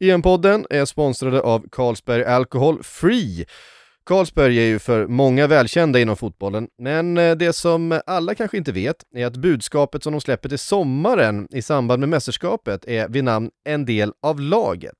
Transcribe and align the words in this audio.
EM-podden 0.00 0.66
är 0.70 0.84
sponsrade 0.84 1.40
av 1.40 1.66
Carlsberg 1.72 2.24
Alcohol 2.24 2.82
Free. 2.82 3.46
Carlsberg 4.06 4.58
är 4.58 4.66
ju 4.66 4.78
för 4.78 5.06
många 5.06 5.46
välkända 5.46 5.98
inom 6.00 6.16
fotbollen, 6.16 6.68
men 6.78 7.18
eh, 7.18 7.36
det 7.36 7.52
som 7.52 8.00
alla 8.06 8.34
kanske 8.34 8.56
inte 8.56 8.72
vet 8.72 8.96
är 9.16 9.26
att 9.26 9.36
budskapet 9.36 10.02
som 10.02 10.12
de 10.12 10.20
släpper 10.20 10.48
till 10.48 10.58
sommaren 10.58 11.48
i 11.50 11.62
samband 11.62 12.00
med 12.00 12.08
mästerskapet 12.08 12.84
är 12.84 13.08
vid 13.08 13.24
namn 13.24 13.50
En 13.64 13.84
del 13.84 14.12
av 14.22 14.40
laget. 14.40 14.94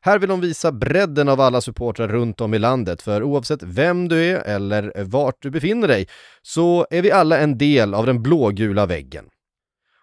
Här 0.00 0.18
vill 0.18 0.28
de 0.28 0.40
visa 0.40 0.72
bredden 0.72 1.28
av 1.28 1.40
alla 1.40 1.60
supportrar 1.60 2.08
runt 2.08 2.40
om 2.40 2.54
i 2.54 2.58
landet, 2.58 3.02
för 3.02 3.22
oavsett 3.22 3.62
vem 3.62 4.08
du 4.08 4.24
är 4.24 4.40
eller 4.40 5.04
vart 5.04 5.42
du 5.42 5.50
befinner 5.50 5.88
dig, 5.88 6.08
så 6.42 6.86
är 6.90 7.02
vi 7.02 7.10
alla 7.10 7.38
en 7.38 7.58
del 7.58 7.94
av 7.94 8.06
den 8.06 8.22
blågula 8.22 8.86
väggen. 8.86 9.24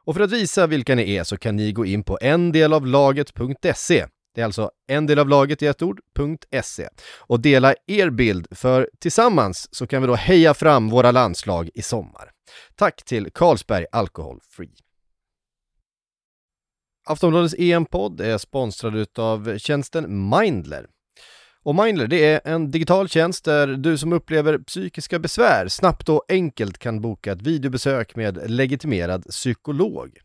Och 0.06 0.16
för 0.16 0.22
att 0.22 0.32
visa 0.32 0.68
vilka 0.68 0.96
ni 0.96 1.16
är 1.16 1.24
så 1.24 1.38
kan 1.38 1.56
ni 1.56 1.72
gå 1.72 1.86
in 1.86 2.04
på 2.04 2.18
endelavlaget.se. 2.22 4.06
Det 4.36 4.42
är 4.42 4.46
alltså 4.46 4.72
en 4.88 5.05
del 5.08 5.20
av 5.20 5.30
laget 5.30 5.62
i 5.62 5.68
ett 5.68 5.82
ord.se 5.82 6.90
och 7.20 7.40
dela 7.40 7.76
er 7.88 8.09
bild 8.09 8.48
för 8.52 8.90
tillsammans 9.00 9.76
så 9.76 9.88
kan 9.88 10.02
vi 10.02 10.08
då 10.08 10.16
heja 10.16 10.54
fram 10.54 10.90
våra 10.90 11.12
landslag 11.12 11.70
i 11.73 11.82
sommar. 11.82 12.32
Tack 12.76 13.04
till 13.06 13.32
Carlsberg 13.32 13.86
Alcohol 13.92 14.40
Free. 14.50 14.76
Aftonbladets 17.06 17.56
EM-podd 17.58 18.22
är 18.22 18.38
sponsrad 18.38 19.08
av 19.20 19.58
tjänsten 19.58 20.30
Mindler. 20.30 20.88
Och 21.64 21.76
Mindler, 21.76 22.08
det 22.08 22.26
är 22.26 22.42
en 22.44 22.72
digital 22.72 23.10
tjänst 23.10 23.46
där 23.46 23.68
du 23.68 23.98
som 23.98 24.14
upplever 24.14 24.58
psykiska 24.58 25.20
besvär 25.20 25.68
snabbt 25.68 26.10
och 26.10 26.26
enkelt 26.30 26.78
kan 26.78 27.02
boka 27.02 27.32
ett 27.32 27.42
videobesök 27.42 28.16
med 28.16 28.50
legitimerad 28.52 29.24
psykolog. 29.24 30.18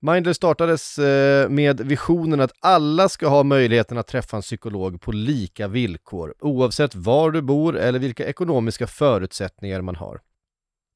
Mindler 0.00 0.32
startades 0.32 0.98
eh, 0.98 1.48
med 1.48 1.80
visionen 1.80 2.40
att 2.40 2.52
alla 2.60 3.08
ska 3.08 3.28
ha 3.28 3.42
möjligheten 3.42 3.98
att 3.98 4.06
träffa 4.06 4.36
en 4.36 4.42
psykolog 4.42 5.00
på 5.00 5.12
lika 5.12 5.68
villkor, 5.68 6.34
oavsett 6.40 6.94
var 6.94 7.30
du 7.30 7.42
bor 7.42 7.78
eller 7.78 7.98
vilka 7.98 8.26
ekonomiska 8.26 8.86
förutsättningar 8.86 9.82
man 9.82 9.96
har. 9.96 10.20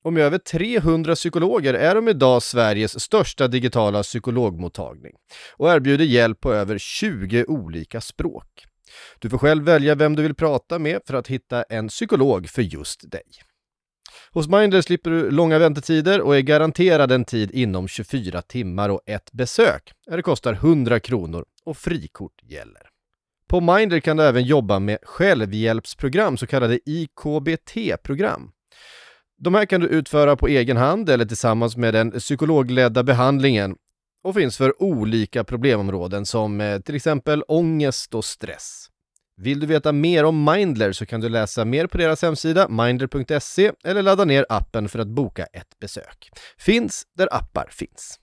Och 0.05 0.13
med 0.13 0.23
över 0.23 0.39
300 0.39 1.15
psykologer 1.15 1.75
är 1.75 1.95
de 1.95 2.09
idag 2.09 2.43
Sveriges 2.43 3.01
största 3.01 3.49
digitala 3.49 4.03
psykologmottagning 4.03 5.13
och 5.57 5.71
erbjuder 5.71 6.05
hjälp 6.05 6.41
på 6.41 6.53
över 6.53 6.79
20 6.79 7.45
olika 7.45 8.01
språk. 8.01 8.65
Du 9.19 9.31
får 9.31 9.39
själv 9.39 9.65
välja 9.65 9.95
vem 9.95 10.17
du 10.17 10.23
vill 10.23 10.35
prata 10.35 10.79
med 10.79 11.01
för 11.07 11.15
att 11.15 11.29
hitta 11.29 11.63
en 11.63 11.89
psykolog 11.89 12.49
för 12.49 12.63
just 12.63 13.11
dig. 13.11 13.23
Hos 14.31 14.49
Mindler 14.49 14.83
slipper 14.83 15.11
du 15.11 15.31
långa 15.31 15.59
väntetider 15.59 16.21
och 16.21 16.37
är 16.37 16.41
garanterad 16.41 17.13
en 17.13 17.25
tid 17.25 17.51
inom 17.51 17.89
24 17.89 18.43
timmar 18.43 18.89
och 18.89 19.01
ett 19.07 19.33
besök. 19.33 19.93
Det 20.07 20.23
kostar 20.23 20.53
100 20.53 21.01
kronor 21.01 21.45
och 21.65 21.77
frikort 21.77 22.43
gäller. 22.43 22.83
På 23.49 23.61
Mindler 23.61 24.01
kan 24.01 24.17
du 24.17 24.23
även 24.23 24.43
jobba 24.43 24.79
med 24.79 24.99
självhjälpsprogram, 25.03 26.37
så 26.37 26.47
kallade 26.47 26.81
IKBT-program. 26.87 28.51
De 29.39 29.55
här 29.55 29.65
kan 29.65 29.81
du 29.81 29.87
utföra 29.87 30.37
på 30.37 30.49
egen 30.49 30.77
hand 30.77 31.11
eller 31.11 31.25
tillsammans 31.25 31.77
med 31.77 31.95
den 31.95 32.11
psykologledda 32.11 33.03
behandlingen 33.03 33.77
och 34.25 34.35
finns 34.35 34.57
för 34.57 34.83
olika 34.83 35.45
problemområden 35.45 36.27
som 36.27 36.61
eh, 36.61 36.81
till 36.81 36.95
exempel 36.95 37.43
ångest 37.49 38.15
och 38.15 38.25
stress. 38.25 38.89
Vill 39.37 39.61
du 39.61 39.67
veta 39.67 39.93
mer 39.93 40.25
om 40.25 40.45
Mindler 40.45 40.93
så 40.93 41.07
kan 41.07 41.21
du 41.21 41.29
läsa 41.29 41.65
mer 41.65 41.87
på 41.87 41.99
deras 41.99 42.23
hemsida 42.23 42.69
mindler.se 42.69 43.73
eller 43.85 44.03
ladda 44.03 44.25
ner 44.25 44.47
appen 44.49 44.89
för 44.89 44.99
att 44.99 45.09
boka 45.09 45.45
ett 45.45 45.79
besök. 45.81 46.31
Finns 46.59 47.07
där 47.17 47.29
appar 47.35 47.69
finns. 47.71 48.19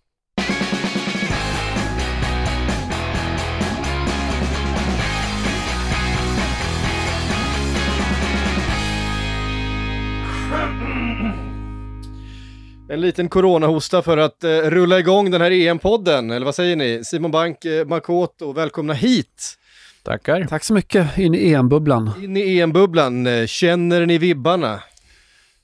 En 12.90 13.02
liten 13.02 13.30
coronahosta 13.30 14.02
för 14.02 14.18
att 14.18 14.44
eh, 14.44 14.50
rulla 14.50 15.00
igång 15.00 15.32
den 15.32 15.42
här 15.42 15.52
EM-podden, 15.52 16.32
eller 16.32 16.46
vad 16.46 16.56
säger 16.56 16.76
ni? 16.76 17.02
Simon 17.04 17.32
Bank, 17.32 17.66
eh, 17.66 17.88
Makoto, 17.88 18.52
välkomna 18.54 18.94
hit! 18.94 19.58
Tackar. 20.04 20.46
Tack 20.50 20.64
så 20.64 20.74
mycket. 20.74 21.18
In 21.18 21.36
i 21.36 21.54
EM-bubblan. 21.54 22.12
In 22.22 22.38
i 22.38 22.60
EM-bubblan, 22.60 23.28
eh, 23.28 23.46
känner 23.46 24.06
ni 24.06 24.18
vibbarna? 24.18 24.80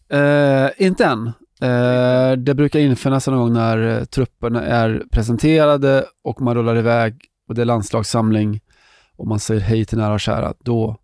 Eh, 0.09 0.69
inte 0.77 1.05
än. 1.05 1.27
Eh, 1.61 2.37
det 2.37 2.53
brukar 2.53 2.79
infinna 2.79 3.19
sig 3.19 3.33
någon 3.33 3.41
gång 3.41 3.53
när 3.53 3.97
eh, 3.97 4.03
trupperna 4.03 4.65
är 4.65 5.03
presenterade 5.11 6.05
och 6.23 6.41
man 6.41 6.55
rullar 6.55 6.77
iväg 6.77 7.15
och 7.47 7.55
det 7.55 7.61
är 7.61 7.65
landslagssamling 7.65 8.59
och 9.17 9.27
man 9.27 9.39
säger 9.39 9.61
hej 9.61 9.85
till 9.85 9.97
nära 9.97 10.13
och 10.13 10.19
kära. 10.19 10.53
Då 10.59 10.97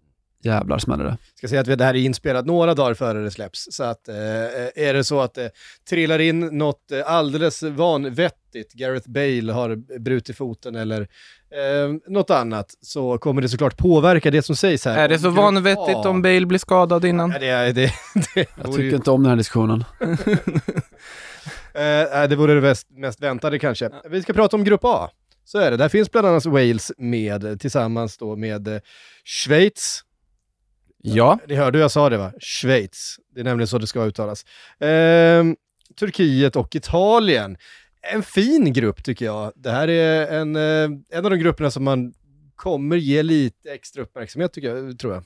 jävlar 0.43 0.77
smäller 0.79 1.03
det. 1.03 1.17
ska 1.35 1.47
säga 1.47 1.61
att 1.61 1.77
det 1.77 1.83
här 1.85 1.93
är 1.93 1.99
inspelat 1.99 2.45
några 2.45 2.73
dagar 2.73 2.93
före 2.93 3.23
det 3.23 3.31
släpps. 3.31 3.67
Så 3.71 3.83
att 3.83 4.07
eh, 4.07 4.15
är 4.75 4.93
det 4.93 5.03
så 5.03 5.21
att 5.21 5.33
det 5.33 5.51
trillar 5.89 6.19
in 6.19 6.39
något 6.39 6.91
eh, 6.91 7.01
alldeles 7.11 7.63
vanvettigt, 7.63 8.73
Gareth 8.73 9.09
Bale 9.09 9.53
har 9.53 9.99
brutit 9.99 10.37
foten 10.37 10.75
eller 10.75 11.01
eh, 11.01 11.93
något 12.07 12.29
annat, 12.29 12.73
så 12.81 13.17
kommer 13.17 13.41
det 13.41 13.49
såklart 13.49 13.77
påverka 13.77 14.31
det 14.31 14.41
som 14.41 14.55
sägs 14.55 14.85
här. 14.85 14.97
Är 14.97 15.07
det 15.09 15.19
så 15.19 15.29
vanvettigt 15.29 16.05
om 16.05 16.21
Bale 16.21 16.45
blir 16.45 16.59
skadad 16.59 17.05
innan? 17.05 17.31
Ja, 17.31 17.39
det, 17.39 17.47
är- 17.47 17.73
det, 17.73 17.91
det, 18.35 18.45
Jag 18.55 18.65
tycker 18.65 18.83
ju- 18.83 18.95
inte 18.95 19.11
om 19.11 19.23
den 19.23 19.29
här 19.29 19.37
diskussionen. 19.37 19.83
Eh, 21.73 22.27
det 22.29 22.35
vore 22.35 22.53
det 22.53 22.61
mest, 22.61 22.87
mest 22.89 23.21
väntade 23.21 23.59
kanske. 23.59 23.89
Vi 24.09 24.21
ska 24.21 24.33
prata 24.33 24.55
om 24.55 24.63
Grupp 24.63 24.81
A. 24.83 25.09
Så 25.45 25.57
är 25.59 25.71
det. 25.71 25.77
Där 25.77 25.89
finns 25.89 26.11
bland 26.11 26.27
annat 26.27 26.45
Wales 26.45 26.91
med, 26.97 27.43
eh, 27.43 27.55
tillsammans 27.55 28.17
då 28.17 28.35
med 28.35 28.67
eh, 28.67 28.79
Schweiz. 29.25 30.01
Ja. 31.15 31.39
Ni 31.47 31.55
hörde 31.55 31.77
hur 31.77 31.83
jag 31.83 31.91
sa 31.91 32.09
det 32.09 32.17
va? 32.17 32.31
Schweiz. 32.39 33.19
Det 33.35 33.39
är 33.39 33.43
nämligen 33.43 33.67
så 33.67 33.77
det 33.77 33.87
ska 33.87 34.05
uttalas. 34.05 34.45
Ehm, 34.79 35.55
Turkiet 35.99 36.55
och 36.55 36.75
Italien. 36.75 37.57
En 38.13 38.23
fin 38.23 38.73
grupp 38.73 39.03
tycker 39.03 39.25
jag. 39.25 39.51
Det 39.55 39.71
här 39.71 39.87
är 39.87 40.39
en, 40.39 40.55
eh, 40.55 40.99
en 41.17 41.25
av 41.25 41.31
de 41.31 41.37
grupperna 41.37 41.71
som 41.71 41.83
man 41.83 42.13
kommer 42.55 42.95
ge 42.95 43.23
lite 43.23 43.71
extra 43.71 44.03
uppmärksamhet 44.03 44.53
tycker 44.53 44.75
jag, 44.75 44.99
tror 44.99 45.13
jag. 45.13 45.23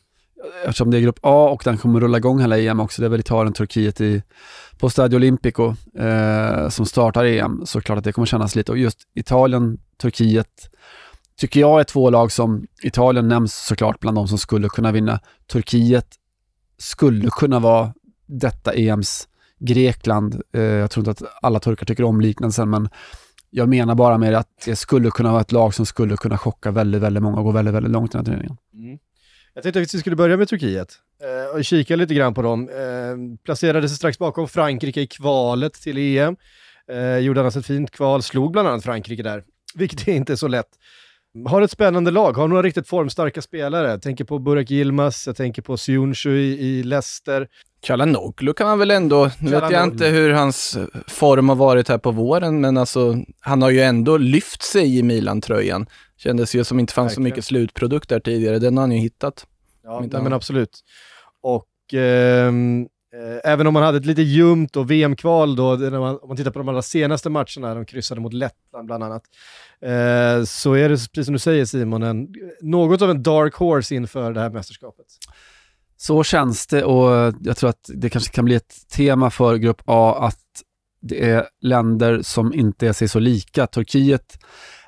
Eftersom 0.65 0.91
det 0.91 0.97
är 0.97 1.01
grupp 1.01 1.19
A 1.21 1.49
och 1.49 1.61
den 1.65 1.77
kommer 1.77 1.99
rulla 1.99 2.17
igång 2.17 2.41
hela 2.41 2.57
EM 2.59 2.79
också. 2.79 3.01
Det 3.01 3.05
är 3.05 3.09
väl 3.09 3.19
Italien, 3.19 3.53
Turkiet 3.53 4.01
i, 4.01 4.23
på 4.77 4.89
Stadio 4.89 5.15
Olimpico 5.15 5.75
eh, 5.99 6.69
som 6.69 6.85
startar 6.85 7.25
EM. 7.25 7.65
Så 7.65 7.81
klart 7.81 7.97
att 7.97 8.03
det 8.03 8.11
kommer 8.11 8.25
kännas 8.25 8.55
lite. 8.55 8.71
Och 8.71 8.77
just 8.77 8.99
Italien, 9.13 9.77
Turkiet 9.97 10.69
tycker 11.41 11.59
jag 11.59 11.79
är 11.79 11.83
två 11.83 12.09
lag 12.09 12.31
som 12.31 12.67
Italien 12.83 13.27
nämns 13.27 13.65
såklart 13.65 13.99
bland 13.99 14.17
de 14.17 14.27
som 14.27 14.37
skulle 14.37 14.69
kunna 14.69 14.91
vinna. 14.91 15.19
Turkiet 15.51 16.07
skulle 16.77 17.29
kunna 17.29 17.59
vara 17.59 17.93
detta 18.25 18.73
EMs 18.73 19.27
Grekland. 19.59 20.41
Eh, 20.53 20.61
jag 20.61 20.91
tror 20.91 21.07
inte 21.07 21.25
att 21.25 21.33
alla 21.41 21.59
turkar 21.59 21.85
tycker 21.85 22.03
om 22.03 22.21
liknelsen, 22.21 22.69
men 22.69 22.89
jag 23.49 23.69
menar 23.69 23.95
bara 23.95 24.17
med 24.17 24.33
att 24.33 24.47
det 24.65 24.75
skulle 24.75 25.11
kunna 25.11 25.31
vara 25.31 25.41
ett 25.41 25.51
lag 25.51 25.73
som 25.73 25.85
skulle 25.85 26.17
kunna 26.17 26.37
chocka 26.37 26.71
väldigt, 26.71 27.01
väldigt 27.01 27.23
många 27.23 27.37
och 27.37 27.43
gå 27.43 27.51
väldigt, 27.51 27.73
väldigt 27.73 27.91
långt 27.91 28.15
i 28.15 28.17
den 28.17 28.25
här 28.25 28.33
turneringen. 28.33 28.57
Mm. 28.73 28.99
Jag 29.53 29.63
tänkte 29.63 29.81
att 29.81 29.93
vi 29.93 29.99
skulle 29.99 30.15
börja 30.15 30.37
med 30.37 30.47
Turkiet 30.47 30.93
eh, 31.23 31.55
och 31.55 31.65
kika 31.65 31.95
lite 31.95 32.13
grann 32.13 32.33
på 32.33 32.41
dem. 32.41 32.69
Eh, 32.69 33.37
placerade 33.43 33.89
sig 33.89 33.97
strax 33.97 34.19
bakom 34.19 34.47
Frankrike 34.47 35.01
i 35.01 35.07
kvalet 35.07 35.73
till 35.73 35.97
EM. 35.97 36.35
Eh, 36.91 37.17
gjorde 37.17 37.41
annars 37.41 37.55
ett 37.55 37.65
fint 37.65 37.91
kval, 37.91 38.23
slog 38.23 38.51
bland 38.51 38.67
annat 38.67 38.83
Frankrike 38.83 39.23
där, 39.23 39.43
vilket 39.75 40.07
inte 40.07 40.33
är 40.33 40.37
så 40.37 40.47
lätt. 40.47 40.69
Har 41.45 41.61
ett 41.61 41.71
spännande 41.71 42.11
lag, 42.11 42.33
har 42.33 42.47
några 42.47 42.61
riktigt 42.61 42.87
formstarka 42.87 43.41
spelare. 43.41 43.89
Jag 43.89 44.01
tänker 44.01 44.23
på 44.25 44.39
Burak 44.39 44.71
Yilmaz, 44.71 45.27
jag 45.27 45.35
tänker 45.35 45.61
på 45.61 45.77
Siunshu 45.77 46.37
i, 46.37 46.59
i 46.59 46.83
Leicester. 46.83 47.47
Çalhanoğlu 47.81 48.53
kan 48.53 48.67
man 48.67 48.79
väl 48.79 48.91
ändå, 48.91 49.31
nu 49.39 49.51
vet 49.51 49.71
jag 49.71 49.83
inte 49.83 50.07
hur 50.07 50.31
hans 50.31 50.77
form 51.07 51.49
har 51.49 51.55
varit 51.55 51.89
här 51.89 51.97
på 51.97 52.11
våren, 52.11 52.61
men 52.61 52.77
alltså 52.77 53.15
han 53.39 53.61
har 53.61 53.69
ju 53.69 53.81
ändå 53.81 54.17
lyft 54.17 54.63
sig 54.63 54.97
i 54.97 55.03
Milan-tröjan. 55.03 55.85
Kändes 56.17 56.55
ju 56.55 56.63
som 56.63 56.79
inte 56.79 56.93
fanns 56.93 57.13
så 57.13 57.21
Verkligen. 57.21 57.23
mycket 57.35 57.45
slutprodukt 57.45 58.09
där 58.09 58.19
tidigare, 58.19 58.59
den 58.59 58.77
har 58.77 58.83
han 58.83 58.91
ju 58.91 58.97
hittat. 58.97 59.45
Ja, 59.83 59.99
nej, 60.11 60.21
men 60.21 60.33
absolut. 60.33 60.79
Och 61.41 61.93
eh, 61.93 62.51
Eh, 63.13 63.51
även 63.51 63.67
om 63.67 63.73
man 63.73 63.83
hade 63.83 63.97
ett 63.97 64.05
lite 64.05 64.21
ljumt 64.21 64.75
och 64.75 64.91
VM-kval 64.91 65.55
då, 65.55 65.75
när 65.75 65.99
man, 65.99 66.19
om 66.21 66.27
man 66.27 66.37
tittar 66.37 66.51
på 66.51 66.59
de 66.59 66.69
allra 66.69 66.81
senaste 66.81 67.29
matcherna, 67.29 67.75
de 67.75 67.85
kryssade 67.85 68.21
mot 68.21 68.33
Lettland 68.33 68.85
bland 68.85 69.03
annat, 69.03 69.23
eh, 69.81 70.43
så 70.45 70.73
är 70.73 70.89
det 70.89 70.95
precis 70.95 71.25
som 71.25 71.33
du 71.33 71.39
säger 71.39 71.65
Simon, 71.65 72.03
en, 72.03 72.27
något 72.61 73.01
av 73.01 73.09
en 73.09 73.23
dark 73.23 73.55
horse 73.55 73.95
inför 73.95 74.33
det 74.33 74.39
här 74.39 74.49
mästerskapet. 74.49 75.05
Så 75.97 76.23
känns 76.23 76.67
det 76.67 76.83
och 76.83 77.33
jag 77.41 77.57
tror 77.57 77.69
att 77.69 77.89
det 77.95 78.09
kanske 78.09 78.31
kan 78.31 78.45
bli 78.45 78.55
ett 78.55 78.89
tema 78.95 79.29
för 79.29 79.55
Grupp 79.55 79.81
A 79.85 80.15
att 80.27 80.39
det 81.01 81.29
är 81.29 81.47
länder 81.61 82.21
som 82.21 82.53
inte 82.53 82.87
är 82.87 82.93
sig 82.93 83.07
så 83.07 83.19
lika. 83.19 83.67
Turkiet 83.67 84.39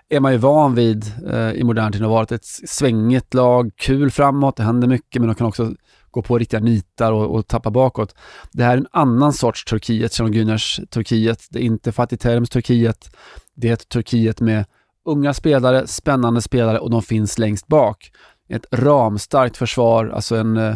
är 0.10 0.20
man 0.20 0.32
ju 0.32 0.38
van 0.38 0.76
vid 0.76 1.06
eh, 1.32 1.52
i 1.52 1.64
modern 1.64 1.92
tid 1.92 2.02
har 2.02 2.10
varit 2.10 2.32
ett 2.32 2.46
svängigt 2.46 3.34
lag, 3.34 3.72
kul 3.76 4.12
framåt, 4.12 4.58
det 4.58 4.64
händer 4.64 4.88
mycket 4.88 5.22
men 5.22 5.28
de 5.28 5.36
kan 5.36 5.48
också 5.48 5.76
gå 6.14 6.22
på 6.22 6.38
riktiga 6.38 6.60
nitar 6.60 7.12
och, 7.12 7.36
och 7.36 7.48
tappa 7.48 7.72
bakåt. 7.72 8.16
Det 8.52 8.64
här 8.64 8.74
är 8.74 8.78
en 8.78 8.88
annan 8.92 9.34
sorts 9.34 9.66
Turkiet, 9.66 10.14
Şenol 10.14 10.34
Güners 10.34 10.90
Turkiet. 10.90 11.48
Det 11.50 11.60
är 11.60 11.64
inte 11.64 11.92
FatihTerims 11.92 12.50
Turkiet. 12.50 13.16
Det 13.56 13.70
är 13.70 13.74
ett 13.74 13.90
Turkiet 13.90 14.42
med 14.42 14.66
unga 15.06 15.34
spelare, 15.34 15.88
spännande 15.88 16.42
spelare 16.42 16.80
och 16.80 16.90
de 16.90 17.02
finns 17.02 17.38
längst 17.38 17.68
bak. 17.68 18.12
Ett 18.50 18.66
ramstarkt 18.72 19.58
försvar, 19.58 20.10
alltså 20.10 20.36
en 20.36 20.58
eh, 20.58 20.76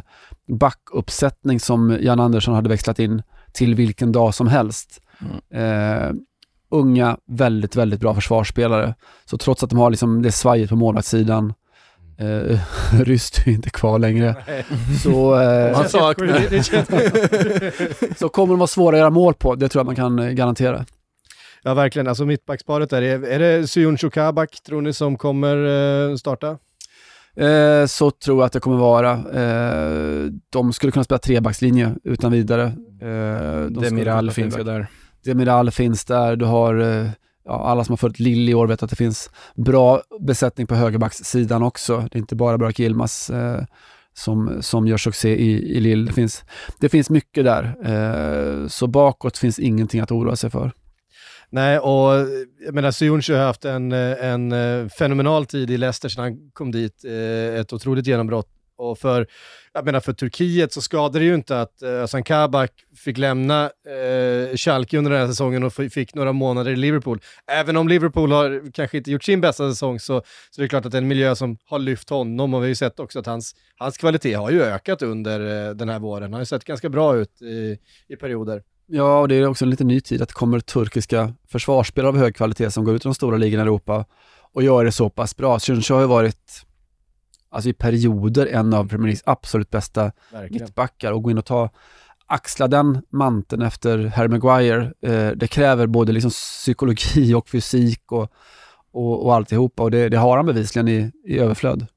backuppsättning 0.60 1.60
som 1.60 1.98
Jan 2.02 2.20
Andersson 2.20 2.54
hade 2.54 2.70
växlat 2.70 3.00
in 3.00 3.24
till 3.54 3.76
vilken 3.76 4.12
dag 4.12 4.36
som 4.36 4.48
helst. 4.48 5.02
Eh, 5.54 6.12
unga, 6.70 7.18
väldigt, 7.28 7.76
väldigt 7.76 8.00
bra 8.00 8.16
försvarsspelare. 8.16 8.96
Så 9.26 9.38
trots 9.38 9.64
att 9.64 9.70
de 9.70 9.80
har 9.80 9.90
liksom 9.90 10.22
det 10.22 10.32
svajet 10.32 10.70
på 10.70 10.76
målvaktssidan, 10.76 11.54
eh, 12.20 12.60
Ryst 13.04 13.42
är 13.48 13.52
inte 13.52 13.70
kvar 13.70 14.00
längre, 14.00 14.36
så, 15.04 15.36
Han 15.36 15.90
känns- 16.64 16.88
så 18.20 18.30
kommer 18.30 18.54
de 18.54 18.60
vara 18.60 18.68
svåra 18.68 18.96
att 18.96 19.00
göra 19.00 19.10
mål 19.10 19.34
på. 19.34 19.56
Det 19.56 19.70
tror 19.70 19.80
jag 19.80 19.86
man 19.86 19.96
kan 19.96 20.20
eh, 20.20 20.30
garantera. 20.32 20.86
Ja, 21.64 21.74
verkligen. 21.74 22.08
Alltså 22.08 22.26
mittbacksparet 22.26 22.90
där, 22.90 23.02
är, 23.02 23.24
är 23.24 23.40
det 23.40 23.68
Syuncho 23.68 24.10
Kabak, 24.10 24.52
tror 24.66 24.82
ni, 24.82 24.94
som 24.94 25.18
kommer 25.18 25.58
eh, 26.10 26.16
starta? 26.16 26.58
Så 27.88 28.12
tror 28.12 28.38
jag 28.38 28.46
att 28.46 28.52
det 28.54 28.60
kommer 28.60 28.78
vara. 28.78 29.20
De 30.50 30.74
skulle 30.74 30.92
kunna 30.92 31.04
spela 31.04 31.20
trebackslinje 31.20 31.96
utan 32.04 32.32
vidare. 32.32 32.72
De 33.00 33.74
Demiral 33.82 34.32
finns 34.32 34.56
där. 34.56 34.88
Demiral 35.24 35.72
finns 35.72 36.06
där. 36.06 36.36
Du 36.36 36.46
har 36.46 36.80
eh, 36.80 37.10
ja, 37.48 37.64
alla 37.64 37.84
som 37.84 37.92
har 37.92 37.98
följt 37.98 38.20
Lill 38.20 38.50
i 38.50 38.54
år 38.54 38.68
vet 38.68 38.84
att 38.84 38.90
det 38.90 38.96
finns 38.96 39.30
bra 39.56 40.02
besättning 40.20 40.68
på 40.68 40.76
högerbacksidan 40.76 41.64
också. 41.64 41.98
Det 41.98 42.18
är 42.18 42.20
inte 42.20 42.36
bara 42.36 42.58
Burak 42.58 42.80
Yilmaz 42.80 43.30
eh, 43.30 43.64
som, 44.14 44.58
som 44.62 44.88
gör 44.88 44.98
succé 44.98 45.36
i, 45.36 45.78
i 45.78 45.80
Lill. 45.80 46.06
Det 46.06 46.14
finns, 46.14 46.44
det 46.80 46.90
finns 46.90 47.10
mycket 47.10 47.44
där. 47.46 47.76
Eh, 47.84 48.68
så 48.68 48.88
bakåt 48.88 49.38
finns 49.38 49.60
ingenting 49.60 50.02
att 50.02 50.12
oroa 50.12 50.36
sig 50.36 50.50
för. 50.50 50.72
Nej, 51.50 51.80
och 51.80 52.14
jag 52.66 52.74
menar 52.74 52.92
Syuncho 52.92 53.34
har 53.34 53.46
haft 53.46 53.66
en, 53.66 53.92
en 53.92 54.52
eh, 54.52 54.88
fenomenal 54.88 55.46
tid 55.46 55.72
i 55.72 55.78
Leicester 55.78 56.10
sedan 56.10 56.24
han 56.24 56.52
kom 56.54 56.72
dit. 56.72 57.06
Eh, 57.06 57.60
ett 57.60 57.74
otroligt 57.74 58.08
genombrott. 58.08 58.48
Och 58.78 59.00
för, 59.00 59.28
jag 59.74 59.86
menar 59.86 60.00
för 60.00 60.14
Turkiet 60.14 60.74
så 60.74 60.82
skadade 60.82 61.20
det 61.20 61.26
ju 61.26 61.36
inte 61.36 61.62
att 61.62 61.82
eh, 61.82 62.00
Hasan 62.00 62.24
Kabak 62.24 62.72
fick 62.96 63.18
lämna 63.18 63.64
eh, 63.64 64.58
Schalke 64.58 64.98
under 64.98 65.12
den 65.12 65.20
här 65.20 65.28
säsongen 65.28 65.64
och 65.64 65.74
fick 65.74 66.16
några 66.16 66.34
månader 66.34 66.72
i 66.72 66.76
Liverpool. 66.76 67.20
Även 67.52 67.78
om 67.78 67.88
Liverpool 67.88 68.32
har 68.32 68.72
kanske 68.72 68.98
inte 68.98 69.12
gjort 69.12 69.24
sin 69.24 69.42
bästa 69.42 69.70
säsong 69.70 70.00
så, 70.00 70.22
så 70.52 70.62
det 70.62 70.66
är 70.66 70.68
klart 70.68 70.86
att 70.86 70.92
det 70.92 70.98
är 70.98 71.02
en 71.02 71.08
miljö 71.08 71.36
som 71.36 71.58
har 71.66 71.80
lyft 71.80 72.10
honom 72.10 72.54
och 72.54 72.62
vi 72.62 72.64
har 72.64 72.70
ju 72.70 72.76
sett 72.76 73.00
också 73.00 73.20
att 73.20 73.26
hans, 73.26 73.56
hans 73.78 73.98
kvalitet 73.98 74.34
har 74.34 74.52
ju 74.52 74.64
ökat 74.64 75.02
under 75.02 75.68
eh, 75.68 75.74
den 75.74 75.90
här 75.90 76.00
våren. 76.00 76.24
Han 76.24 76.34
har 76.34 76.40
ju 76.40 76.46
sett 76.46 76.64
ganska 76.64 76.90
bra 76.90 77.18
ut 77.18 77.42
i, 77.42 77.78
i 78.08 78.16
perioder. 78.16 78.64
Ja, 78.90 79.20
och 79.20 79.28
det 79.28 79.36
är 79.36 79.48
också 79.48 79.66
en 79.66 79.70
lite 79.70 79.84
ny 79.84 80.02
tid 80.02 80.22
att 80.22 80.30
det 80.30 80.34
kommer 80.34 80.60
turkiska 80.60 81.34
försvarsspelare 81.48 82.10
av 82.10 82.18
hög 82.18 82.36
kvalitet 82.36 82.72
som 82.72 82.84
går 82.84 82.96
ut 82.96 83.02
i 83.02 83.08
de 83.08 83.14
stora 83.16 83.38
ligorna 83.38 83.64
i 83.64 83.66
Europa 83.66 84.06
och 84.54 84.64
gör 84.64 84.86
det 84.86 84.92
så 84.92 85.10
pass 85.10 85.38
bra. 85.38 85.60
Syuncu 85.60 85.94
har 85.94 86.02
ju 86.02 86.08
varit, 86.08 86.66
alltså 87.58 87.70
i 87.70 87.74
perioder, 87.74 88.46
en 88.46 88.74
av 88.74 88.88
Premier 88.88 89.08
Leagues 89.08 89.24
absolut 89.26 89.70
bästa 89.70 90.12
Verkligen. 90.32 90.64
mittbackar 90.64 91.12
och 91.12 91.24
gå 91.24 91.32
in 91.32 91.38
och 91.38 91.46
ta, 91.46 91.70
axla 92.26 92.68
den 92.68 93.02
manteln 93.10 93.62
efter 93.62 94.06
Harry 94.06 94.28
Maguire, 94.28 94.94
eh, 95.02 95.32
det 95.36 95.48
kräver 95.48 95.88
både 95.88 96.12
liksom 96.12 96.32
psykologi 96.32 97.34
och 97.36 97.50
fysik 97.50 98.12
och, 98.12 98.32
och, 98.92 99.26
och 99.26 99.36
alltihopa 99.36 99.84
och 99.84 99.92
det, 99.92 100.10
det 100.10 100.18
har 100.18 100.38
han 100.38 100.46
bevisligen 100.46 100.88
i, 100.88 101.12
i 101.26 101.40
överflöd. 101.40 101.88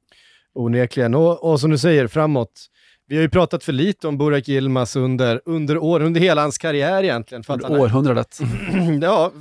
Onekligen. 0.55 1.15
Och, 1.15 1.51
och 1.51 1.61
som 1.61 1.71
du 1.71 1.79
säger, 1.79 2.07
framåt. 2.07 2.67
Vi 3.07 3.17
har 3.17 3.23
ju 3.23 3.29
pratat 3.29 3.65
för 3.65 3.73
lite 3.73 4.09
om 4.09 4.19
Burak 4.19 4.49
Yilmaz 4.49 4.97
under, 4.97 5.41
under 5.45 5.79
åren, 5.79 6.07
under 6.07 6.21
hela 6.21 6.43
hans 6.43 6.59
karriär 6.59 7.03
egentligen. 7.03 7.45
För 7.45 7.53
Under 7.53 7.81
århundradet. 7.81 8.39
ja, 9.03 9.33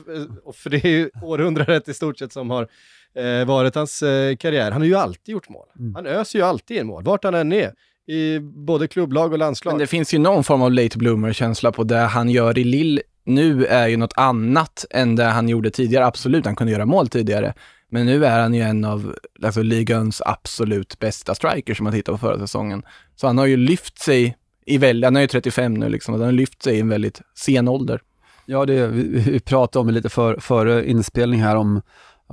och 0.44 0.56
för 0.56 0.70
det 0.70 0.86
är 0.86 0.90
ju 0.90 1.10
århundradet 1.24 1.88
i 1.88 1.94
stort 1.94 2.20
sett 2.20 2.34
som 2.34 2.50
har 2.50 2.68
eh, 3.16 3.48
varit 3.48 3.76
hans 3.76 4.04
eh, 4.04 4.36
karriär. 4.36 4.72
Han 4.72 4.82
har 4.82 4.88
ju 4.88 4.96
alltid 4.96 5.34
gjort 5.34 5.50
mål. 5.50 5.66
Mm. 5.80 5.96
Han 5.96 6.06
öser 6.08 6.40
ju 6.40 6.46
alltid 6.46 6.78
in 6.78 6.88
mål, 6.88 7.04
vart 7.04 7.24
han 7.24 7.34
än 7.34 7.54
är. 7.54 7.74
I 8.08 8.40
både 8.40 8.88
klubblag 8.88 9.32
och 9.32 9.38
landslag. 9.38 9.72
Men 9.72 9.80
det 9.80 9.88
finns 9.88 10.14
ju 10.14 10.18
någon 10.18 10.44
form 10.44 10.62
av 10.62 10.72
late 10.72 10.98
bloomer-känsla 10.98 11.72
på 11.72 11.84
det 11.84 11.98
han 11.98 12.30
gör 12.30 12.58
i 12.58 12.64
Lill 12.64 13.02
nu 13.30 13.66
är 13.66 13.88
ju 13.88 13.98
något 13.98 14.14
annat 14.16 14.86
än 14.90 15.16
det 15.16 15.24
han 15.24 15.50
gjorde 15.50 15.72
tidigare. 15.72 16.06
Absolut, 16.06 16.46
han 16.46 16.56
kunde 16.56 16.74
göra 16.74 16.86
mål 16.86 17.08
tidigare. 17.08 17.54
Men 17.92 18.06
nu 18.06 18.26
är 18.26 18.40
han 18.40 18.54
ju 18.54 18.62
en 18.62 18.86
av 18.86 19.16
alltså, 19.44 19.62
ligans 19.62 20.22
absolut 20.26 21.00
bästa 21.00 21.36
strikers 21.36 21.78
som 21.78 21.84
man 21.84 21.94
tittar 21.94 22.14
på 22.14 22.18
förra 22.18 22.40
säsongen. 22.40 22.84
Så 23.16 23.28
han 23.28 23.38
har 23.38 23.46
ju 23.46 23.58
lyft 23.58 24.00
sig 24.00 24.38
i 24.66 24.78
väldigt, 24.78 25.06
han 25.06 25.16
är 25.16 25.22
ju 25.22 25.28
35 25.28 25.74
nu 25.74 25.90
liksom, 25.90 26.14
och 26.14 26.20
han 26.20 26.26
har 26.26 26.32
lyft 26.32 26.64
sig 26.64 26.76
i 26.76 26.80
en 26.80 26.90
väldigt 26.90 27.22
sen 27.36 27.68
ålder. 27.68 28.02
Ja, 28.46 28.66
det, 28.66 28.88
vi, 28.88 29.04
vi 29.04 29.40
pratade 29.40 29.82
om 29.82 29.88
det 29.88 29.94
lite 29.94 30.10
för, 30.10 30.40
före 30.40 30.90
inspelning 30.90 31.42
här 31.42 31.56
om 31.56 31.82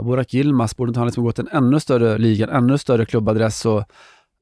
Burak 0.04 0.34
Yilmaz, 0.34 0.76
borde 0.76 0.90
inte 0.90 1.00
han 1.00 1.06
liksom 1.06 1.24
gått 1.24 1.36
till 1.36 1.48
en 1.52 1.64
ännu 1.64 1.80
större 1.80 2.18
liga, 2.18 2.46
en 2.46 2.56
ännu 2.56 2.78
större 2.78 3.06
klubbadress 3.06 3.66
och 3.66 3.84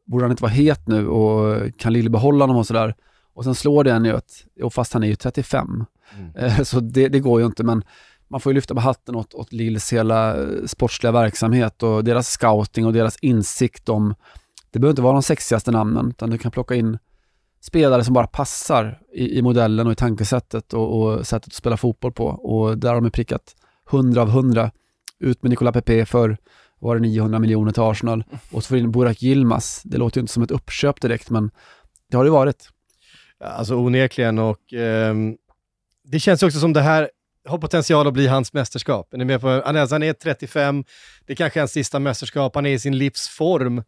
borde 0.07 0.25
han 0.25 0.31
inte 0.31 0.43
vara 0.43 0.53
het 0.53 0.89
nu 0.89 1.09
och 1.09 1.63
kan 1.79 1.93
Lille 1.93 2.11
behålla 2.11 2.43
honom 2.45 2.57
och 2.57 2.67
sådär. 2.67 2.95
Och 3.35 3.45
sen 3.45 3.55
slår 3.55 3.85
det 3.85 3.93
en 3.93 4.05
ju 4.05 4.11
att, 4.17 4.45
jo, 4.57 4.71
fast 4.71 4.93
han 4.93 5.03
är 5.03 5.07
ju 5.07 5.17
35, 5.17 5.85
Mm. 6.19 6.35
eh, 6.37 6.63
så 6.63 6.81
det, 6.81 7.09
det 7.09 7.21
går 7.21 7.41
ju 7.41 7.47
inte, 7.47 7.65
men 7.65 7.85
man 8.29 8.41
får 8.41 8.53
ju 8.53 8.55
lyfta 8.55 8.75
på 8.75 8.81
hatten 8.81 9.15
åt, 9.15 9.35
åt 9.35 9.53
Lilles 9.53 9.93
hela 9.93 10.37
eh, 10.43 10.47
sportsliga 10.67 11.13
verksamhet 11.13 11.83
och 11.83 12.05
deras 12.05 12.29
scouting 12.29 12.87
och 12.87 12.93
deras 12.93 13.17
insikt 13.21 13.89
om, 13.89 14.15
det 14.71 14.79
behöver 14.79 14.93
inte 14.93 15.03
vara 15.03 15.13
de 15.13 15.23
sexigaste 15.23 15.71
namnen, 15.71 16.09
utan 16.09 16.31
du 16.31 16.39
kan 16.39 16.51
plocka 16.51 16.75
in 16.75 16.99
spelare 17.61 18.05
som 18.05 18.15
bara 18.15 18.27
passar 18.27 18.99
i, 19.15 19.39
i 19.39 19.43
modellen 19.43 19.87
och 19.87 19.93
i 19.93 19.97
tankesättet 19.97 20.73
och, 20.73 21.03
och 21.03 21.27
sättet 21.27 21.47
att 21.47 21.53
spela 21.55 21.77
fotboll 21.77 22.13
på. 22.13 22.27
Och 22.27 22.79
där 22.79 22.95
har 22.95 23.01
de 23.01 23.11
prickat 23.11 23.57
100 23.91 24.23
av 24.23 24.29
100. 24.29 24.71
Ut 25.21 25.43
med 25.43 25.51
Nicolas 25.51 25.73
Pepe 25.73 26.07
för, 26.07 26.37
var 26.79 26.97
det 26.97 27.03
900 27.03 27.39
miljoner 27.39 27.73
till 27.73 27.83
Arsenal. 27.83 28.25
Och 28.51 28.65
så 28.65 28.69
får 28.69 28.79
in 28.79 28.93
Burak 28.93 29.23
Yilmaz. 29.23 29.83
Det 29.85 29.99
låter 29.99 30.19
ju 30.19 30.21
inte 30.21 30.33
som 30.33 30.43
ett 30.43 30.51
uppköp 30.51 31.01
direkt, 31.01 31.31
men 31.31 31.51
det 32.11 32.17
har 32.17 32.25
det 32.25 32.31
varit. 32.31 32.69
Alltså 33.41 33.75
onekligen 33.75 34.39
och 34.39 34.73
eh, 34.73 35.15
det 36.05 36.21
känns 36.21 36.43
också 36.43 36.59
som 36.59 36.73
det 36.73 36.81
här 36.81 37.11
har 37.49 37.59
potential 37.59 38.07
att 38.07 38.15
bli 38.15 38.27
hans 38.27 38.53
mästerskap. 38.53 39.15
Är 39.15 39.19
ni 39.19 39.25
med 39.25 39.41
på, 39.41 39.63
han, 39.65 39.77
är, 39.77 39.91
han 39.91 40.03
är 40.03 40.13
35, 40.13 40.85
det 41.27 41.35
kanske 41.35 41.59
är 41.59 41.61
hans 41.61 41.73
sista 41.73 41.99
mästerskap, 41.99 42.55
han 42.55 42.67
är 42.67 42.71
i 42.71 42.79
sin 42.79 42.99
livsform 42.99 43.79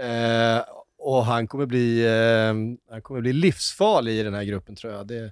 eh, 0.00 0.62
och 0.98 1.24
han 1.24 1.46
kommer, 1.46 1.66
bli, 1.66 2.06
eh, 2.06 2.54
han 2.92 3.02
kommer 3.02 3.20
bli 3.20 3.32
livsfarlig 3.32 4.12
i 4.12 4.22
den 4.22 4.34
här 4.34 4.44
gruppen 4.44 4.76
tror 4.76 4.92
jag. 4.92 5.06
Det, 5.06 5.24
eh, 5.24 5.30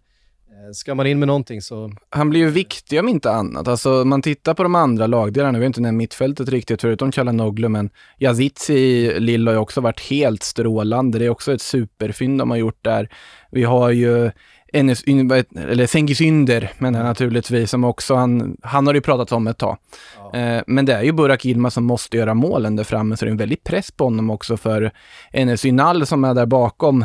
ska 0.74 0.94
man 0.94 1.06
in 1.06 1.18
med 1.18 1.28
någonting 1.28 1.62
så... 1.62 1.90
Han 2.10 2.30
blir 2.30 2.40
ju 2.40 2.50
viktig 2.50 3.00
om 3.00 3.08
inte 3.08 3.30
annat. 3.30 3.68
Alltså 3.68 4.04
man 4.04 4.22
tittar 4.22 4.54
på 4.54 4.62
de 4.62 4.74
andra 4.74 5.06
lagdelarna, 5.06 5.58
vi 5.58 5.64
har 5.64 5.66
inte 5.66 5.80
nämnt 5.80 5.98
mittfältet 5.98 6.48
riktigt 6.48 6.80
förutom 6.80 7.12
Chalanoglu, 7.12 7.68
men 7.68 7.90
Yazici 8.18 8.74
i 8.74 9.20
Lille 9.20 9.50
har 9.50 9.54
ju 9.54 9.60
också 9.60 9.80
varit 9.80 10.00
helt 10.00 10.42
strålande. 10.42 11.18
Det 11.18 11.24
är 11.24 11.30
också 11.30 11.52
ett 11.52 11.62
superfynd 11.62 12.38
de 12.38 12.50
har 12.50 12.56
gjort 12.56 12.84
där. 12.84 13.08
Vi 13.50 13.64
har 13.64 13.90
ju 13.90 14.30
Enes, 14.72 15.02
eller 15.04 16.22
Ynder, 16.22 16.72
menar 16.78 16.98
jag 16.98 17.06
naturligtvis, 17.06 17.70
som 17.70 17.84
också 17.84 18.14
han, 18.14 18.56
han 18.62 18.86
har 18.86 18.94
ju 18.94 19.00
pratat 19.00 19.32
om 19.32 19.46
ett 19.46 19.58
tag. 19.58 19.76
Ja. 20.32 20.38
Eh, 20.38 20.62
men 20.66 20.86
det 20.86 20.92
är 20.92 21.02
ju 21.02 21.12
Burak 21.12 21.46
Yilmaz 21.46 21.74
som 21.74 21.84
måste 21.84 22.16
göra 22.16 22.34
målen 22.34 22.76
där 22.76 22.84
framme, 22.84 23.16
så 23.16 23.24
det 23.24 23.28
är 23.28 23.30
en 23.32 23.36
väldig 23.36 23.64
press 23.64 23.90
på 23.90 24.04
honom 24.04 24.30
också 24.30 24.56
för 24.56 24.92
Enes 25.32 25.64
Ynal 25.64 26.06
som 26.06 26.24
är 26.24 26.34
där 26.34 26.46
bakom. 26.46 27.04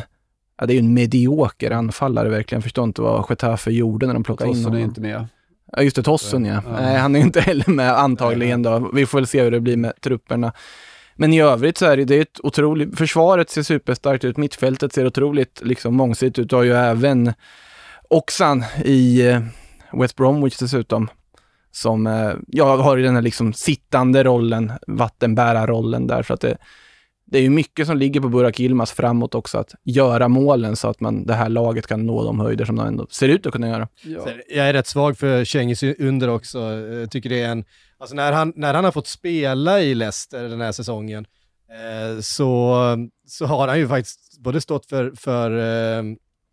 Ja, 0.62 0.68
det 0.68 0.74
är 0.74 0.76
ju 0.76 0.80
en 0.80 0.94
medioker 0.94 1.72
anfallare 1.72 2.30
verkligen. 2.30 2.62
Förstår 2.62 2.84
inte 2.84 3.02
vad 3.02 3.26
Getafe 3.30 3.72
gjorde 3.72 4.08
när 4.08 4.14
de 4.14 4.24
plockade 4.24 4.50
in 4.50 4.54
Tossen 4.56 4.66
honom. 4.66 4.80
är 4.80 4.84
inte 4.84 5.02
med. 5.02 5.28
Ja, 5.72 5.82
just 5.82 5.96
det, 5.96 6.04
Tossen 6.04 6.46
ja. 6.46 6.62
Ja. 6.66 6.82
Nej, 6.82 6.98
han 6.98 7.16
är 7.16 7.20
ju 7.20 7.26
inte 7.26 7.42
heller 7.42 7.70
med 7.70 8.00
antagligen 8.00 8.64
då. 8.64 8.90
Vi 8.94 9.06
får 9.06 9.18
väl 9.18 9.28
se 9.28 9.44
hur 9.44 9.52
det 9.52 9.60
blir 9.60 9.78
med 9.78 10.02
trupperna. 10.02 10.54
Men 11.16 11.34
i 11.34 11.42
övrigt 11.42 11.78
så 11.78 11.86
är 11.86 11.98
det, 11.98 12.06
det 12.06 12.16
är 12.16 12.22
ett 12.22 12.40
otroligt, 12.44 12.98
försvaret 12.98 13.50
ser 13.50 13.64
superstarkt 13.64 14.24
ut, 14.24 14.38
mittfältet 14.38 14.94
ser 14.94 15.06
otroligt 15.06 15.62
liksom 15.64 15.96
mångsidigt 15.96 16.40
ut. 16.40 16.50
Du 16.50 16.56
har 16.56 16.64
ju 16.64 16.74
även 16.74 17.34
Oxan 18.10 18.64
i 18.84 19.28
eh, 19.28 19.42
West 19.94 20.16
Bromwich 20.16 20.58
dessutom, 20.58 21.10
som 21.72 22.08
eh, 22.08 22.32
jag 22.48 22.78
har 22.78 22.98
den 22.98 23.16
här 23.16 23.22
liksom 23.22 23.54
sittande 23.54 24.24
rollen, 24.24 24.72
vattenbärarrollen 24.88 26.08
där, 26.08 26.24
för 26.24 26.34
att 26.34 26.42
det, 26.42 26.58
det 27.32 27.38
är 27.38 27.42
ju 27.42 27.50
mycket 27.50 27.88
som 27.88 27.98
ligger 27.98 28.22
på 28.22 28.30
Burak 28.30 28.60
Yilmaz 28.60 28.92
framåt 28.92 29.36
också, 29.36 29.58
att 29.58 29.76
göra 29.84 30.28
målen 30.28 30.76
så 30.76 30.88
att 30.88 31.00
man, 31.00 31.26
det 31.26 31.34
här 31.34 31.50
laget 31.50 31.88
kan 31.88 32.06
nå 32.06 32.24
de 32.24 32.40
höjder 32.40 32.66
som 32.66 32.76
de 32.76 32.88
ändå 32.88 33.08
ser 33.10 33.30
ut 33.30 33.46
att 33.46 33.54
kunna 33.54 33.70
göra. 33.70 33.88
Ja. 34.04 34.28
Jag 34.50 34.70
är 34.70 34.74
rätt 34.74 34.88
svag 34.88 35.18
för 35.18 35.46
Cengiz 35.46 35.84
under 35.84 36.28
också. 36.28 36.60
Jag 36.60 37.12
tycker 37.12 37.30
det 37.30 37.42
är 37.42 37.50
en, 37.50 37.66
alltså 37.98 38.16
när 38.16 38.32
han, 38.32 38.54
när 38.56 38.74
han 38.74 38.84
har 38.84 38.92
fått 38.92 39.08
spela 39.08 39.82
i 39.82 39.96
Leicester 39.96 40.44
den 40.44 40.62
här 40.62 40.72
säsongen 40.72 41.26
eh, 41.70 42.22
så, 42.22 42.76
så 43.28 43.46
har 43.46 43.68
han 43.68 43.80
ju 43.80 43.88
faktiskt 43.88 44.40
både 44.40 44.62
stått 44.62 44.86
för, 44.86 45.12
för 45.16 45.52
eh, 45.52 46.04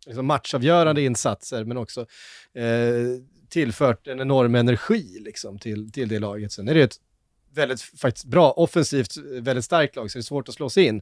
liksom 0.07 0.25
matchavgörande 0.25 1.01
insatser 1.01 1.63
men 1.63 1.77
också 1.77 2.01
eh, 2.55 3.21
tillfört 3.49 4.07
en 4.07 4.19
enorm 4.19 4.55
energi 4.55 5.19
liksom, 5.19 5.59
till, 5.59 5.91
till 5.91 6.09
det 6.09 6.19
laget. 6.19 6.51
Sen 6.51 6.67
är 6.67 6.73
det 6.73 6.81
ett 6.81 6.95
väldigt 7.53 7.81
faktiskt 7.81 8.25
bra, 8.25 8.51
offensivt, 8.51 9.17
väldigt 9.41 9.65
starkt 9.65 9.95
lag 9.95 10.11
så 10.11 10.17
det 10.17 10.21
är 10.21 10.23
svårt 10.23 10.49
att 10.49 10.55
slå 10.55 10.69
sig 10.69 10.85
in. 10.85 11.01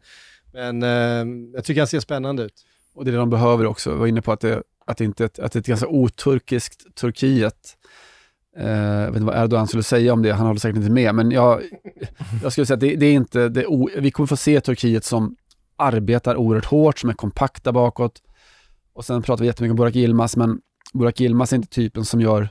Men 0.53 0.83
eh, 0.83 1.51
jag 1.53 1.63
tycker 1.63 1.81
han 1.81 1.87
ser 1.87 1.99
spännande 1.99 2.43
ut. 2.43 2.65
Och 2.93 3.05
det 3.05 3.09
är 3.09 3.11
det 3.11 3.17
de 3.17 3.29
behöver 3.29 3.65
också. 3.65 3.89
Jag 3.89 3.97
var 3.97 4.07
inne 4.07 4.21
på 4.21 4.31
att 4.31 4.39
det, 4.39 4.63
att 4.85 4.97
det 4.97 5.03
inte 5.03 5.23
är 5.23 5.25
ett, 5.25 5.39
att 5.39 5.51
det 5.51 5.57
är 5.57 5.61
ett 5.61 5.67
ganska 5.67 5.87
oturkiskt 5.87 6.95
Turkiet. 6.95 7.77
Eh, 8.57 8.67
jag 8.69 9.07
vet 9.07 9.15
inte 9.15 9.25
vad 9.25 9.43
Erdogan 9.43 9.67
skulle 9.67 9.83
säga 9.83 10.13
om 10.13 10.21
det, 10.21 10.31
han 10.31 10.47
håller 10.47 10.59
säkert 10.59 10.77
inte 10.77 10.91
med, 10.91 11.15
men 11.15 11.31
jag, 11.31 11.61
jag 12.43 12.51
skulle 12.51 12.65
säga 12.65 12.75
att 12.75 12.79
det, 12.79 12.95
det 12.95 13.05
är 13.05 13.13
inte, 13.13 13.49
det 13.49 13.61
är 13.61 13.71
o, 13.71 13.89
vi 13.97 14.11
kommer 14.11 14.27
få 14.27 14.37
se 14.37 14.61
Turkiet 14.61 15.05
som 15.05 15.35
arbetar 15.75 16.35
oerhört 16.35 16.65
hårt, 16.65 16.99
som 16.99 17.09
är 17.09 17.13
kompakta 17.13 17.71
bakåt. 17.71 18.21
Och 18.93 19.05
sen 19.05 19.21
pratar 19.21 19.41
vi 19.41 19.47
jättemycket 19.47 19.71
om 19.71 19.75
Burak 19.75 19.95
Yilmaz, 19.95 20.35
men 20.35 20.59
Burak 20.93 21.21
Yilmaz 21.21 21.53
är 21.53 21.55
inte 21.55 21.67
typen 21.67 22.05
som 22.05 22.21
gör, 22.21 22.49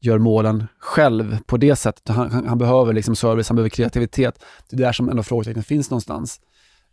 gör 0.00 0.18
målen 0.18 0.66
själv 0.78 1.38
på 1.46 1.56
det 1.56 1.76
sättet. 1.76 2.08
Han, 2.08 2.30
han, 2.30 2.48
han 2.48 2.58
behöver 2.58 2.92
liksom 2.92 3.16
service, 3.16 3.48
han 3.48 3.56
behöver 3.56 3.70
kreativitet. 3.70 4.44
Det 4.70 4.76
är 4.76 4.80
där 4.80 4.92
som 4.92 5.08
ändå 5.08 5.22
frågetecknen 5.22 5.64
finns 5.64 5.90
någonstans. 5.90 6.40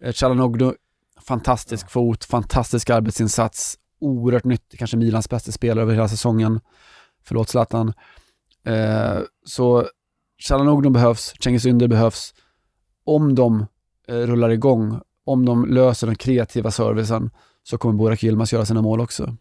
Eh, 0.02 0.14
Chalanoglu, 0.14 0.74
fantastisk 1.22 1.90
fot, 1.90 2.26
fantastisk 2.26 2.90
arbetsinsats, 2.90 3.78
oerhört 4.02 4.44
nyttig, 4.44 4.80
kanske 4.80 4.98
Milans 4.98 5.30
bästa 5.30 5.52
spelare 5.52 5.84
över 5.84 5.94
hela 5.94 6.08
säsongen. 6.08 6.60
Förlåt 7.24 7.50
Zlatan. 7.50 7.94
Eh, 8.66 9.20
så 9.46 9.88
Chalanoglu 10.48 10.90
behövs, 10.90 11.34
Cengiz 11.44 11.66
Ynder 11.66 11.88
behövs. 11.88 12.34
Om 13.06 13.36
de 13.36 13.66
eh, 14.08 14.16
rullar 14.16 14.50
igång, 14.50 15.00
om 15.26 15.46
de 15.46 15.66
löser 15.66 16.08
den 16.08 16.16
kreativa 16.16 16.72
servicen, 16.72 17.30
så 17.64 17.78
kommer 17.78 17.98
Burak 17.98 18.24
Yilmaz 18.24 18.54
göra 18.54 18.66
sina 18.66 18.82
mål 18.82 19.02
också. 19.02 19.38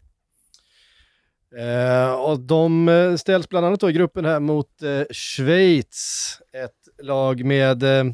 Eh, 1.58 2.12
och 2.12 2.40
de 2.40 2.88
eh, 2.88 3.16
ställs 3.16 3.48
bland 3.48 3.66
annat 3.66 3.80
då 3.80 3.90
i 3.90 3.92
gruppen 3.92 4.24
här 4.24 4.40
mot 4.40 4.82
eh, 4.82 5.02
Schweiz, 5.10 6.38
ett 6.52 7.04
lag 7.06 7.44
med 7.44 7.82
eh, 7.82 8.04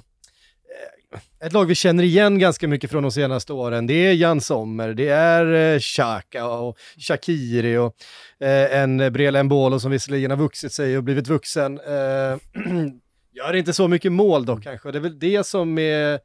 ett 1.45 1.53
lag 1.53 1.65
vi 1.65 1.75
känner 1.75 2.05
igen 2.05 2.39
ganska 2.39 2.69
mycket 2.69 2.91
från 2.91 3.03
de 3.03 3.13
senaste 3.13 3.53
åren. 3.53 3.87
Det 3.87 4.07
är 4.07 4.13
Jan 4.13 4.41
Sommer, 4.41 4.95
det 4.95 5.09
är 5.09 5.75
eh, 5.75 5.79
Xhaka 5.79 6.47
och 6.47 6.79
Shakiri 6.99 7.77
och 7.77 7.97
eh, 8.41 8.81
en 8.81 9.13
Brela 9.13 9.43
Mbolo 9.43 9.81
som 9.81 9.91
visserligen 9.91 10.31
har 10.31 10.39
vuxit 10.39 10.73
sig 10.73 10.97
och 10.97 11.05
blivit 11.05 11.29
vuxen. 11.29 11.81
Gör 13.33 13.57
inte 13.57 13.73
så 13.73 13.89
mycket 13.89 14.13
mål 14.13 14.47
dock 14.47 14.63
kanske. 14.63 14.93
Det 14.93 14.99
är 14.99 15.01
väl 15.01 15.19
det 15.19 15.47
som 15.47 15.79
är 15.79 16.21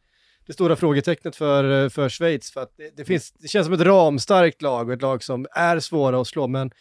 det 0.48 0.54
stora 0.54 0.76
frågetecknet 0.76 1.36
för, 1.36 1.90
för 1.90 2.10
Schweiz. 2.10 2.52
För 2.52 2.62
att 2.62 2.74
det, 2.78 2.98
det, 2.98 3.06
finns, 3.06 3.32
det 3.32 3.48
känns 3.48 3.66
som 3.66 3.74
ett 3.74 3.82
ramstarkt 3.82 4.62
lag 4.62 4.88
och 4.88 4.94
ett 4.94 5.02
lag 5.02 5.24
som 5.24 5.48
är 5.52 5.80
svåra 5.80 6.22
att 6.22 6.28
slå, 6.28 6.48
men 6.48 6.72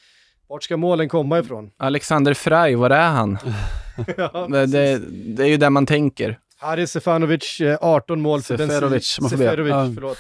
vart 0.53 0.63
ska 0.63 0.77
målen 0.77 1.09
komma 1.09 1.39
ifrån? 1.39 1.71
Alexander 1.77 2.35
Frey, 2.35 2.75
var 2.75 2.91
är 2.91 3.09
han? 3.09 3.39
ja, 4.17 4.47
det, 4.51 4.67
det, 4.67 4.99
det 5.37 5.43
är 5.43 5.47
ju 5.47 5.57
där 5.57 5.71
man 5.71 5.87
tänker. 5.87 6.39
Haris 6.59 6.91
Sefanovic, 6.91 7.61
eh, 7.61 7.79
18 7.81 8.21
mål 8.21 8.43
för 8.43 8.57
Seferovic. 8.57 9.19
Seferovic, 9.31 9.71
Ja. 9.71 9.91
förlåt. 9.95 10.19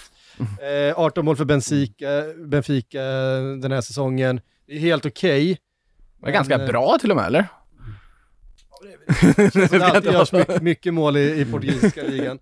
Eh, 0.89 0.99
18 0.99 1.25
mål 1.25 1.37
för 1.37 1.45
Benfica, 1.45 2.07
Benfica 2.47 3.03
den 3.63 3.73
här 3.73 3.81
säsongen. 3.81 4.41
Det 4.67 4.73
är 4.73 4.79
helt 4.79 5.07
okej. 5.07 5.59
Det 6.23 6.29
är 6.29 6.33
ganska 6.33 6.61
eh, 6.61 6.67
bra 6.67 6.99
till 7.01 7.11
och 7.11 7.17
med, 7.17 7.27
eller? 7.27 7.47
Det 9.71 9.83
alltid 9.83 10.13
görs 10.13 10.33
mycket, 10.33 10.63
mycket 10.63 10.95
mål 10.95 11.17
i, 11.17 11.41
i 11.41 11.45
portugisiska 11.45 12.03
ligan. 12.03 12.39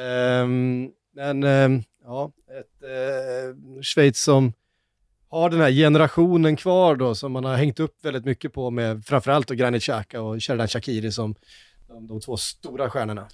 Ehm, 0.00 0.88
men 1.14 1.44
ehm, 1.44 1.82
ja, 2.04 2.32
ett 2.60 2.82
uh, 2.82 3.82
Schweiz 3.82 4.22
som 4.22 4.52
har 5.34 5.50
den 5.50 5.60
här 5.60 5.70
generationen 5.70 6.56
kvar 6.56 6.96
då 6.96 7.14
som 7.14 7.32
man 7.32 7.44
har 7.44 7.56
hängt 7.56 7.80
upp 7.80 8.04
väldigt 8.04 8.24
mycket 8.24 8.52
på 8.52 8.70
med 8.70 9.04
framförallt 9.04 9.48
då 9.48 9.54
Granit 9.54 9.82
Xhaka 9.82 10.22
och 10.22 10.42
Sheridan 10.42 10.68
Shakiri 10.68 11.12
som 11.12 11.34
de, 11.88 12.06
de 12.06 12.20
två 12.20 12.36
stora 12.36 12.90
stjärnorna. 12.90 13.26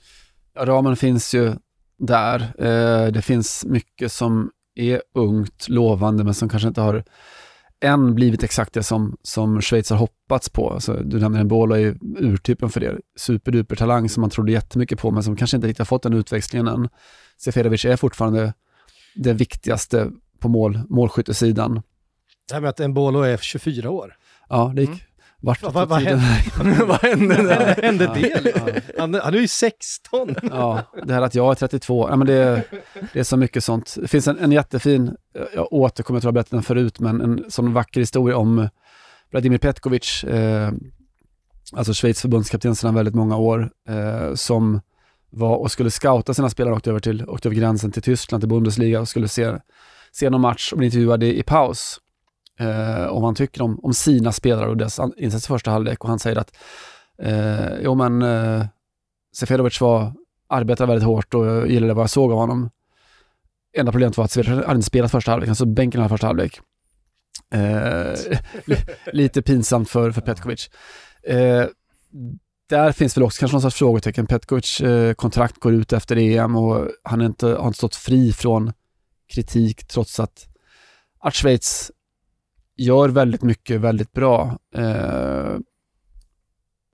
Ja, 0.55 0.65
ramen 0.65 0.97
finns 0.97 1.35
ju 1.35 1.55
där. 1.99 2.41
Eh, 2.59 3.13
det 3.13 3.23
finns 3.23 3.65
mycket 3.65 4.13
som 4.13 4.51
är 4.75 5.03
ungt, 5.15 5.69
lovande, 5.69 6.25
men 6.25 6.35
som 6.35 6.49
kanske 6.49 6.69
inte 6.69 6.81
har 6.81 7.05
än 7.81 8.15
blivit 8.15 8.43
exakt 8.43 8.73
det 8.73 8.83
som, 8.83 9.17
som 9.23 9.61
Schweiz 9.61 9.91
har 9.91 9.97
hoppats 9.97 10.49
på. 10.49 10.71
Alltså, 10.71 10.93
du 10.93 11.21
nämner 11.21 11.41
en 11.41 11.73
är 11.73 11.99
urtypen 12.19 12.71
för 12.71 12.81
det. 12.81 12.99
Superduper 13.19 13.77
talang 13.77 14.09
som 14.09 14.21
man 14.21 14.31
trodde 14.31 14.53
jättemycket 14.53 14.99
på, 14.99 15.11
men 15.11 15.23
som 15.23 15.37
kanske 15.37 15.57
inte 15.57 15.67
riktigt 15.67 15.79
har 15.79 15.85
fått 15.85 16.03
den 16.03 16.15
utväxlingen 16.15 16.69
än. 16.69 16.89
Seferovic 17.39 17.85
är 17.85 17.97
fortfarande 17.97 18.55
det 19.15 19.33
viktigaste 19.33 20.11
på 20.39 20.49
mål, 20.49 20.81
målskyttesidan. 20.89 21.83
Det 22.51 22.55
här 22.55 22.61
med 22.61 22.71
att 22.71 22.91
Mbolo 22.91 23.21
är 23.21 23.37
24 23.37 23.91
år. 23.91 24.15
Ja, 24.49 24.73
det 24.75 24.81
gick. 24.81 24.89
Mm. 24.91 25.01
Vart 25.43 25.63
Vad- 25.63 25.73
vad- 25.73 25.89
vad 25.89 25.99
tiden 25.99 26.21
Vad 26.89 27.01
hände 27.03 27.35
där? 27.43 27.83
hände 27.83 28.07
det? 28.15 28.53
Ja. 28.57 28.81
Han, 28.99 29.15
han 29.15 29.35
är 29.35 29.39
ju 29.39 29.49
16. 29.49 30.35
Ja, 30.51 30.83
det 31.07 31.13
här 31.15 31.23
att 31.23 31.35
jag 31.35 31.51
är 31.51 31.55
32, 31.55 32.09
ja, 32.11 32.17
men 32.17 32.27
det, 32.27 32.63
det 33.13 33.21
är 33.21 33.25
så 33.25 33.37
mycket 33.37 33.65
sånt. 33.65 33.97
Det 34.01 34.09
finns 34.09 34.29
en, 34.29 34.39
en 34.39 34.53
jättefin, 34.53 35.17
jag 35.55 35.73
återkommer, 35.73 36.17
jag 36.17 36.23
tror 36.23 36.29
jag 36.29 36.35
berättat 36.35 36.51
den 36.51 36.63
förut, 36.63 37.01
men 37.01 37.21
en 37.21 37.45
sån 37.51 37.73
vacker 37.73 38.01
historia 38.01 38.37
om 38.37 38.69
Vladimir 39.31 39.59
Petkovic, 39.59 40.25
eh, 40.25 40.73
alltså 41.73 41.93
Schweiz 41.95 42.21
förbundskapten 42.21 42.75
sedan 42.77 42.95
väldigt 42.95 43.15
många 43.15 43.37
år, 43.37 43.71
eh, 43.89 44.35
som 44.35 44.81
var 45.31 45.57
och 45.57 45.73
skulle 45.73 45.91
scouta 45.91 46.35
sina 46.35 46.51
spelare, 46.51 46.75
åkte 46.75 46.91
över, 46.91 47.01
till, 47.01 47.25
åkte 47.29 47.49
över 47.49 47.57
gränsen 47.57 47.93
till 47.93 48.03
Tyskland, 48.03 48.43
till 48.43 48.49
Bundesliga 48.49 49.01
och 49.01 49.09
skulle 49.09 49.29
se, 49.29 49.57
se 50.13 50.31
någon 50.31 50.41
match 50.41 50.73
och 50.73 50.79
bli 50.79 50.87
intervjuad 50.87 51.23
i, 51.23 51.39
i 51.39 51.43
paus 51.43 51.99
eh, 52.61 53.07
om 53.07 53.25
han 53.25 53.35
tycker 53.35 53.63
om, 53.63 53.81
om 53.83 53.95
sina 53.95 54.33
spelare 54.33 54.69
och 54.69 54.77
deras 54.77 55.01
insats 55.17 55.45
i 55.45 55.49
första 55.49 55.71
halvlek 55.71 56.05
och 56.05 56.09
han 56.09 56.19
säger 56.19 56.37
att 56.37 56.57
eh, 57.23 57.81
jo 57.83 57.95
men 57.95 58.23
eh, 58.23 58.65
Seferovic 59.37 59.81
var, 59.81 60.13
arbetade 60.49 60.89
väldigt 60.89 61.07
hårt 61.07 61.35
och 61.35 61.47
jag 61.47 61.71
gillade 61.71 61.95
vad 61.95 62.03
jag 62.03 62.11
såg 62.11 62.33
av 62.33 62.39
honom. 62.39 62.71
Enda 63.77 63.93
problemet 63.93 64.17
var 64.17 64.25
att 64.25 64.31
Seferovic 64.31 64.67
hade 64.67 64.77
inte 64.77 64.87
spelat 64.87 65.11
första 65.11 65.31
halvlek, 65.31 65.49
alltså 65.49 65.67
bänken 65.67 66.01
hade 66.01 66.09
första 66.09 66.27
halvlek. 66.27 66.61
Eh, 67.55 68.15
lite 69.13 69.43
pinsamt 69.43 69.91
för, 69.91 70.11
för 70.11 70.21
Petkovic. 70.21 70.71
Eh, 71.23 71.65
där 72.69 72.93
finns 72.93 73.17
väl 73.17 73.25
också 73.25 73.41
kanske 73.41 73.55
någon 73.55 73.63
sorts 73.63 73.77
frågetecken. 73.77 74.27
Petkovic 74.27 74.81
eh, 74.81 75.15
kontrakt 75.15 75.61
går 75.61 75.75
ut 75.75 75.93
efter 75.93 76.17
EM 76.17 76.57
och 76.57 76.89
han 77.03 77.21
är 77.21 77.27
inte, 77.27 77.47
har 77.47 77.67
inte 77.67 77.79
stått 77.79 77.97
fri 77.97 78.33
från 78.33 78.73
kritik 79.29 79.87
trots 79.87 80.21
att, 80.21 80.47
att 81.21 81.35
Schweiz 81.35 81.91
gör 82.81 83.09
väldigt 83.09 83.43
mycket 83.43 83.81
väldigt 83.81 84.13
bra. 84.13 84.59
Eh, 84.75 85.57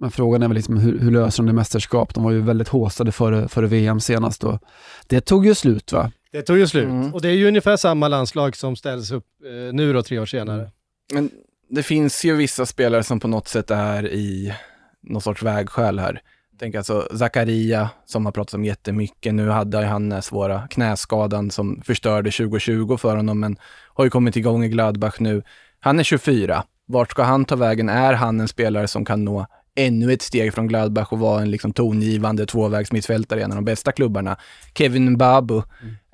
men 0.00 0.10
frågan 0.10 0.42
är 0.42 0.48
väl 0.48 0.54
liksom 0.54 0.76
hur, 0.76 0.98
hur 0.98 1.10
löser 1.10 1.42
de 1.42 1.46
det 1.46 1.52
mästerskap? 1.52 2.14
De 2.14 2.24
var 2.24 2.30
ju 2.30 2.40
väldigt 2.40 2.68
håsade 2.68 3.12
före, 3.12 3.48
före 3.48 3.66
VM 3.66 4.00
senast 4.00 4.44
och 4.44 4.58
det 5.06 5.20
tog 5.20 5.46
ju 5.46 5.54
slut 5.54 5.92
va? 5.92 6.12
Det 6.32 6.42
tog 6.42 6.58
ju 6.58 6.66
slut. 6.66 6.84
Mm. 6.84 7.14
Och 7.14 7.20
det 7.20 7.28
är 7.28 7.32
ju 7.32 7.48
ungefär 7.48 7.76
samma 7.76 8.08
landslag 8.08 8.56
som 8.56 8.76
ställs 8.76 9.10
upp 9.10 9.26
eh, 9.44 9.74
nu 9.74 9.92
då, 9.92 10.02
tre 10.02 10.18
år 10.18 10.26
senare. 10.26 10.70
Men 11.12 11.30
det 11.70 11.82
finns 11.82 12.24
ju 12.24 12.36
vissa 12.36 12.66
spelare 12.66 13.02
som 13.02 13.20
på 13.20 13.28
något 13.28 13.48
sätt 13.48 13.70
är 13.70 14.12
i 14.12 14.54
någon 15.02 15.22
sorts 15.22 15.42
vägskäl 15.42 15.98
här. 15.98 16.22
Tänk 16.58 16.74
alltså 16.74 17.08
Zakaria 17.18 17.90
som 18.04 18.24
har 18.24 18.32
pratat 18.32 18.54
om 18.54 18.64
jättemycket. 18.64 19.34
Nu 19.34 19.48
hade 19.48 19.86
han 19.86 20.08
den 20.08 20.22
svåra 20.22 20.68
knäskadan 20.68 21.50
som 21.50 21.82
förstörde 21.84 22.30
2020 22.30 22.96
för 22.96 23.16
honom, 23.16 23.40
men 23.40 23.56
har 23.94 24.04
ju 24.04 24.10
kommit 24.10 24.36
igång 24.36 24.64
i 24.64 24.68
Gladbach 24.68 25.20
nu. 25.20 25.42
Han 25.86 25.98
är 25.98 26.02
24. 26.02 26.64
Vart 26.86 27.10
ska 27.10 27.22
han 27.22 27.44
ta 27.44 27.56
vägen? 27.56 27.88
Är 27.88 28.12
han 28.12 28.40
en 28.40 28.48
spelare 28.48 28.88
som 28.88 29.04
kan 29.04 29.24
nå 29.24 29.46
ännu 29.74 30.12
ett 30.12 30.22
steg 30.22 30.54
från 30.54 30.68
Gladbach 30.68 31.12
och 31.12 31.18
vara 31.18 31.42
en 31.42 31.50
liksom 31.50 31.72
tongivande 31.72 32.46
tvåvägsmittfältare 32.46 33.40
i 33.40 33.42
en 33.42 33.50
av 33.50 33.56
de 33.56 33.64
bästa 33.64 33.92
klubbarna? 33.92 34.36
Kevin 34.74 35.16
Babu, 35.16 35.62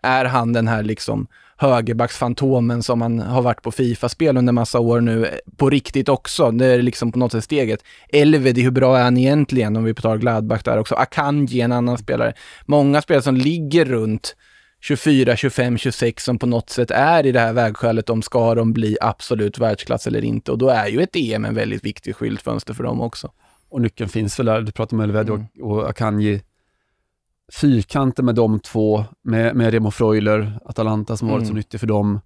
är 0.03 0.25
han 0.25 0.53
den 0.53 0.69
här 0.69 0.83
liksom 0.83 1.27
högerbacksfantomen 1.57 2.83
som 2.83 3.03
han 3.03 3.19
har 3.19 3.43
varit 3.43 3.63
på 3.63 3.73
Fifa-spel 3.73 4.37
under 4.37 4.53
massa 4.53 4.81
år 4.81 5.01
nu, 5.01 5.27
eh, 5.27 5.33
på 5.57 5.71
riktigt 5.71 6.09
också. 6.09 6.51
Det 6.51 6.67
är 6.67 6.83
liksom 6.83 7.13
på 7.13 7.19
något 7.19 7.33
sätt 7.33 7.45
steget. 7.45 7.81
Elvedi, 8.09 8.63
hur 8.63 8.71
bra 8.71 8.99
är 8.99 9.03
han 9.03 9.17
egentligen 9.17 9.77
om 9.77 9.85
vi 9.85 9.95
tar 9.95 10.17
Gladbach 10.17 10.63
där 10.63 10.79
också? 10.79 10.95
Akanji, 10.95 11.61
en 11.61 11.73
annan 11.73 11.99
spelare. 11.99 12.35
Många 12.67 13.03
spelare 13.03 13.23
som 13.23 13.37
ligger 13.37 13.85
runt 13.85 14.37
24, 14.83 15.37
25, 15.37 15.79
26 15.79 16.25
som 16.25 16.39
på 16.39 16.47
något 16.47 16.71
sätt 16.71 16.91
är 16.91 17.27
i 17.27 17.33
det 17.33 17.41
här 17.41 17.53
vägskälet 17.53 18.11
om 18.11 18.23
ska 18.23 18.55
de 18.55 18.73
bli 18.73 18.97
absolut 19.01 19.59
världsklass 19.59 20.07
eller 20.07 20.25
inte. 20.25 20.53
Och 20.53 20.59
då 20.59 20.69
är 20.69 20.87
ju 20.87 21.01
ett 21.03 21.17
EM 21.17 21.45
en 21.45 21.55
väldigt 21.55 21.85
viktig 21.85 22.17
skyltfönster 22.17 22.75
för 22.75 22.85
dem 22.85 23.01
också. 23.01 23.33
Och 23.69 23.81
nyckeln 23.81 24.09
finns 24.11 24.39
väl 24.39 24.47
där, 24.47 24.61
du 24.61 24.73
pratar 24.73 24.97
om 24.97 25.01
Elvedi 25.01 25.31
Mm. 25.33 25.47
och, 25.63 25.71
och 25.79 25.89
Akanji. 25.91 26.43
Fyrkanten 27.53 28.25
med 28.25 28.35
de 28.35 28.61
två, 28.61 29.05
med, 29.23 29.57
med 29.57 29.73
Remo 29.73 29.91
Freuler, 29.91 30.59
Atalanta 30.65 31.17
som 31.17 31.29
har 31.29 31.35
varit 31.35 31.47
så 31.47 31.51
Mm. 31.51 31.57
nyttig 31.59 31.81
för 31.81 31.87
dem, 31.87 32.21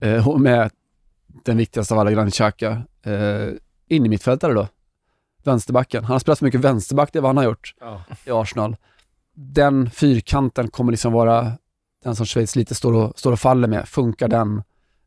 eh, 0.00 0.28
och 0.28 0.40
med 0.40 0.70
den 1.44 1.56
viktigaste 1.56 1.94
av 1.94 2.00
alla, 2.00 2.10
Granit 2.12 2.34
Xhaka. 2.34 2.82
Eh, 3.02 3.48
in 3.88 4.06
i 4.06 4.08
mittfältare 4.08 4.52
då, 4.54 4.68
vänsterbacken. 5.44 6.04
Han 6.04 6.12
har 6.12 6.18
spelat 6.18 6.38
så 6.38 6.44
mycket 6.44 6.60
vänsterback, 6.60 7.12
det 7.12 7.18
är 7.18 7.20
vad 7.20 7.28
han 7.28 7.36
har 7.36 7.44
gjort 7.44 7.74
Ja. 7.80 8.02
i 8.26 8.30
Arsenal. 8.30 8.76
Den 9.34 9.90
fyrkanten 9.90 10.68
kommer 10.68 10.92
liksom 10.92 11.12
vara 11.12 11.52
den 12.04 12.16
som 12.16 12.26
Schweiz 12.26 12.56
lite 12.56 12.74
står 12.74 12.92
och, 12.92 13.18
står 13.18 13.32
och 13.32 13.40
faller 13.40 13.68
med. 13.68 13.88
Funkar 13.88 14.28
den? 14.28 14.62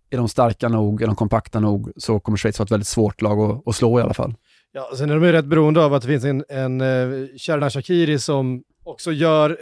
Är 0.10 0.18
de 0.18 0.30
starka 0.30 0.70
nog? 0.70 1.02
Är 1.02 1.08
de 1.08 1.16
kompakta 1.16 1.60
nog? 1.60 1.92
Så 1.96 2.20
kommer 2.20 2.38
Schweiz 2.38 2.60
vara 2.60 2.66
ett 2.66 2.72
väldigt 2.72 2.88
svårt 2.88 3.22
lag 3.22 3.40
att, 3.40 3.68
att 3.68 3.76
slå 3.76 4.00
i 4.00 4.02
alla 4.04 4.14
fall. 4.14 4.34
Ja, 4.72 4.92
sen 4.98 5.10
är 5.10 5.14
de 5.14 5.24
ju 5.24 5.32
rätt 5.32 5.46
beroende 5.46 5.86
av 5.86 5.94
att 5.94 6.02
det 6.02 6.08
finns 6.08 6.24
en, 6.24 6.44
en 6.50 6.82
uh, 6.82 7.28
Sheridan 7.38 7.72
Shakiri 7.72 8.20
som 8.20 8.64
också 8.84 9.12
gör 9.12 9.60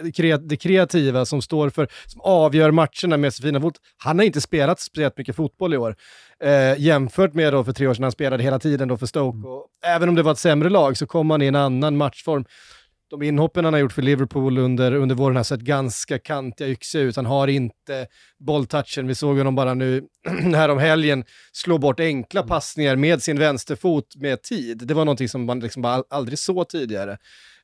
det 0.47 0.57
kreativa 0.57 1.25
som 1.25 1.41
står 1.41 1.69
för, 1.69 1.87
som 2.05 2.21
avgör 2.21 2.71
matcherna 2.71 3.17
med 3.17 3.33
sin 3.33 3.43
fina 3.43 3.61
fot. 3.61 3.75
Han 3.97 4.19
har 4.19 4.25
inte 4.25 4.41
spelat 4.41 4.79
speciellt 4.79 5.17
mycket 5.17 5.35
fotboll 5.35 5.73
i 5.73 5.77
år. 5.77 5.95
Eh, 6.43 6.79
jämfört 6.81 7.33
med 7.33 7.53
då 7.53 7.63
för 7.63 7.71
tre 7.71 7.87
år 7.87 7.93
sedan 7.93 8.03
han 8.03 8.11
spelade 8.11 8.43
hela 8.43 8.59
tiden 8.59 8.87
då 8.87 8.97
för 8.97 9.05
Stoke. 9.05 9.37
Mm. 9.37 9.51
Och 9.51 9.67
även 9.85 10.09
om 10.09 10.15
det 10.15 10.23
var 10.23 10.31
ett 10.31 10.37
sämre 10.37 10.69
lag 10.69 10.97
så 10.97 11.05
kom 11.05 11.29
han 11.29 11.41
i 11.41 11.45
en 11.45 11.55
annan 11.55 11.97
matchform. 11.97 12.45
De 13.09 13.23
inhoppen 13.23 13.65
han 13.65 13.73
har 13.73 13.79
gjort 13.79 13.93
för 13.93 14.01
Liverpool 14.01 14.57
under, 14.57 14.93
under 14.93 15.15
våren 15.15 15.35
har 15.35 15.43
sett 15.43 15.59
ganska 15.59 16.19
kantiga 16.19 16.67
yxiga 16.67 17.01
ut. 17.01 17.15
Han 17.15 17.25
har 17.25 17.47
inte 17.47 18.07
bolltouchen. 18.39 19.07
Vi 19.07 19.15
såg 19.15 19.37
honom 19.37 19.55
bara 19.55 19.73
nu 19.73 20.03
här 20.53 20.69
om 20.69 20.77
helgen 20.77 21.23
slå 21.51 21.77
bort 21.77 21.99
enkla 21.99 22.41
mm. 22.41 22.47
passningar 22.47 22.95
med 22.95 23.21
sin 23.21 23.39
vänsterfot 23.39 24.15
med 24.15 24.41
tid. 24.41 24.77
Det 24.87 24.93
var 24.93 25.05
någonting 25.05 25.29
som 25.29 25.45
man 25.45 25.59
liksom 25.59 25.81
bara 25.81 26.03
aldrig 26.09 26.39
såg 26.39 26.69
tidigare. 26.69 27.17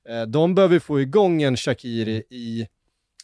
Eh, 0.09 0.21
de 0.21 0.55
behöver 0.55 0.79
få 0.79 1.01
igång 1.01 1.41
en 1.41 1.57
Shakiri 1.57 2.23
i 2.29 2.67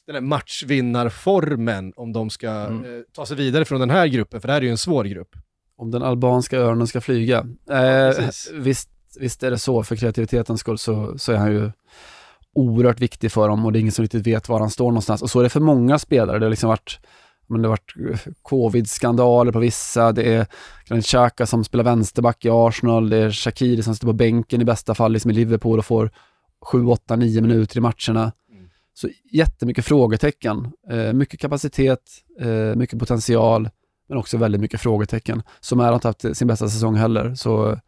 den 0.05 0.15
här 0.15 0.21
matchvinnarformen 0.21 1.93
om 1.95 2.13
de 2.13 2.29
ska 2.29 2.49
mm. 2.49 2.85
eh, 2.85 3.01
ta 3.13 3.25
sig 3.25 3.37
vidare 3.37 3.65
från 3.65 3.79
den 3.79 3.89
här 3.89 4.07
gruppen, 4.07 4.41
för 4.41 4.47
det 4.47 4.53
här 4.53 4.61
är 4.61 4.65
ju 4.65 4.71
en 4.71 4.77
svår 4.77 5.03
grupp. 5.03 5.35
Om 5.75 5.91
den 5.91 6.03
albanska 6.03 6.57
örnen 6.57 6.87
ska 6.87 7.01
flyga. 7.01 7.47
Eh, 7.71 8.29
visst, 8.53 8.89
visst 9.19 9.43
är 9.43 9.51
det 9.51 9.57
så, 9.57 9.83
för 9.83 9.95
kreativitetens 9.95 10.59
skull 10.59 10.77
så, 10.77 11.17
så 11.17 11.31
är 11.31 11.37
han 11.37 11.51
ju 11.51 11.71
oerhört 12.53 12.99
viktig 12.99 13.31
för 13.31 13.47
dem 13.47 13.65
och 13.65 13.71
det 13.71 13.79
är 13.79 13.81
ingen 13.81 13.91
som 13.91 14.03
riktigt 14.03 14.27
vet 14.27 14.49
var 14.49 14.59
han 14.59 14.69
står 14.69 14.85
någonstans. 14.85 15.21
Och 15.21 15.31
så 15.31 15.39
är 15.39 15.43
det 15.43 15.49
för 15.49 15.59
många 15.59 15.99
spelare. 15.99 16.39
Det 16.39 16.45
har 16.45 16.49
liksom 16.49 16.69
varit 16.69 16.99
men 17.51 17.61
det 17.61 17.67
har 17.67 17.71
varit 17.71 17.95
eh, 18.25 18.33
covid-skandaler 18.41 19.51
på 19.51 19.59
vissa, 19.59 20.11
det 20.11 20.33
är 20.33 20.47
Granit 20.85 21.05
Xhaka 21.05 21.45
som 21.45 21.63
spelar 21.63 21.83
vänsterback 21.83 22.45
i 22.45 22.49
Arsenal, 22.49 23.09
det 23.09 23.17
är 23.17 23.31
Shakiri 23.31 23.83
som 23.83 23.95
sitter 23.95 24.07
på 24.07 24.13
bänken 24.13 24.61
i 24.61 24.65
bästa 24.65 24.95
fall 24.95 25.11
liksom 25.11 25.31
i 25.31 25.33
Liverpool 25.33 25.79
och 25.79 25.85
får 25.85 26.11
7, 26.65 26.85
8, 26.85 27.15
9 27.15 27.41
minuter 27.41 27.77
i 27.77 27.81
matcherna. 27.81 28.31
Mm. 28.51 28.69
Så 28.93 29.09
jättemycket 29.31 29.85
frågetecken. 29.85 30.71
Eh, 30.89 31.13
mycket 31.13 31.39
kapacitet, 31.39 32.01
eh, 32.39 32.75
mycket 32.75 32.99
potential, 32.99 33.69
men 34.09 34.17
också 34.17 34.37
väldigt 34.37 34.61
mycket 34.61 34.81
frågetecken. 34.81 35.43
Som 35.59 35.79
är 35.79 35.93
inte 35.93 36.07
haft 36.07 36.37
sin 36.37 36.47
bästa 36.47 36.69
säsong 36.69 36.95
heller. 36.95 37.35
Så 37.35 37.79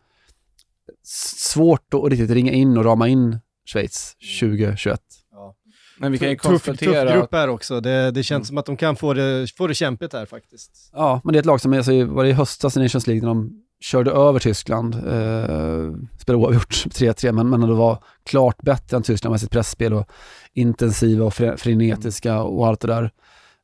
svårt 1.04 1.94
att 1.94 2.10
riktigt 2.10 2.30
ringa 2.30 2.52
in 2.52 2.78
och 2.78 2.86
rama 2.86 3.08
in 3.08 3.40
Schweiz 3.66 4.16
2021. 4.40 5.02
Ja. 5.32 5.56
Men 6.00 6.12
vi 6.12 6.18
kan 6.18 6.30
ju 6.30 6.36
konstatera... 6.36 6.92
Tuff, 6.92 7.02
tuff 7.02 7.14
grupp 7.20 7.34
här 7.34 7.48
också. 7.48 7.80
Det, 7.80 8.12
det 8.12 8.24
känns 8.24 8.40
mm. 8.40 8.46
som 8.46 8.58
att 8.58 8.66
de 8.66 8.78
kan 8.78 8.96
få 8.96 9.14
det, 9.14 9.48
få 9.58 9.68
det 9.68 9.74
kämpigt 9.74 10.14
här 10.14 10.26
faktiskt. 10.26 10.90
Ja, 10.94 11.22
men 11.24 11.34
det 11.34 11.38
är 11.38 11.40
ett 11.40 11.46
lag 11.46 11.62
som, 11.62 11.74
alltså, 11.74 12.06
var 12.06 12.24
det 12.24 12.30
i 12.30 12.34
höstas 12.34 12.78
i 12.78 12.80
Nations 12.80 13.08
League 13.08 13.22
när 13.22 13.28
de 13.28 13.64
körde 13.84 14.12
över 14.12 14.40
Tyskland, 14.40 14.96
eh, 14.96 15.92
spelade 16.20 16.44
oavgjort 16.44 16.70
3-3, 16.86 17.32
men, 17.32 17.50
men 17.50 17.62
det 17.62 17.74
var 17.74 18.04
klart 18.24 18.62
bättre 18.62 18.98
än 18.98 19.04
Tyskland 19.04 19.32
med 19.32 19.42
sitt 19.42 19.52
pressspel 19.52 19.94
och 19.94 20.10
intensiva 20.54 21.26
och 21.26 21.34
frenetiska 21.34 22.42
och 22.42 22.68
allt 22.68 22.82
det 22.82 22.88
där. 22.88 23.12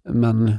Men 0.09 0.57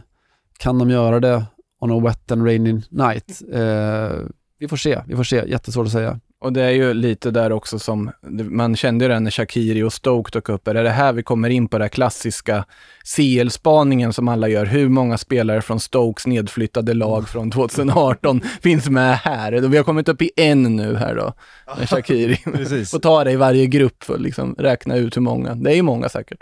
kan 0.59 0.79
de 0.79 0.91
göra 0.91 1.21
det 1.21 1.45
on 1.81 1.91
a 1.91 2.01
wet 2.01 2.33
and 2.33 2.45
rainy 2.45 2.83
night? 2.91 3.43
Eh, 3.53 4.19
vi 4.59 4.69
får 4.69 4.77
se, 4.77 5.03
vi 5.07 5.17
får 5.17 5.25
se, 5.25 5.45
jättesvårt 5.47 5.87
att 5.87 5.93
säga. 5.93 6.21
Och 6.41 6.53
det 6.53 6.63
är 6.63 6.71
ju 6.71 6.95
lite 6.95 7.31
där 7.31 7.53
också 7.53 7.79
som, 7.79 8.11
man 8.31 8.77
kände 8.77 9.05
ju 9.05 9.09
det 9.09 9.21
när 9.21 9.31
Shakiri 9.31 9.83
och 9.83 9.93
Stoke 9.93 10.31
dök 10.33 10.49
upp. 10.49 10.69
Är 10.69 10.75
det 10.75 10.91
här 10.91 11.13
vi 11.13 11.23
kommer 11.23 11.51
in 11.51 11.69
på 11.69 11.79
den 11.79 11.91
klassiska 11.91 12.65
CL-spaningen 13.17 14.13
som 14.13 14.29
alla 14.29 14.49
gör? 14.49 14.67
Hur 14.67 14.89
många 14.89 15.19
spelare 15.19 15.63
från 15.63 15.81
Stokes 15.81 16.27
nedflyttade 16.27 16.95
lag 16.95 17.29
från 17.29 17.51
2018 17.51 18.41
finns 18.63 18.89
med 18.89 19.17
här? 19.17 19.53
Vi 19.53 19.77
har 19.77 19.85
kommit 19.85 20.09
upp 20.09 20.23
i 20.23 20.31
en 20.37 20.77
nu 20.77 20.97
här 20.97 21.15
då, 21.15 21.33
med 21.79 21.89
Shakiri. 21.91 22.37
Får 22.85 22.99
ta 22.99 23.25
det 23.25 23.33
i 23.33 23.37
varje 23.37 23.67
grupp 23.67 24.05
för 24.05 24.15
att 24.15 24.21
liksom 24.21 24.55
räkna 24.59 24.97
ut 24.97 25.17
hur 25.17 25.23
många. 25.23 25.55
Det 25.55 25.71
är 25.71 25.75
ju 25.75 25.83
många 25.83 26.09
säkert. 26.09 26.41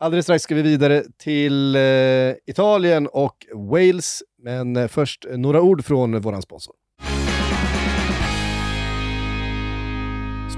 Alldeles 0.00 0.24
strax 0.24 0.44
ska 0.44 0.54
vi 0.54 0.62
vidare 0.62 1.04
till 1.22 1.76
eh, 1.76 1.82
Italien 2.46 3.06
och 3.06 3.36
Wales, 3.54 4.22
men 4.42 4.76
eh, 4.76 4.88
först 4.88 5.26
några 5.36 5.60
ord 5.60 5.84
från 5.84 6.20
våran 6.20 6.42
sponsor. 6.42 6.74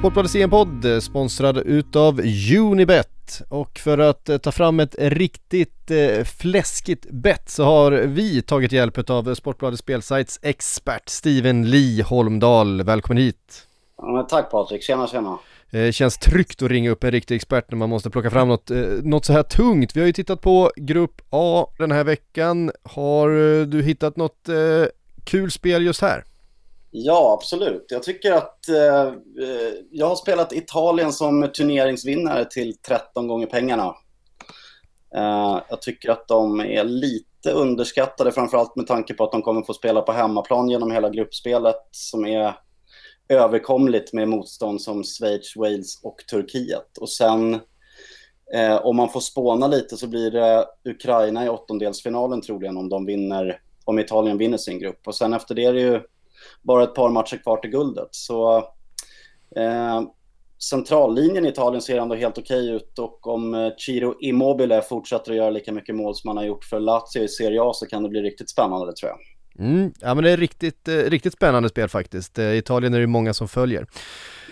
Sportbladets 0.00 0.34
EM-podd 0.34 1.02
sponsrad 1.02 1.58
utav 1.58 2.20
Unibet. 2.58 3.42
Och 3.48 3.78
för 3.78 3.98
att 3.98 4.28
eh, 4.28 4.38
ta 4.38 4.52
fram 4.52 4.80
ett 4.80 4.94
riktigt 4.98 5.90
eh, 5.90 6.24
fläskigt 6.24 7.06
bett 7.10 7.50
så 7.50 7.64
har 7.64 7.92
vi 7.92 8.42
tagit 8.42 8.72
hjälp 8.72 9.10
av 9.10 9.34
Sportbladets 9.34 9.80
spelsajts 9.80 10.38
expert 10.42 11.08
Steven 11.08 11.70
Lee 11.70 12.02
Holmdahl. 12.02 12.82
Välkommen 12.82 13.22
hit! 13.22 13.66
Ja, 13.96 14.26
tack 14.30 14.50
Patrik, 14.50 14.82
tjena 14.82 15.06
tjena! 15.06 15.38
Eh, 15.70 15.90
känns 15.90 16.18
tryggt 16.18 16.62
att 16.62 16.70
ringa 16.70 16.90
upp 16.90 17.04
en 17.04 17.10
riktig 17.10 17.36
expert 17.36 17.70
när 17.70 17.78
man 17.78 17.88
måste 17.88 18.10
plocka 18.10 18.30
fram 18.30 18.48
något, 18.48 18.70
något 19.02 19.24
så 19.24 19.32
här 19.32 19.42
tungt. 19.42 19.96
Vi 19.96 20.00
har 20.00 20.06
ju 20.06 20.12
tittat 20.12 20.40
på 20.40 20.70
Grupp 20.76 21.20
A 21.30 21.66
den 21.78 21.92
här 21.92 22.04
veckan. 22.04 22.72
Har 22.82 23.28
du 23.64 23.82
hittat 23.82 24.16
något 24.16 24.48
kul 25.24 25.50
spel 25.50 25.84
just 25.84 26.00
här? 26.00 26.24
Ja, 26.90 27.38
absolut. 27.38 27.86
Jag 27.88 28.02
tycker 28.02 28.32
att 28.32 28.68
eh, 28.68 29.06
eh, 29.44 29.72
jag 29.90 30.06
har 30.06 30.16
spelat 30.16 30.52
Italien 30.52 31.12
som 31.12 31.48
turneringsvinnare 31.56 32.44
till 32.44 32.76
13 32.78 33.28
gånger 33.28 33.46
pengarna. 33.46 33.94
Eh, 35.14 35.60
jag 35.68 35.82
tycker 35.82 36.10
att 36.10 36.28
de 36.28 36.60
är 36.60 36.84
lite 36.84 37.50
underskattade, 37.52 38.32
framförallt 38.32 38.76
med 38.76 38.86
tanke 38.86 39.14
på 39.14 39.24
att 39.24 39.32
de 39.32 39.42
kommer 39.42 39.62
få 39.62 39.74
spela 39.74 40.02
på 40.02 40.12
hemmaplan 40.12 40.68
genom 40.68 40.90
hela 40.90 41.10
gruppspelet 41.10 41.88
som 41.90 42.26
är 42.26 42.54
överkomligt 43.28 44.12
med 44.12 44.28
motstånd 44.28 44.82
som 44.82 45.04
Schweiz, 45.04 45.56
Wales 45.56 46.00
och 46.02 46.16
Turkiet. 46.30 46.98
Och 47.00 47.10
sen 47.10 47.54
eh, 48.54 48.76
om 48.76 48.96
man 48.96 49.08
får 49.08 49.20
spåna 49.20 49.66
lite 49.66 49.96
så 49.96 50.06
blir 50.06 50.30
det 50.30 50.66
Ukraina 50.84 51.44
i 51.44 51.48
åttondelsfinalen 51.48 52.40
troligen 52.40 52.76
om 52.76 52.88
de 52.88 53.06
vinner, 53.06 53.60
om 53.84 53.98
Italien 53.98 54.38
vinner 54.38 54.58
sin 54.58 54.78
grupp. 54.78 55.06
Och 55.06 55.14
sen 55.14 55.32
efter 55.32 55.54
det 55.54 55.64
är 55.64 55.72
det 55.72 55.80
ju 55.80 56.00
bara 56.62 56.84
ett 56.84 56.94
par 56.94 57.08
matcher 57.08 57.36
kvar 57.36 57.56
till 57.56 57.70
guldet. 57.70 58.08
Så 58.10 58.56
eh, 59.56 60.02
centrallinjen 60.62 61.46
i 61.46 61.48
Italien 61.48 61.82
ser 61.82 61.98
ändå 61.98 62.14
helt 62.14 62.38
okej 62.38 62.70
ut 62.70 62.98
och 62.98 63.26
om 63.26 63.54
eh, 63.54 63.70
Ciro 63.78 64.14
Immobile 64.20 64.82
fortsätter 64.82 65.30
att 65.30 65.36
göra 65.36 65.50
lika 65.50 65.72
mycket 65.72 65.94
mål 65.94 66.14
som 66.14 66.28
han 66.28 66.36
har 66.36 66.44
gjort 66.44 66.64
för 66.64 66.80
Lazio 66.80 67.22
i 67.22 67.28
Serie 67.28 67.62
A 67.62 67.72
så 67.74 67.86
kan 67.86 68.02
det 68.02 68.08
bli 68.08 68.22
riktigt 68.22 68.50
spännande 68.50 68.92
tror 68.92 69.10
jag. 69.10 69.18
Mm, 69.66 69.92
ja 70.00 70.14
men 70.14 70.24
det 70.24 70.30
är 70.30 70.36
riktigt, 70.36 70.88
eh, 70.88 70.94
riktigt 70.94 71.32
spännande 71.32 71.68
spel 71.68 71.88
faktiskt. 71.88 72.38
I 72.38 72.56
Italien 72.56 72.94
är 72.94 73.00
det 73.00 73.06
många 73.06 73.34
som 73.34 73.48
följer. 73.48 73.86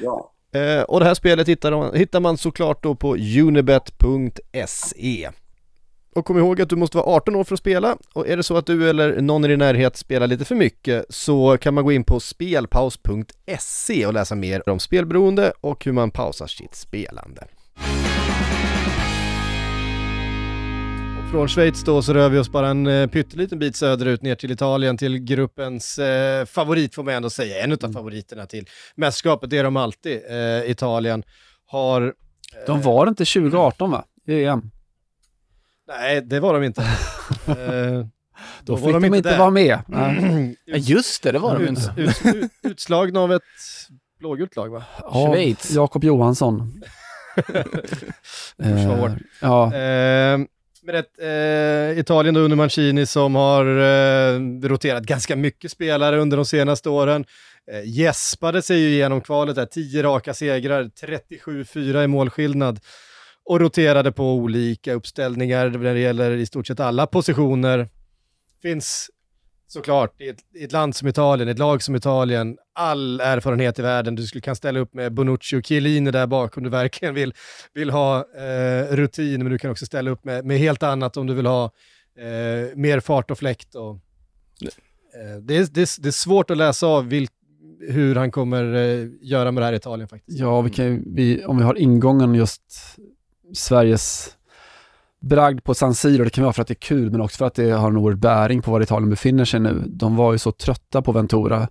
Ja. 0.02 0.32
Eh, 0.52 0.82
och 0.82 1.00
det 1.00 1.06
här 1.06 1.14
spelet 1.14 1.48
hittar 1.48 1.72
man, 1.72 1.94
hittar 1.94 2.20
man 2.20 2.38
såklart 2.38 2.82
då 2.82 2.94
på 2.94 3.16
unibet.se. 3.16 5.30
Och 6.18 6.24
kom 6.24 6.38
ihåg 6.38 6.60
att 6.60 6.68
du 6.68 6.76
måste 6.76 6.96
vara 6.96 7.06
18 7.06 7.36
år 7.36 7.44
för 7.44 7.54
att 7.54 7.60
spela 7.60 7.96
och 8.12 8.28
är 8.28 8.36
det 8.36 8.42
så 8.42 8.56
att 8.56 8.66
du 8.66 8.90
eller 8.90 9.20
någon 9.20 9.44
i 9.44 9.48
din 9.48 9.58
närhet 9.58 9.96
spelar 9.96 10.26
lite 10.26 10.44
för 10.44 10.54
mycket 10.54 11.06
så 11.08 11.58
kan 11.58 11.74
man 11.74 11.84
gå 11.84 11.92
in 11.92 12.04
på 12.04 12.20
spelpaus.se 12.20 14.06
och 14.06 14.12
läsa 14.12 14.34
mer 14.34 14.68
om 14.68 14.78
spelberoende 14.78 15.52
och 15.60 15.84
hur 15.84 15.92
man 15.92 16.10
pausar 16.10 16.46
sitt 16.46 16.74
spelande. 16.74 17.46
Från 21.30 21.48
Schweiz 21.48 21.84
då 21.84 22.02
så 22.02 22.12
rör 22.12 22.28
vi 22.28 22.38
oss 22.38 22.52
bara 22.52 22.68
en 22.68 22.86
eh, 22.86 23.06
pytteliten 23.06 23.58
bit 23.58 23.76
söderut 23.76 24.22
ner 24.22 24.34
till 24.34 24.50
Italien 24.50 24.96
till 24.96 25.18
gruppens 25.18 25.98
eh, 25.98 26.44
favorit 26.44 26.94
får 26.94 27.02
man 27.02 27.14
ändå 27.14 27.30
säga, 27.30 27.64
en 27.64 27.72
av 27.72 27.78
mm. 27.82 27.92
favoriterna 27.92 28.46
till 28.46 28.66
mästerskapet, 28.94 29.50
det 29.50 29.58
är 29.58 29.64
de 29.64 29.76
alltid. 29.76 30.20
Eh, 30.28 30.70
Italien 30.70 31.22
har... 31.66 32.02
Eh, 32.02 32.12
de 32.66 32.82
var 32.82 33.08
inte 33.08 33.24
2018 33.24 33.90
va? 33.90 34.04
I 34.26 34.44
EM? 34.44 34.70
Nej, 35.88 36.22
det 36.22 36.40
var 36.40 36.54
de 36.54 36.62
inte. 36.64 36.80
eh, 37.46 38.06
då, 38.62 38.72
då 38.72 38.76
fick 38.76 38.92
de, 38.92 39.02
de 39.02 39.14
inte 39.14 39.30
där. 39.30 39.38
vara 39.38 39.50
med. 39.50 39.78
ja, 40.64 40.76
just 40.76 41.22
det, 41.22 41.32
det 41.32 41.38
var 41.38 41.58
de 41.58 41.68
inte. 41.68 41.94
Ut, 41.96 42.20
ut, 42.24 42.50
utslagna 42.62 43.20
av 43.20 43.32
ett 43.32 43.42
blågult 44.20 44.56
lag 44.56 44.68
va? 44.68 44.82
Ja, 45.02 45.32
Schweiz. 45.32 45.70
Jakob 45.70 46.04
Johansson. 46.04 46.82
eh, 48.62 49.14
ja. 49.40 49.74
Eh, 49.74 50.38
med 50.82 50.94
ett, 50.94 51.18
eh, 51.18 52.00
Italien 52.00 52.34
då 52.34 52.40
under 52.40 52.56
Mancini 52.56 53.06
som 53.06 53.34
har 53.34 53.66
eh, 53.66 54.40
roterat 54.62 55.02
ganska 55.02 55.36
mycket 55.36 55.70
spelare 55.70 56.18
under 56.18 56.36
de 56.36 56.46
senaste 56.46 56.90
åren. 56.90 57.24
Eh, 57.72 57.82
gäspade 57.84 58.62
sig 58.62 58.78
ju 58.78 58.90
genom 58.90 59.20
kvalet 59.20 59.56
där, 59.56 59.66
10 59.66 60.02
raka 60.02 60.34
segrar, 60.34 60.84
37-4 60.84 62.04
i 62.04 62.06
målskillnad 62.06 62.80
och 63.48 63.60
roterade 63.60 64.12
på 64.12 64.32
olika 64.32 64.94
uppställningar 64.94 65.70
när 65.70 65.94
det 65.94 66.00
gäller 66.00 66.30
i 66.30 66.46
stort 66.46 66.66
sett 66.66 66.80
alla 66.80 67.06
positioner. 67.06 67.88
Finns 68.62 69.10
såklart 69.66 70.20
i 70.20 70.28
ett, 70.28 70.38
i 70.54 70.64
ett, 70.64 70.72
land 70.72 70.96
som 70.96 71.08
Italien, 71.08 71.48
ett 71.48 71.58
lag 71.58 71.82
som 71.82 71.96
Italien, 71.96 72.56
all 72.74 73.20
erfarenhet 73.20 73.78
i 73.78 73.82
världen. 73.82 74.14
Du 74.14 74.26
skulle 74.26 74.42
kan 74.42 74.56
ställa 74.56 74.80
upp 74.80 74.94
med 74.94 75.12
Bonucci 75.12 75.56
och 75.56 75.64
Chiellini 75.66 76.10
där 76.10 76.26
bak 76.26 76.56
om 76.56 76.62
du 76.62 76.70
verkligen 76.70 77.14
vill, 77.14 77.34
vill 77.74 77.90
ha 77.90 78.16
eh, 78.16 78.96
rutin, 78.96 79.42
men 79.42 79.52
du 79.52 79.58
kan 79.58 79.70
också 79.70 79.86
ställa 79.86 80.10
upp 80.10 80.24
med, 80.24 80.44
med 80.44 80.58
helt 80.58 80.82
annat 80.82 81.16
om 81.16 81.26
du 81.26 81.34
vill 81.34 81.46
ha 81.46 81.64
eh, 82.18 82.76
mer 82.76 83.00
fart 83.00 83.30
och 83.30 83.38
fläkt. 83.38 83.74
Och, 83.74 83.90
eh, 83.90 85.36
det, 85.42 85.56
är, 85.56 85.66
det, 85.70 85.80
är, 85.80 86.02
det 86.02 86.08
är 86.08 86.10
svårt 86.10 86.50
att 86.50 86.56
läsa 86.56 86.86
av 86.86 87.08
vilk, 87.08 87.30
hur 87.88 88.14
han 88.14 88.30
kommer 88.30 88.74
eh, 88.74 89.06
göra 89.20 89.52
med 89.52 89.62
det 89.62 89.66
här 89.66 89.72
i 89.72 89.76
Italien 89.76 90.08
faktiskt. 90.08 90.38
Ja, 90.38 90.60
vi 90.60 90.70
kan, 90.70 91.14
vi, 91.14 91.44
om 91.44 91.58
vi 91.58 91.64
har 91.64 91.74
ingången 91.78 92.34
just 92.34 92.98
Sveriges 93.54 94.36
bragd 95.20 95.64
på 95.64 95.74
San 95.74 95.94
Siro, 95.94 96.24
det 96.24 96.30
kan 96.30 96.44
vara 96.44 96.52
för 96.52 96.62
att 96.62 96.68
det 96.68 96.72
är 96.72 96.80
kul 96.80 97.10
men 97.10 97.20
också 97.20 97.36
för 97.36 97.46
att 97.46 97.54
det 97.54 97.70
har 97.70 97.90
en 97.90 97.96
oerhörd 97.96 98.18
bäring 98.18 98.62
på 98.62 98.70
var 98.70 98.80
Italien 98.80 99.10
befinner 99.10 99.44
sig 99.44 99.60
nu. 99.60 99.82
De 99.86 100.16
var 100.16 100.32
ju 100.32 100.38
så 100.38 100.52
trötta 100.52 101.02
på 101.02 101.12
Ventura. 101.12 101.68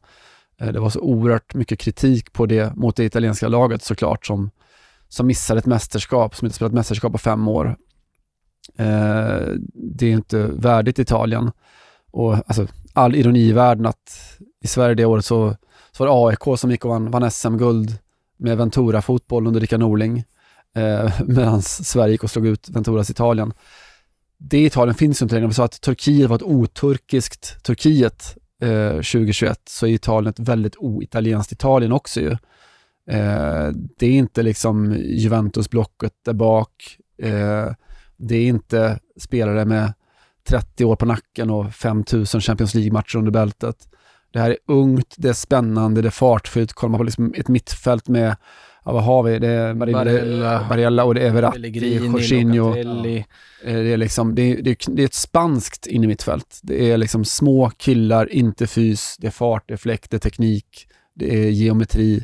Eh, 0.62 0.72
det 0.72 0.80
var 0.80 0.90
så 0.90 1.00
oerhört 1.00 1.54
mycket 1.54 1.80
kritik 1.80 2.34
på 2.34 2.46
det 2.46 2.76
mot 2.76 2.96
det 2.96 3.06
italienska 3.06 3.48
laget 3.48 3.84
såklart 3.84 4.26
som, 4.26 4.52
som 5.08 5.28
missade 5.28 5.60
ett 5.60 5.66
mästerskap, 5.66 6.36
som 6.36 6.46
inte 6.46 6.56
spelat 6.56 6.74
mästerskap 6.74 7.12
på 7.12 7.18
fem 7.18 7.48
år. 7.48 7.78
Eh, 8.78 9.48
det 9.74 10.06
är 10.06 10.12
inte 10.12 10.48
värdigt 10.48 11.00
Italien. 11.00 11.52
Och 12.12 12.34
alltså, 12.34 12.68
all 12.94 13.16
ironi 13.16 13.40
i 13.40 13.54
världen 13.54 13.86
att 13.86 14.38
i 14.64 14.68
Sverige 14.68 14.96
det 14.96 15.06
året 15.06 15.26
så, 15.26 15.56
så 15.92 16.06
var 16.06 16.08
det 16.08 16.28
AIK 16.28 16.60
som 16.60 16.72
gick 16.72 16.86
och 16.86 16.92
vann, 16.92 17.12
vann 17.12 17.32
SM-guld 17.32 17.98
med 18.38 18.58
Ventura-fotboll 18.58 19.48
under 19.48 19.60
Rickard 19.60 19.80
Norling 19.80 20.24
eh, 20.76 21.12
medan 21.26 21.62
Sverige 21.62 22.12
gick 22.12 22.24
och 22.24 22.32
slog 22.32 22.48
ut 22.48 22.70
Venturas 22.70 23.10
Italien. 23.10 23.54
Det 24.40 24.66
Italien 24.66 24.96
finns 24.96 25.22
ju 25.22 25.24
inte 25.24 25.36
längre. 25.36 25.48
Vi 25.48 25.54
sa 25.54 25.66
att 25.66 25.82
Turkiet 25.82 26.30
var 26.30 26.36
ett 26.36 26.44
oturkiskt 26.44 27.64
Turkiet 27.64 28.38
eh, 28.62 28.92
2021 28.92 29.62
så 29.70 29.88
är 29.88 29.92
Italien 29.92 30.30
ett 30.30 30.40
väldigt 30.40 30.76
oitalienskt 30.78 31.52
Italien 31.52 31.92
också 31.92 32.22
ju. 32.22 32.32
Eh, 33.10 33.70
det 33.98 34.06
är 34.06 34.12
inte 34.12 34.44
liksom 34.44 34.94
Juventus-blocket 34.96 36.14
där 36.26 36.34
bak. 36.34 36.98
Eh, 37.22 37.68
det 38.18 38.36
är 38.36 38.48
inte 38.48 39.00
spelare 39.20 39.66
med 39.66 39.94
30 40.48 40.86
år 40.86 40.96
på 40.96 41.06
nacken 41.06 41.50
och 41.50 41.74
5000 41.74 42.42
Champions 42.42 42.74
League-matcher 42.74 43.18
under 43.18 43.32
bältet. 43.32 43.88
Det 44.32 44.40
här 44.40 44.50
är 44.50 44.58
ungt, 44.68 45.16
det 45.18 45.30
är 45.30 45.34
spännande, 45.34 46.02
det 46.02 46.08
är 46.08 46.12
fartfyllt. 46.12 46.74
Kollar 46.74 46.92
man 46.92 46.98
på 46.98 47.04
liksom 47.04 47.34
ett 47.38 47.48
mittfält 47.48 48.08
med, 48.08 48.36
ja, 48.88 48.94
vad 48.94 49.04
har 49.04 49.24
vi? 49.24 49.40
Det 49.40 49.48
är 49.48 49.74
Barella, 49.74 50.66
Barella 50.70 51.04
och 51.04 51.16
det 51.16 51.28
är 51.28 51.32
Verratti, 51.32 51.96
Jorginho. 51.96 52.76
Eh, 52.76 53.26
Det 53.64 53.94
är, 53.94 53.98
liksom, 53.98 54.36
det, 54.36 54.42
är, 54.42 54.62
det, 54.62 54.70
är, 54.72 54.92
det 54.96 55.02
är 55.02 55.06
ett 55.06 55.14
spanskt 55.14 55.88
in 55.88 56.04
i 56.04 56.08
mittfält. 56.08 56.60
Det 56.64 56.92
är 56.92 56.98
liksom 56.98 57.26
små 57.26 57.70
killar, 57.70 58.34
inte 58.34 58.68
fys, 58.68 59.16
det 59.20 59.28
är 59.28 59.32
fart, 59.32 59.64
det 59.68 59.74
är 59.74 59.78
fläkt, 59.78 60.12
det 60.12 60.18
är 60.18 60.20
teknik, 60.20 60.88
det 61.16 61.46
är 61.46 61.50
geometri, 61.50 62.24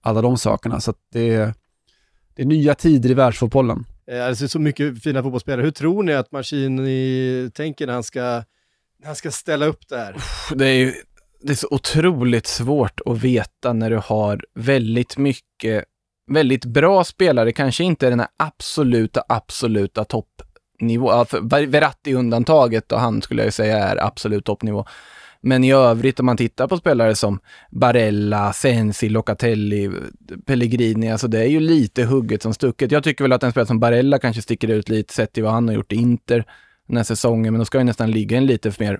alla 0.00 0.22
de 0.22 0.38
sakerna. 0.38 0.80
Så 0.80 0.90
att 0.90 0.98
det, 1.12 1.34
är, 1.34 1.54
det 2.34 2.42
är 2.42 2.46
nya 2.46 2.74
tider 2.74 3.10
i 3.10 3.14
världsfotbollen. 3.14 3.84
Eh, 4.10 4.16
Det 4.28 4.36
ser 4.36 4.46
så 4.46 4.58
mycket 4.58 5.02
fina 5.02 5.22
fotbollsspelare. 5.22 5.62
Hur 5.64 5.70
tror 5.70 6.02
ni 6.02 6.12
att 6.14 6.32
Mancini 6.32 7.50
tänker 7.54 7.86
när 7.86 7.94
han 7.94 8.02
ska, 8.02 8.20
när 9.00 9.06
han 9.06 9.16
ska 9.16 9.30
ställa 9.30 9.66
upp 9.66 9.88
det 9.88 9.96
här? 9.96 10.16
Det 10.54 10.66
är 10.68 10.74
ju 10.74 10.92
det 11.44 11.52
är 11.52 11.56
så 11.56 11.68
otroligt 11.70 12.46
svårt 12.46 13.00
att 13.06 13.18
veta 13.24 13.72
när 13.72 13.90
du 13.90 13.96
har 13.96 14.44
väldigt 14.54 15.16
mycket, 15.16 15.84
väldigt 16.26 16.64
bra 16.64 17.04
spelare, 17.04 17.52
kanske 17.52 17.84
inte 17.84 18.10
den 18.10 18.20
här 18.20 18.28
absoluta, 18.36 19.22
absoluta 19.28 20.04
toppnivå. 20.04 21.10
Ja, 21.10 21.26
Verratti 21.66 22.14
undantaget 22.14 22.92
och 22.92 23.00
han 23.00 23.22
skulle 23.22 23.42
jag 23.42 23.46
ju 23.46 23.52
säga 23.52 23.78
är 23.78 24.06
absolut 24.06 24.44
toppnivå. 24.44 24.86
Men 25.44 25.64
i 25.64 25.72
övrigt 25.72 26.20
om 26.20 26.26
man 26.26 26.36
tittar 26.36 26.68
på 26.68 26.76
spelare 26.76 27.14
som 27.14 27.40
Barella, 27.70 28.52
Sensi, 28.52 29.08
Locatelli, 29.08 29.90
Pellegrini, 30.46 31.12
alltså 31.12 31.28
det 31.28 31.38
är 31.38 31.46
ju 31.46 31.60
lite 31.60 32.04
hugget 32.04 32.42
som 32.42 32.54
stucket. 32.54 32.92
Jag 32.92 33.04
tycker 33.04 33.24
väl 33.24 33.32
att 33.32 33.42
en 33.42 33.50
spelare 33.50 33.66
som 33.66 33.80
Barella 33.80 34.18
kanske 34.18 34.42
sticker 34.42 34.68
ut 34.68 34.88
lite 34.88 35.14
sett 35.14 35.32
till 35.32 35.42
vad 35.42 35.52
han 35.52 35.68
har 35.68 35.74
gjort 35.74 35.92
i 35.92 35.96
Inter 35.96 36.44
den 36.88 36.96
här 36.96 37.04
säsongen, 37.04 37.52
men 37.52 37.58
då 37.58 37.64
ska 37.64 37.78
ju 37.78 37.84
nästan 37.84 38.10
ligga 38.10 38.36
en 38.36 38.46
lite 38.46 38.72
mer 38.78 38.98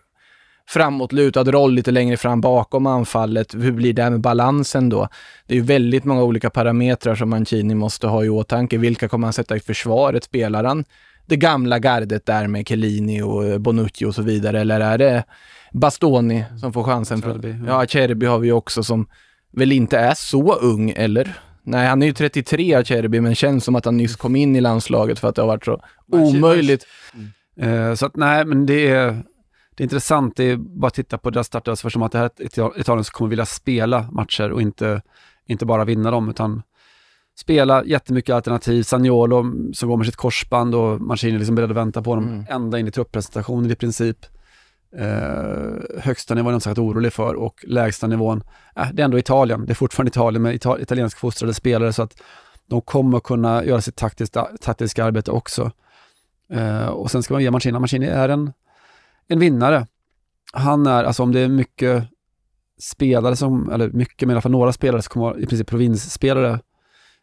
framåtlutad 0.66 1.44
roll 1.44 1.75
lite 1.75 1.90
längre 1.90 2.16
fram 2.16 2.40
bakom 2.40 2.87
anfallet. 2.87 3.55
Hur 3.55 3.72
blir 3.72 3.92
det 3.92 4.11
med 4.11 4.20
balansen 4.20 4.88
då? 4.88 5.09
Det 5.46 5.55
är 5.55 5.59
ju 5.59 5.64
väldigt 5.64 6.05
många 6.05 6.22
olika 6.22 6.51
parametrar 6.51 7.14
som 7.14 7.31
Mancini 7.31 7.75
måste 7.75 8.07
ha 8.07 8.25
i 8.25 8.29
åtanke. 8.29 8.79
Vilka 8.79 9.09
kommer 9.09 9.27
han 9.27 9.33
sätta 9.33 9.57
i 9.57 9.61
försvaret? 9.61 10.25
Spelar 10.25 10.64
han 10.64 10.85
det 11.27 11.37
gamla 11.37 11.79
gardet 11.79 12.27
där 12.27 12.46
med 12.46 12.68
Chiellini 12.68 13.22
och 13.22 13.44
eh, 13.44 13.59
Bonucci 13.59 14.05
och 14.05 14.14
så 14.14 14.22
vidare? 14.22 14.61
Eller 14.61 14.81
är 14.81 14.98
det 14.98 15.25
Bastoni 15.72 16.44
som 16.61 16.72
får 16.72 16.85
chansen? 16.85 17.22
För, 17.22 17.31
Acerbi, 17.31 17.51
ja. 17.51 17.64
ja, 17.66 17.83
Acerbi 17.83 18.27
har 18.27 18.38
vi 18.38 18.46
ju 18.46 18.53
också 18.53 18.83
som 18.83 19.07
väl 19.53 19.72
inte 19.72 19.98
är 19.98 20.14
så 20.14 20.55
ung, 20.55 20.90
eller? 20.90 21.38
Nej, 21.62 21.87
han 21.87 22.03
är 22.03 22.07
ju 22.07 22.12
33, 22.12 22.75
Acerbi, 22.75 23.20
men 23.20 23.35
känns 23.35 23.64
som 23.64 23.77
att 23.77 23.85
han 23.85 23.96
nyss 23.96 24.16
kom 24.16 24.37
in 24.37 24.57
i 24.57 24.61
landslaget 24.61 25.18
för 25.18 25.29
att 25.29 25.35
det 25.35 25.42
har 25.42 25.46
varit 25.46 25.64
så 25.64 25.83
omöjligt. 26.09 26.87
Eh, 27.57 27.94
så 27.94 28.07
att 28.07 28.16
nej, 28.16 28.44
men 28.44 28.66
det 28.66 28.88
är, 28.88 29.22
det 29.75 29.83
är 29.83 29.85
intressant. 29.85 30.37
Det 30.37 30.45
är 30.45 30.57
bara 30.57 30.87
att 30.87 30.95
titta 30.95 31.19
på 31.19 31.31
deras 31.31 31.47
startelva 31.47 31.77
för 31.77 31.91
som 31.91 32.03
att 32.03 32.13
det 32.13 32.19
här 32.19 32.31
är 32.39 32.81
Italien 32.81 33.05
som 33.05 33.13
kommer 33.13 33.29
vilja 33.31 33.47
spela 33.47 34.09
matcher 34.13 34.53
och 34.53 34.63
inte, 34.63 35.03
inte 35.47 35.67
bara 35.67 35.85
vinna 35.85 36.11
dem, 36.11 36.29
utan 36.31 36.63
spela 37.39 37.85
jättemycket 37.85 38.35
alternativ. 38.35 38.83
Sagnolo 38.83 39.45
som 39.75 39.89
går 39.89 39.97
med 39.97 40.07
sitt 40.07 40.17
korsband 40.17 40.75
och 40.75 41.01
Mancini 41.01 41.39
liksom 41.39 41.55
beredd 41.55 41.71
att 41.71 41.77
vänta 41.77 42.03
på 42.03 42.11
honom 42.11 42.29
Mm. 42.29 42.45
ända 42.49 42.79
in 42.79 42.89
i 42.89 42.91
truppresentationen 42.91 43.71
i 43.71 43.75
princip. 43.75 44.19
Eh, 44.97 46.01
högsta 46.03 46.35
nivån 46.35 46.49
är 46.51 46.55
jag 46.55 46.63
sagt 46.63 46.79
orolig 46.79 47.13
för 47.13 47.35
och 47.35 47.65
lägsta 47.67 48.07
nivån, 48.07 48.43
eh, 48.77 48.87
det 48.93 49.03
är 49.03 49.05
ändå 49.05 49.19
Italien. 49.19 49.67
Det 49.67 49.73
är 49.73 49.75
fortfarande 49.75 50.09
Italien 50.09 50.43
med 50.43 50.55
ita- 50.55 50.81
italiensk 50.81 51.19
fostrade 51.19 51.55
spelare 51.55 51.93
så 51.93 52.03
att 52.03 52.23
de 52.67 52.81
kommer 52.81 53.21
kunna 53.21 53.65
göra 53.65 53.81
sitt 53.81 53.97
taktiska, 53.97 54.49
taktiska 54.61 55.05
arbete 55.05 55.31
också. 55.31 55.71
Eh, 56.53 56.87
och 56.87 57.11
sen 57.11 57.23
ska 57.23 57.35
man 57.35 57.43
ge 57.43 57.51
Mancini, 57.51 57.79
Mancini 57.79 58.07
är 58.07 58.29
en, 58.29 58.53
en 59.33 59.38
vinnare. 59.38 59.87
Han 60.53 60.87
är, 60.87 61.05
alltså 61.05 61.23
om 61.23 61.33
det 61.33 61.40
är 61.40 61.49
mycket 61.49 62.05
spelare 62.81 63.37
som, 63.37 63.71
eller 63.71 63.90
mycket 63.90 64.27
men 64.27 64.31
i 64.31 64.35
alla 64.35 64.40
fall 64.42 64.53
några 64.53 64.73
spelare 64.73 65.03
som 65.03 65.11
kommer 65.11 65.27
vara 65.27 65.38
i 65.38 65.47
princip 65.47 65.66
provinsspelare 65.66 66.61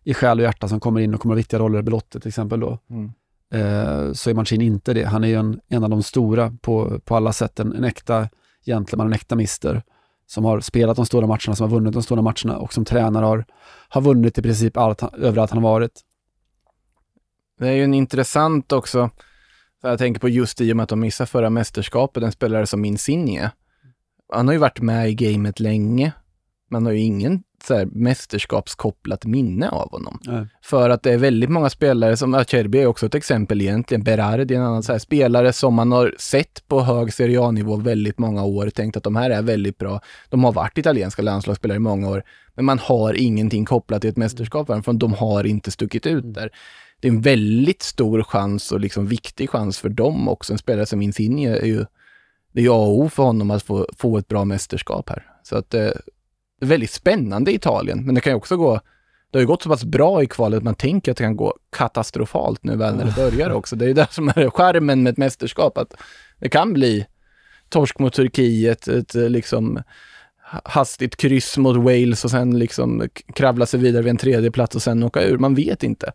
i 0.04 0.14
själ 0.14 0.40
och 0.40 0.44
hjärta 0.44 0.68
som 0.68 0.80
kommer 0.80 1.00
in 1.02 1.14
och 1.14 1.22
kommer 1.22 1.36
ha 1.36 1.38
viktiga 1.38 1.60
roller, 1.60 1.82
Belotti 1.82 2.20
till 2.20 2.28
exempel 2.28 2.60
då, 2.60 2.80
Mm. 2.90 3.12
eh, 3.54 4.14
så 4.14 4.30
är 4.30 4.34
Mancini 4.34 4.66
inte 4.66 4.94
det. 4.94 5.04
Han 5.04 5.24
är 5.24 5.28
ju 5.28 5.36
en, 5.36 5.60
en 5.68 5.84
av 5.84 5.90
de 5.90 6.04
stora 6.04 6.54
på, 6.62 7.00
på 7.06 7.16
alla 7.16 7.34
sätt, 7.34 7.60
en, 7.60 7.74
en 7.74 7.84
äkta 7.84 8.30
gentleman, 8.66 9.08
en 9.08 9.14
äkta 9.14 9.36
mister 9.36 9.84
som 10.28 10.46
har 10.46 10.60
spelat 10.60 10.96
de 10.96 11.06
stora 11.06 11.28
matcherna, 11.28 11.56
som 11.56 11.70
har 11.70 11.78
vunnit 11.78 11.94
de 11.94 12.04
stora 12.04 12.22
matcherna 12.22 12.58
och 12.58 12.74
som 12.74 12.86
tränare 12.86 13.26
har, 13.26 13.46
har 13.90 14.02
vunnit 14.02 14.38
i 14.38 14.42
princip 14.42 14.78
allt, 14.78 15.04
överallt 15.04 15.52
han 15.52 15.64
har 15.64 15.72
varit. 15.72 16.02
Det 17.60 17.68
är 17.68 17.72
ju 17.74 17.84
en 17.84 17.94
intressant 17.94 18.72
också, 18.72 19.10
för 19.82 19.90
jag 19.90 20.00
tänker 20.00 20.22
på 20.22 20.30
just 20.30 20.62
i 20.62 20.74
och 20.74 20.78
med 20.78 20.84
att 20.84 20.90
de 20.90 21.00
missade 21.00 21.28
förra 21.28 21.50
mästerskapet, 21.50 22.24
en 22.24 22.32
spelare 22.32 22.66
som 22.66 22.86
Insigne. 22.86 23.52
Han 24.34 24.48
har 24.48 24.54
ju 24.54 24.60
varit 24.60 24.82
med 24.82 25.10
i 25.10 25.14
gamet 25.14 25.60
länge, 25.60 26.12
men 26.70 26.86
har 26.86 26.94
ju 26.94 27.00
ingen 27.00 27.44
så 27.64 27.76
här, 27.76 27.86
mästerskapskopplat 27.86 29.26
minne 29.26 29.70
av 29.70 29.92
honom. 29.92 30.20
Nej. 30.22 30.48
För 30.62 30.90
att 30.90 31.04
det 31.04 31.14
är 31.14 31.18
väldigt 31.18 31.50
många 31.50 31.70
spelare, 31.70 32.18
som 32.18 32.34
Acerbi 32.34 32.80
är 32.82 32.86
också 32.86 33.06
ett 33.06 33.16
exempel 33.16 33.62
egentligen, 33.62 34.04
Berardi 34.04 34.54
är 34.54 34.60
en 34.60 34.66
annan 34.66 34.84
så 34.84 34.92
här, 34.92 35.00
spelare 35.00 35.54
som 35.54 35.74
man 35.74 35.92
har 35.92 36.16
sett 36.20 36.68
på 36.68 36.82
hög 36.82 37.14
Serie 37.14 37.42
A-nivå 37.42 37.76
väldigt 37.76 38.20
många 38.20 38.44
år, 38.44 38.70
tänkt 38.70 38.98
att 38.98 39.04
de 39.04 39.16
här 39.16 39.30
är 39.30 39.42
väldigt 39.42 39.78
bra. 39.78 40.02
De 40.30 40.44
har 40.44 40.52
varit 40.52 40.78
italienska 40.78 41.22
landslagsspelare 41.22 41.76
i 41.76 41.80
många 41.80 42.10
år, 42.10 42.24
men 42.56 42.66
man 42.66 42.80
har 42.80 43.14
ingenting 43.14 43.66
kopplat 43.66 44.02
till 44.02 44.10
ett 44.10 44.18
mästerskap 44.18 44.68
för 44.68 44.94
de 44.94 45.14
har 45.14 45.44
inte 45.44 45.72
stuckit 45.72 46.06
ut 46.06 46.34
där. 46.34 46.52
Det 47.00 47.08
är 47.08 47.12
en 47.12 47.22
väldigt 47.22 47.82
stor 47.82 48.24
chans 48.24 48.72
och 48.72 48.80
liksom 48.80 49.08
viktig 49.08 49.50
chans 49.50 49.80
för 49.80 49.90
dem 49.90 50.28
också. 50.28 50.54
En 50.54 50.60
spelare 50.60 50.86
som 50.86 51.02
Insigne 51.02 51.58
är 51.58 51.66
ju, 51.66 51.86
det 52.52 52.60
är 52.60 52.64
ju 52.64 52.70
A 52.70 52.76
och 52.76 53.00
O 53.00 53.10
för 53.10 53.24
honom 53.24 53.52
att 53.52 53.64
få, 53.64 53.88
få 53.98 54.18
ett 54.18 54.28
bra 54.28 54.46
mästerskap 54.46 55.10
här. 55.10 55.26
Så 55.44 55.58
att 55.58 55.74
eh, 55.74 55.80
det 56.60 56.66
är 56.66 56.66
väldigt 56.66 56.92
spännande 56.92 57.52
i 57.52 57.56
Italien, 57.56 58.06
men 58.06 58.16
det 58.16 58.22
kan 58.22 58.32
ju 58.32 58.38
också 58.38 58.58
gå 58.58 58.80
det 59.32 59.38
har 59.38 59.42
ju 59.42 59.48
gått 59.48 59.64
så 59.64 59.70
pass 59.70 59.84
bra 59.84 60.24
i 60.24 60.28
kvalet 60.28 60.64
man 60.64 60.76
tänker 60.76 61.12
att 61.12 61.18
det 61.18 61.24
kan 61.24 61.38
gå 61.38 61.58
katastrofalt 61.72 62.64
nu 62.64 62.76
väl 62.76 62.96
när 62.96 63.06
det 63.06 63.16
börjar 63.16 63.50
också. 63.50 63.76
Det 63.76 63.86
är 63.86 63.88
ju 63.88 63.94
det 63.94 64.08
som 64.12 64.28
är 64.28 64.50
skärmen 64.50 65.04
med 65.04 65.12
ett 65.12 65.18
mästerskap, 65.18 65.78
att 65.78 65.94
det 66.40 66.50
kan 66.50 66.74
bli 66.74 67.06
torsk 67.70 68.00
mot 68.00 68.14
Turkiet, 68.14 68.88
ett 68.88 69.16
eh, 69.16 69.30
liksom 69.30 69.80
hastigt 70.64 71.16
kryss 71.16 71.58
mot 71.58 71.78
Wales 71.78 72.26
och 72.26 72.32
sen 72.32 72.60
liksom 72.60 73.10
kravla 73.36 73.66
sig 73.66 73.80
vidare 73.80 74.04
vid 74.04 74.10
en 74.10 74.18
tredje 74.18 74.52
plats 74.52 74.76
och 74.76 74.82
sen 74.82 75.04
åka 75.04 75.24
ur. 75.24 75.38
Man 75.38 75.56
vet 75.56 75.84
inte. 75.84 76.12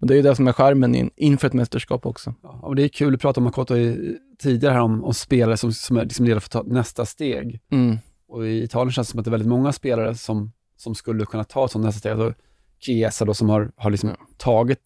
Och 0.00 0.06
det 0.06 0.14
är 0.14 0.16
ju 0.16 0.22
det 0.22 0.36
som 0.36 0.48
är 0.48 0.52
skärmen 0.52 0.94
in, 0.94 1.10
inför 1.16 1.46
ett 1.46 1.52
mästerskap 1.52 2.06
också. 2.06 2.34
Ja, 2.42 2.48
och 2.62 2.76
det 2.76 2.82
är 2.82 2.88
kul 2.88 3.14
att 3.14 3.20
prata 3.20 3.40
om 3.40 3.44
Makoto 3.44 3.76
i- 3.76 4.18
tidigare 4.38 4.72
här 4.74 4.80
om, 4.80 5.04
om 5.04 5.14
spelare 5.14 5.56
som, 5.56 5.72
som 5.72 5.96
är 5.96 6.02
liksom 6.04 6.26
redo 6.26 6.40
för 6.40 6.46
att 6.46 6.66
ta 6.66 6.74
nästa 6.74 7.06
steg. 7.06 7.60
Mm. 7.70 7.96
Och 8.28 8.46
i 8.46 8.62
Italien 8.62 8.92
känns 8.92 9.08
det 9.08 9.10
som 9.10 9.18
att 9.20 9.24
det 9.24 9.28
är 9.28 9.30
väldigt 9.30 9.48
många 9.48 9.72
spelare 9.72 10.14
som, 10.14 10.52
som 10.76 10.94
skulle 10.94 11.24
kunna 11.24 11.44
ta 11.44 11.64
ett 11.64 11.70
sånt 11.70 11.84
nästa 11.84 11.98
steg. 11.98 12.12
Alltså 12.12 12.34
Chiesa 12.78 13.24
då 13.24 13.34
som 13.34 13.48
har, 13.48 13.72
har 13.76 13.90
liksom 13.90 14.08
Ja. 14.10 14.16
tagit 14.36 14.80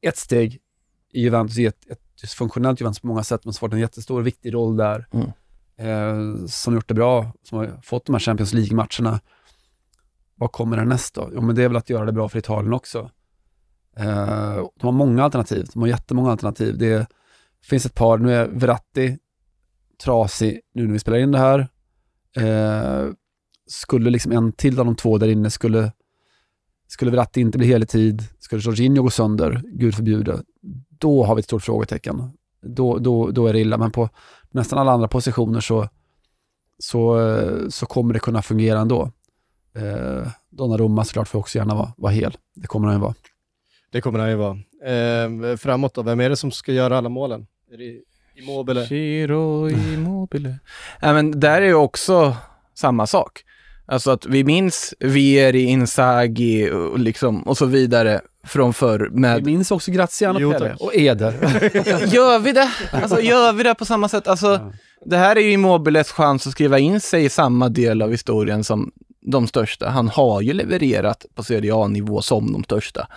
ett 0.00 0.16
steg 0.16 0.58
i 1.12 1.20
Juventus, 1.22 1.58
i 1.58 1.66
ett, 1.66 1.90
ett 1.90 2.00
dysfunktionellt 2.22 2.80
Juventus 2.80 3.00
på 3.00 3.06
många 3.06 3.22
sätt, 3.24 3.44
men 3.44 3.54
så 3.54 3.58
fått 3.58 3.72
en 3.72 3.78
jättestor 3.78 4.22
viktig 4.22 4.54
roll 4.54 4.76
där. 4.76 5.06
Mm. 5.12 5.28
Eh, 5.80 6.46
som 6.46 6.74
gjort 6.74 6.88
det 6.88 6.94
bra, 6.94 7.32
som 7.42 7.58
har 7.58 7.80
fått 7.82 8.06
de 8.06 8.12
här 8.14 8.20
Champions 8.20 8.52
League-matcherna. 8.52 9.20
Vad 10.34 10.52
kommer 10.52 10.76
härnäst 10.76 11.14
då? 11.14 11.30
Jo, 11.34 11.40
men 11.40 11.54
det 11.54 11.62
är 11.62 11.68
väl 11.68 11.76
att 11.76 11.90
göra 11.90 12.04
det 12.04 12.12
bra 12.12 12.28
för 12.28 12.38
Italien 12.38 12.72
också. 12.72 13.10
Eh, 13.98 14.54
de 14.54 14.86
har 14.86 14.92
många 14.92 15.24
alternativ, 15.24 15.68
de 15.72 15.80
har 15.82 15.88
jättemånga 15.88 16.30
alternativ. 16.30 16.78
Det 16.78 17.06
finns 17.62 17.86
ett 17.86 17.94
par, 17.94 18.18
nu 18.18 18.34
är 18.34 18.46
Verratti 18.48 19.18
trasig 20.04 20.60
nu 20.74 20.86
när 20.86 20.92
vi 20.92 20.98
spelar 20.98 21.18
in 21.18 21.32
det 21.32 21.38
här. 21.38 21.68
Eh, 22.36 23.10
skulle 23.66 24.10
liksom 24.10 24.32
en 24.32 24.52
till 24.52 24.78
av 24.78 24.84
de 24.86 24.96
två 24.96 25.18
där 25.18 25.28
inne 25.28 25.50
skulle 25.50 25.92
Skulle 26.90 27.10
Verratti 27.10 27.40
inte 27.40 27.58
bli 27.58 27.66
hel 27.66 27.82
i 27.82 27.86
tid, 27.86 28.24
skulle 28.40 28.62
Jorginho 28.62 29.02
gå 29.02 29.10
sönder, 29.10 29.62
gud 29.64 29.94
förbjude, 29.94 30.42
då 30.98 31.24
har 31.24 31.34
vi 31.34 31.40
ett 31.40 31.44
stort 31.44 31.62
frågetecken. 31.62 32.30
Då, 32.62 32.98
då, 32.98 33.30
då 33.30 33.46
är 33.46 33.52
det 33.52 33.60
illa, 33.60 33.78
men 33.78 33.90
på 33.90 34.08
nästan 34.50 34.78
alla 34.78 34.92
andra 34.92 35.08
positioner 35.08 35.60
så, 35.60 35.88
så, 36.78 37.28
eh, 37.28 37.68
så 37.68 37.86
kommer 37.86 38.14
det 38.14 38.20
kunna 38.20 38.42
fungera 38.42 38.80
ändå. 38.80 39.12
Eh, 39.74 40.28
Donnarumma 40.50 41.04
såklart 41.04 41.28
får 41.28 41.38
också 41.38 41.58
gärna 41.58 41.74
vara, 41.74 41.92
vara 41.96 42.12
hel. 42.12 42.36
Det 42.54 42.66
kommer 42.66 42.88
han 42.88 42.96
ju 42.96 43.00
vara. 43.00 43.14
Det 43.90 44.00
kommer 44.00 44.18
han 44.18 44.28
ju 44.30 44.34
vara. 44.36 44.58
Eh, 44.84 45.56
framåt 45.56 45.94
då, 45.94 46.02
vem 46.02 46.20
är 46.20 46.28
det 46.28 46.36
som 46.36 46.50
ska 46.50 46.72
göra 46.72 46.98
alla 46.98 47.08
målen? 47.08 47.46
Är 47.72 47.76
det 47.76 47.98
Immobile? 48.42 48.84
Giro 48.84 49.70
Immobile. 49.70 50.48
Nej 51.02 51.12
men 51.14 51.40
där 51.40 51.62
är 51.62 51.66
ju 51.66 51.74
också 51.74 52.36
samma 52.74 53.06
sak. 53.06 53.44
Alltså 53.86 54.10
att 54.10 54.26
vi 54.26 54.44
minns 54.44 54.94
Vieri, 55.00 55.62
Inzaghi 55.62 56.70
och, 56.70 56.98
liksom, 56.98 57.42
och 57.42 57.58
så 57.58 57.66
vidare 57.66 58.20
från 58.46 58.74
förr 58.74 59.08
Vi 59.12 59.20
med... 59.20 59.44
minns 59.46 59.70
också 59.70 59.90
Graziano 59.90 60.38
Jo, 60.40 60.52
Pelle 60.52 60.76
och 60.80 60.94
Eder. 60.96 61.32
Gör 62.14 62.38
vi 62.38 62.52
det? 62.52 62.70
Alltså 62.92 63.20
gör 63.20 63.52
vi 63.52 63.62
det 63.62 63.74
på 63.74 63.84
samma 63.84 64.08
sätt? 64.08 64.28
Alltså, 64.28 64.46
Ja. 64.46 64.72
det 65.04 65.16
här 65.16 65.36
är 65.36 65.40
ju 65.40 65.52
Immobiles 65.52 66.12
chans 66.12 66.46
att 66.46 66.52
skriva 66.52 66.78
in 66.78 67.00
sig 67.00 67.24
i 67.24 67.28
samma 67.28 67.68
del 67.68 68.02
av 68.02 68.10
historien 68.10 68.64
som 68.64 68.92
de 69.20 69.46
största. 69.46 69.88
Han 69.88 70.08
har 70.08 70.40
ju 70.40 70.52
levererat 70.52 71.26
på 71.34 71.42
Serie 71.42 71.74
A-nivå 71.74 72.22
som 72.22 72.52
de 72.52 72.64
största. 72.64 73.08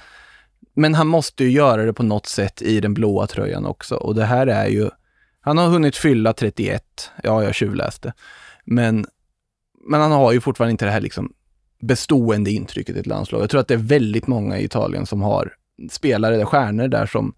Men 0.73 0.95
han 0.95 1.07
måste 1.07 1.43
ju 1.43 1.51
göra 1.51 1.86
det 1.86 1.93
på 1.93 2.03
något 2.03 2.25
sätt 2.25 2.62
i 2.62 2.79
den 2.79 2.93
blåa 2.93 3.27
tröjan 3.27 3.65
också. 3.65 3.95
Och 3.95 4.15
det 4.15 4.25
här 4.25 4.47
är 4.47 4.67
ju... 4.67 4.89
Han 5.41 5.57
har 5.57 5.67
hunnit 5.67 5.95
fylla 5.95 6.34
31. 6.34 7.12
Ja, 7.23 7.43
jag 7.43 7.55
tjuvläste. 7.55 8.13
Men, 8.65 9.05
men 9.88 10.01
han 10.01 10.12
har 10.12 10.31
ju 10.31 10.41
fortfarande 10.41 10.71
inte 10.71 10.86
det 10.86 10.91
här 10.91 11.01
liksom 11.01 11.34
bestående 11.81 12.51
intrycket 12.51 12.95
i 12.95 12.99
ett 12.99 13.05
landslag. 13.05 13.41
Jag 13.41 13.49
tror 13.49 13.62
att 13.62 13.67
det 13.67 13.73
är 13.73 13.77
väldigt 13.77 14.27
många 14.27 14.60
i 14.60 14.63
Italien 14.63 15.05
som 15.05 15.21
har 15.21 15.53
spelare, 15.89 16.38
där, 16.38 16.45
stjärnor 16.45 16.88
där 16.88 17.05
som 17.05 17.34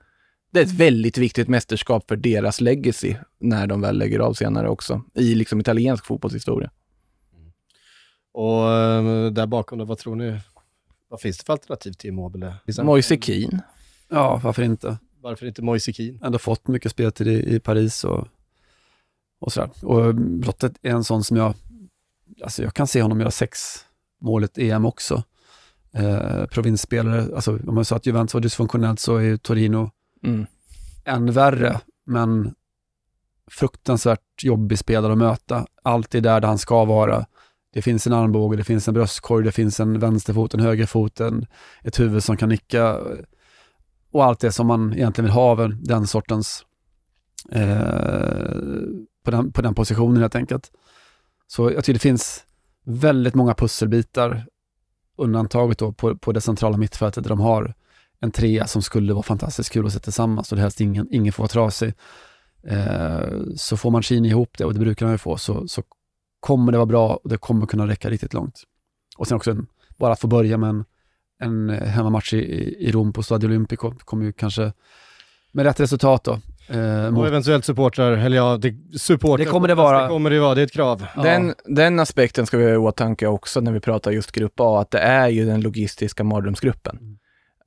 det 0.52 0.60
är 0.60 0.64
ett 0.64 0.72
väldigt 0.72 1.18
viktigt 1.18 1.48
mästerskap 1.48 2.08
för 2.08 2.16
deras 2.16 2.62
legacy 2.62 3.16
när 3.40 3.68
de 3.68 3.82
väl 3.82 3.98
lägger 3.98 4.20
av 4.20 4.34
senare 4.34 4.70
också 4.70 5.02
i 5.14 5.36
liksom 5.36 5.60
italiensk 5.60 6.06
fotbollshistoria. 6.06 6.72
Och 8.34 8.72
eh, 8.72 9.32
där 9.32 9.48
bakom 9.48 9.80
då, 9.80 9.86
vad 9.86 9.98
tror 9.98 10.16
ni? 10.16 10.40
Vad 11.14 11.22
finns 11.22 11.38
det 11.38 11.46
för 11.46 11.54
alternativ 11.54 11.92
till 11.92 12.08
Immobile? 12.10 12.56
Moise 12.84 13.18
Kean. 13.22 13.62
ja, 14.10 14.42
varför 14.44 14.64
inte? 14.64 14.98
Varför 15.22 15.46
inte 15.46 15.62
Moise 15.62 15.94
Kean? 15.94 16.20
Ändå 16.24 16.38
fått 16.40 16.68
mycket 16.68 16.92
speltid 16.92 17.28
i, 17.28 17.56
i 17.56 17.60
Paris 17.60 18.04
och, 18.04 18.28
och 19.40 19.54
sådär. 19.54 19.70
Och 19.82 20.16
Brottet 20.16 20.74
är 20.82 20.90
en 20.92 21.04
sån 21.04 21.24
som 21.24 21.38
jag, 21.38 21.54
alltså 22.44 22.64
jag 22.64 22.74
kan 22.74 22.88
se 22.88 23.02
honom 23.02 23.20
göra 23.20 23.32
sex 23.32 23.60
mål 24.22 24.44
i 24.44 24.46
ett 24.46 24.58
EM 24.58 24.86
också. 24.86 25.24
Eh, 25.92 26.46
provinsspelare, 26.46 27.36
alltså 27.36 27.60
om 27.68 27.76
man 27.76 27.86
sa 27.86 27.96
att 27.96 28.06
Juventus 28.06 28.34
var 28.34 28.42
dysfunktionellt 28.42 29.00
så 29.00 29.16
är 29.18 29.22
ju 29.22 29.38
Torino 29.38 29.92
Mm. 30.24 30.46
än 31.06 31.32
värre, 31.32 31.80
men 32.06 32.56
fruktansvärt 33.52 34.44
jobbig 34.44 34.80
spelare 34.80 35.12
att 35.12 35.18
möta. 35.18 35.66
Alltid 35.84 36.24
där, 36.24 36.42
där 36.42 36.48
han 36.48 36.58
ska 36.58 36.86
vara. 36.86 37.26
Det 37.74 37.82
finns 37.82 38.08
en 38.08 38.14
armbåge, 38.14 38.58
det 38.58 38.64
finns 38.64 38.88
en 38.88 38.94
bröstkorg, 38.94 39.46
det 39.46 39.52
finns 39.52 39.80
en 39.80 40.00
vänsterfot, 40.00 40.54
en 40.54 40.60
högerfot, 40.60 41.20
en, 41.20 41.46
ett 41.84 42.00
huvud 42.00 42.24
som 42.24 42.38
kan 42.38 42.50
nicka 42.50 43.00
och 44.14 44.24
allt 44.24 44.40
det 44.40 44.52
som 44.52 44.68
man 44.68 44.94
egentligen 44.94 45.26
vill 45.26 45.34
ha 45.34 45.42
av 45.42 45.76
den 45.82 46.08
sortens 46.08 46.66
eh, 47.52 48.56
på, 49.24 49.32
den, 49.32 49.52
på 49.52 49.62
den 49.62 49.76
positionen 49.76 50.22
helt 50.22 50.36
enkelt. 50.36 50.72
Så 51.48 51.72
jag 51.72 51.84
tycker 51.84 51.94
det 51.94 52.00
finns 52.00 52.46
väldigt 52.86 53.36
många 53.36 53.54
pusselbitar, 53.54 54.46
undantaget 55.18 55.78
då 55.78 55.92
på, 55.92 56.18
på 56.18 56.32
det 56.32 56.42
centrala 56.42 56.78
mittfältet 56.78 57.24
där 57.24 57.30
de 57.30 57.40
har 57.40 57.74
en 58.20 58.32
trea 58.32 58.68
som 58.68 58.82
skulle 58.82 59.14
vara 59.14 59.24
fantastiskt 59.24 59.72
kul 59.72 59.86
att 59.86 59.94
se 59.94 60.00
tillsammans 60.00 60.52
och 60.52 60.56
det 60.56 60.62
helst 60.62 60.82
ingen, 60.82 61.08
ingen 61.12 61.34
får 61.34 61.44
vara 61.44 61.50
trasig. 61.50 61.94
Eh, 62.68 63.28
så 63.56 63.78
får 63.78 63.92
Mancini 63.92 64.28
ihop 64.28 64.58
det 64.58 64.66
och 64.66 64.74
det 64.74 64.80
brukar 64.80 65.06
han 65.06 65.14
ju 65.14 65.18
få 65.18 65.38
så, 65.38 65.68
så 65.68 65.84
kommer 66.44 66.72
det 66.72 66.78
vara 66.78 66.86
bra 66.86 67.20
och 67.24 67.30
det 67.30 67.38
kommer 67.38 67.66
kunna 67.66 67.88
räcka 67.88 68.10
riktigt 68.10 68.34
långt. 68.34 68.64
Och 69.18 69.28
sen 69.28 69.36
också 69.38 69.52
en, 69.52 69.68
bara 69.98 70.14
att 70.14 70.20
få 70.20 70.28
börja 70.28 70.58
med 70.58 70.70
en, 70.70 70.86
en 71.42 71.70
eh, 71.70 71.88
hemmamatch 71.88 72.34
i, 72.34 72.38
i 72.80 72.92
Rom 72.92 73.14
på 73.14 73.24
Stadio 73.24 73.48
Olimpico 73.48 73.94
kommer 73.98 74.26
ju 74.26 74.34
kanske 74.34 74.74
med 75.52 75.66
rätt 75.66 75.80
resultat 75.80 76.24
då. 76.24 76.32
Eh, 76.68 77.18
Och 77.18 77.28
eventuellt 77.28 77.66
supportrar, 77.66 78.12
eller 78.12 78.38
ja, 78.38 78.58
det, 78.58 78.76
supportrar. 79.00 79.46
Det 79.46 79.52
kommer 79.52 79.68
det 79.68 79.76
vara. 79.76 80.02
Det 80.02 80.08
kommer 80.08 80.30
det 80.30 80.40
vara, 80.40 80.56
det 80.56 80.62
är 80.62 80.66
ett 80.66 80.72
krav. 80.72 81.06
Ja. 81.16 81.22
Den, 81.22 81.54
den 81.66 82.00
aspekten 82.00 82.46
ska 82.46 82.58
vi 82.58 82.64
ha 82.64 82.72
i 82.72 82.78
åtanke 82.78 83.28
också 83.28 83.62
när 83.62 83.72
vi 83.72 83.80
pratar 83.80 84.12
just 84.12 84.32
grupp 84.32 84.60
A, 84.60 84.82
att 84.82 84.92
det 84.92 85.00
är 85.00 85.28
ju 85.28 85.46
den 85.46 85.62
logistiska 85.62 86.24
mardrömsgruppen. 86.24 86.98
Mm. 86.98 87.18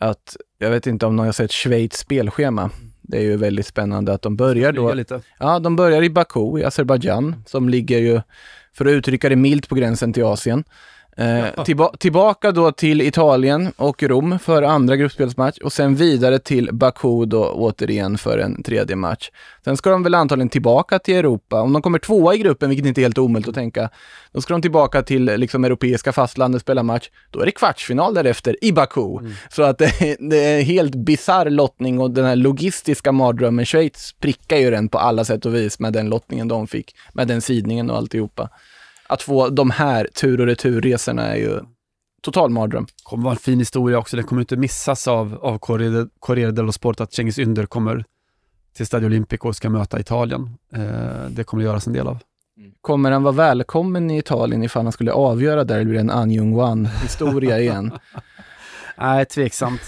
Att, 0.01 0.37
jag 0.59 0.71
vet 0.71 0.87
inte 0.87 1.07
om 1.07 1.17
någon 1.17 1.27
har 1.27 1.33
sett 1.33 1.53
Schweiz 1.53 1.97
spelschema. 1.97 2.71
Det 3.03 3.17
är 3.19 3.23
ju 3.23 3.37
väldigt 3.37 3.67
spännande 3.67 4.12
att 4.12 4.23
de 4.23 4.37
börjar 4.37 4.73
då 4.73 4.95
lite. 4.95 5.21
Ja, 5.39 5.59
de 5.59 5.77
börjar 5.77 6.03
i 6.03 6.11
Baku 6.11 6.59
i 6.59 6.65
Azerbajdzjan 6.65 7.43
som 7.47 7.69
ligger 7.69 7.99
ju, 7.99 8.21
för 8.77 8.87
att 8.87 8.91
uttrycka 8.91 9.29
det 9.29 9.37
milt, 9.37 9.69
på 9.69 9.75
gränsen 9.75 10.12
till 10.12 10.25
Asien. 10.25 10.65
Eh, 11.18 11.64
tillba- 11.64 11.96
tillbaka 11.98 12.52
då 12.52 12.72
till 12.72 13.00
Italien 13.00 13.72
och 13.76 14.02
Rom 14.02 14.38
för 14.38 14.62
andra 14.62 14.96
gruppspelsmatch 14.96 15.59
och 15.59 15.72
sen 15.72 15.94
vidare 15.94 16.38
till 16.38 16.68
Baku 16.72 17.24
då 17.26 17.44
återigen 17.52 18.18
för 18.18 18.38
en 18.38 18.62
tredje 18.62 18.96
match. 18.96 19.31
Sen 19.64 19.76
ska 19.76 19.90
de 19.90 20.02
väl 20.02 20.14
antagligen 20.14 20.48
tillbaka 20.48 20.98
till 20.98 21.14
Europa. 21.16 21.61
Om 21.61 21.72
de 21.72 21.83
kommer 21.83 21.98
tvåa 21.98 22.35
i 22.35 22.38
gruppen, 22.38 22.68
vilket 22.68 22.87
inte 22.87 23.00
är 23.00 23.02
helt 23.02 23.18
omöjligt 23.18 23.48
att 23.48 23.55
tänka, 23.55 23.90
då 24.33 24.40
ska 24.40 24.55
de 24.55 24.62
tillbaka 24.62 25.02
till 25.02 25.24
liksom 25.24 25.64
europeiska 25.64 26.12
fastlandet 26.12 26.62
spela 26.62 26.83
match. 26.83 27.11
Då 27.31 27.40
är 27.40 27.44
det 27.46 27.52
kvartsfinal 27.52 28.14
därefter 28.14 28.57
i 28.64 28.72
Baku. 28.72 29.18
Så 29.50 29.62
att 29.62 29.79
det, 29.79 29.85
är- 29.85 30.16
det 30.31 30.37
är 30.44 30.62
helt 30.62 30.94
bisarr 30.94 31.50
lottning 31.50 32.00
och 32.00 32.11
den 32.11 32.24
här 32.24 32.37
logistiska 32.37 33.12
mardrömmen, 33.12 33.66
Schweiz 33.66 34.14
prickar 34.20 34.57
ju 34.57 34.70
den 34.70 34.88
på 34.88 34.98
alla 34.98 35.24
sätt 35.24 35.46
och 35.46 35.55
vis 35.55 35.79
med 35.79 35.92
den 35.92 36.09
lottningen 36.09 36.48
de 36.48 36.66
fick, 36.66 36.94
med 37.12 37.29
den 37.29 37.40
sidningen 37.40 37.90
och 37.90 37.96
alltihopa. 37.96 38.48
Att 39.09 39.23
få 39.23 39.49
de 39.49 39.71
här 39.71 40.09
tur 40.14 40.40
och 40.40 40.47
returresorna 40.47 41.23
är 41.23 41.37
ju 41.37 41.61
total 42.23 42.51
mardröm. 42.51 42.87
kommer 43.03 43.25
vara 43.25 43.33
en 43.35 43.38
fin 43.38 43.59
historia 43.59 43.99
också. 43.99 44.16
Det 44.16 44.23
kommer 44.23 44.42
inte 44.42 44.57
missas 44.57 45.09
av, 45.09 45.38
av 45.42 45.59
Corriere, 46.19 46.51
dello 46.51 46.73
Sport 46.73 47.01
att 47.01 47.12
Cengiz 47.12 47.38
Ynder 47.38 47.66
kommer 47.66 48.05
till 48.77 48.87
Stadio 48.87 49.07
Olimpico 49.07 49.49
och 49.49 49.57
ska 49.57 49.71
möta 49.71 50.01
Italien. 50.01 50.59
Eh, 50.73 51.29
det 51.31 51.45
kommer 51.45 51.62
det 51.62 51.69
göras 51.69 51.87
en 51.87 51.92
del 51.92 52.07
av. 52.07 52.19
Kommer 52.81 53.11
han 53.11 53.23
vara 53.23 53.35
välkommen 53.35 54.11
i 54.11 54.19
Italien 54.19 54.62
ifall 54.62 54.83
han 54.85 54.92
skulle 54.92 55.12
avgöra 55.12 55.64
där, 55.64 55.75
eller 55.75 55.85
blir 55.85 55.95
det 55.95 56.01
en 56.01 56.11
Anjung 56.11 56.55
Wan-historia 56.55 57.59
igen? 57.61 57.92
Nej, 58.97 59.25
tveksamt. 59.25 59.81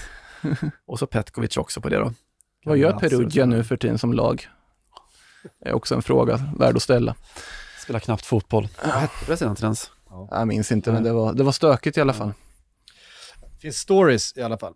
och 0.86 0.98
så 0.98 1.06
Petkovic 1.06 1.56
också 1.56 1.80
på 1.80 1.88
det 1.88 1.96
då. 1.96 2.12
Vad 2.64 2.78
gör 2.78 2.92
Alltså, 2.92 3.08
Perugia 3.08 3.46
nu 3.46 3.64
för 3.64 3.76
tiden 3.76 3.98
som 3.98 4.12
lag? 4.12 4.48
Det 5.62 5.68
är 5.68 5.72
också 5.74 5.94
en 5.94 6.02
fråga 6.02 6.40
värd 6.58 6.76
att 6.76 6.82
ställa. 6.82 7.14
Spelar 7.88 8.00
knappt 8.00 8.26
fotboll. 8.26 8.68
Vad 8.82 8.92
hette 8.94 9.24
presidenten 9.24 9.64
ens? 9.64 9.90
Jag 10.30 10.48
minns 10.48 10.72
inte, 10.72 10.92
men 10.92 11.02
det 11.02 11.12
var, 11.12 11.32
det 11.32 11.42
var 11.42 11.52
stökigt 11.52 11.96
i 11.96 12.00
alla 12.00 12.12
fall. 12.12 12.32
Det 13.40 13.60
finns 13.60 13.76
stories 13.76 14.36
i 14.36 14.42
alla 14.42 14.58
fall. 14.58 14.74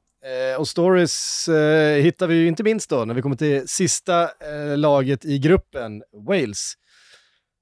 Eh, 0.53 0.61
och 0.61 0.69
stories 0.69 1.49
eh, 1.49 2.03
hittar 2.03 2.27
vi 2.27 2.35
ju 2.35 2.49
inte 2.49 2.63
minst 2.63 2.91
då 2.91 3.05
när 3.05 3.15
vi 3.15 3.23
kommer 3.23 3.37
till 3.37 3.69
sista 3.69 4.23
eh, 4.23 4.77
laget 4.77 5.25
i 5.25 5.39
gruppen, 5.39 6.03
Wales. 6.27 6.75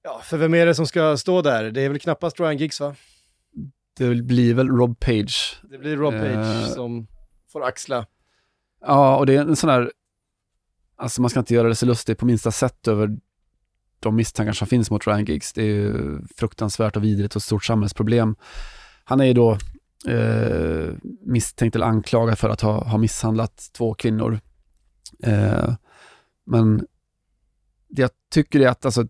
Ja, 0.02 0.20
för 0.24 0.36
vem 0.36 0.54
är 0.54 0.66
det 0.66 0.74
som 0.74 0.86
ska 0.86 1.16
stå 1.16 1.42
där? 1.42 1.70
Det 1.70 1.82
är 1.82 1.88
väl 1.88 1.98
knappast 2.00 2.40
Ryan 2.40 2.56
Giggs 2.58 2.80
va? 2.80 2.94
Det 3.98 4.14
blir 4.14 4.54
väl 4.54 4.68
Rob 4.68 5.00
Page. 5.00 5.60
Det 5.70 5.78
blir 5.78 5.96
Rob 5.96 6.12
Page 6.12 6.62
Eh. 6.62 6.74
som 6.74 7.06
får 7.52 7.64
axla. 7.64 8.06
Ja, 8.86 9.16
och 9.16 9.26
det 9.26 9.34
är 9.36 9.40
en 9.40 9.56
sån 9.56 9.70
här, 9.70 9.92
alltså 10.96 11.20
man 11.20 11.30
ska 11.30 11.40
inte 11.40 11.54
göra 11.54 11.68
det 11.68 11.74
så 11.74 11.86
lustigt 11.86 12.18
på 12.18 12.26
minsta 12.26 12.50
sätt 12.50 12.88
över 12.88 13.16
de 14.00 14.16
misstankar 14.16 14.52
som 14.52 14.66
finns 14.66 14.90
mot 14.90 15.06
Ryan 15.06 15.24
Giggs. 15.24 15.52
Det 15.52 15.62
är 15.62 15.66
ju 15.66 16.18
fruktansvärt 16.36 16.96
och 16.96 17.04
vidrigt 17.04 17.34
och 17.34 17.40
ett 17.40 17.44
stort 17.44 17.64
samhällsproblem. 17.64 18.36
Han 19.04 19.20
är 19.20 19.24
ju 19.24 19.32
då 19.32 19.52
eh, 20.08 20.94
misstänkt 21.26 21.76
eller 21.76 21.86
anklagad 21.86 22.38
för 22.38 22.48
att 22.48 22.60
ha, 22.60 22.84
ha 22.84 22.98
misshandlat 22.98 23.70
två 23.72 23.94
kvinnor. 23.94 24.40
Eh, 25.22 25.74
men 26.46 26.86
det 27.88 28.02
jag 28.02 28.10
tycker 28.32 28.60
är 28.60 28.68
att 28.68 28.84
alltså, 28.84 29.06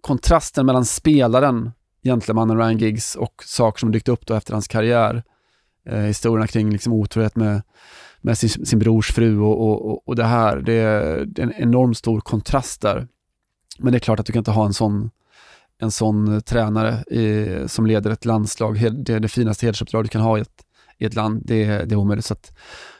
kontrasten 0.00 0.66
mellan 0.66 0.84
spelaren, 0.84 1.70
gentlemannen 2.02 2.58
Ryan 2.58 2.78
Giggs 2.78 3.14
och 3.16 3.42
saker 3.46 3.78
som 3.80 3.92
dykt 3.92 4.08
upp 4.08 4.26
då 4.26 4.34
efter 4.34 4.52
hans 4.52 4.68
karriär, 4.68 5.22
eh, 5.86 5.98
historierna 6.00 6.46
kring 6.46 6.70
liksom 6.70 6.92
otrohet 6.92 7.36
med 7.36 7.62
med 8.22 8.38
sin, 8.38 8.66
sin 8.66 8.78
brors 8.78 9.12
fru 9.12 9.38
och, 9.38 9.60
och, 9.68 9.90
och- 9.90 10.08
och 10.08 10.16
det 10.16 10.24
här. 10.24 10.56
Det 10.56 10.72
är, 10.72 11.24
det 11.26 11.42
är 11.42 11.46
en 11.46 11.52
enormt 11.52 11.96
stor 11.98 12.20
kontrast 12.20 12.80
där. 12.82 13.08
Men 13.78 13.92
det 13.92 13.96
är 13.96 14.00
klart 14.00 14.20
att 14.20 14.26
du 14.26 14.32
kan 14.32 14.40
inte 14.40 14.50
ha 14.50 14.66
en 14.66 14.74
sån, 14.74 15.10
en 15.78 15.90
sån 15.90 16.34
eh, 16.34 16.40
tränare 16.40 17.04
i, 17.04 17.48
som 17.68 17.86
leder 17.86 18.10
ett 18.10 18.24
landslag. 18.24 18.92
Det 19.04 19.12
är 19.14 19.20
det 19.20 19.28
finaste 19.28 19.66
hedersuppdrag 19.66 20.04
du 20.04 20.08
kan 20.08 20.20
ha 20.22 20.38
i 20.38 20.40
ett, 20.40 20.64
i 20.98 21.04
ett 21.04 21.14
land. 21.14 21.42
Det, 21.44 21.64
är- 21.64 21.86
det 21.86 21.94
är 21.94 21.96
omöjligt. 21.96 22.24
Så 22.26 22.32
att 22.34 22.58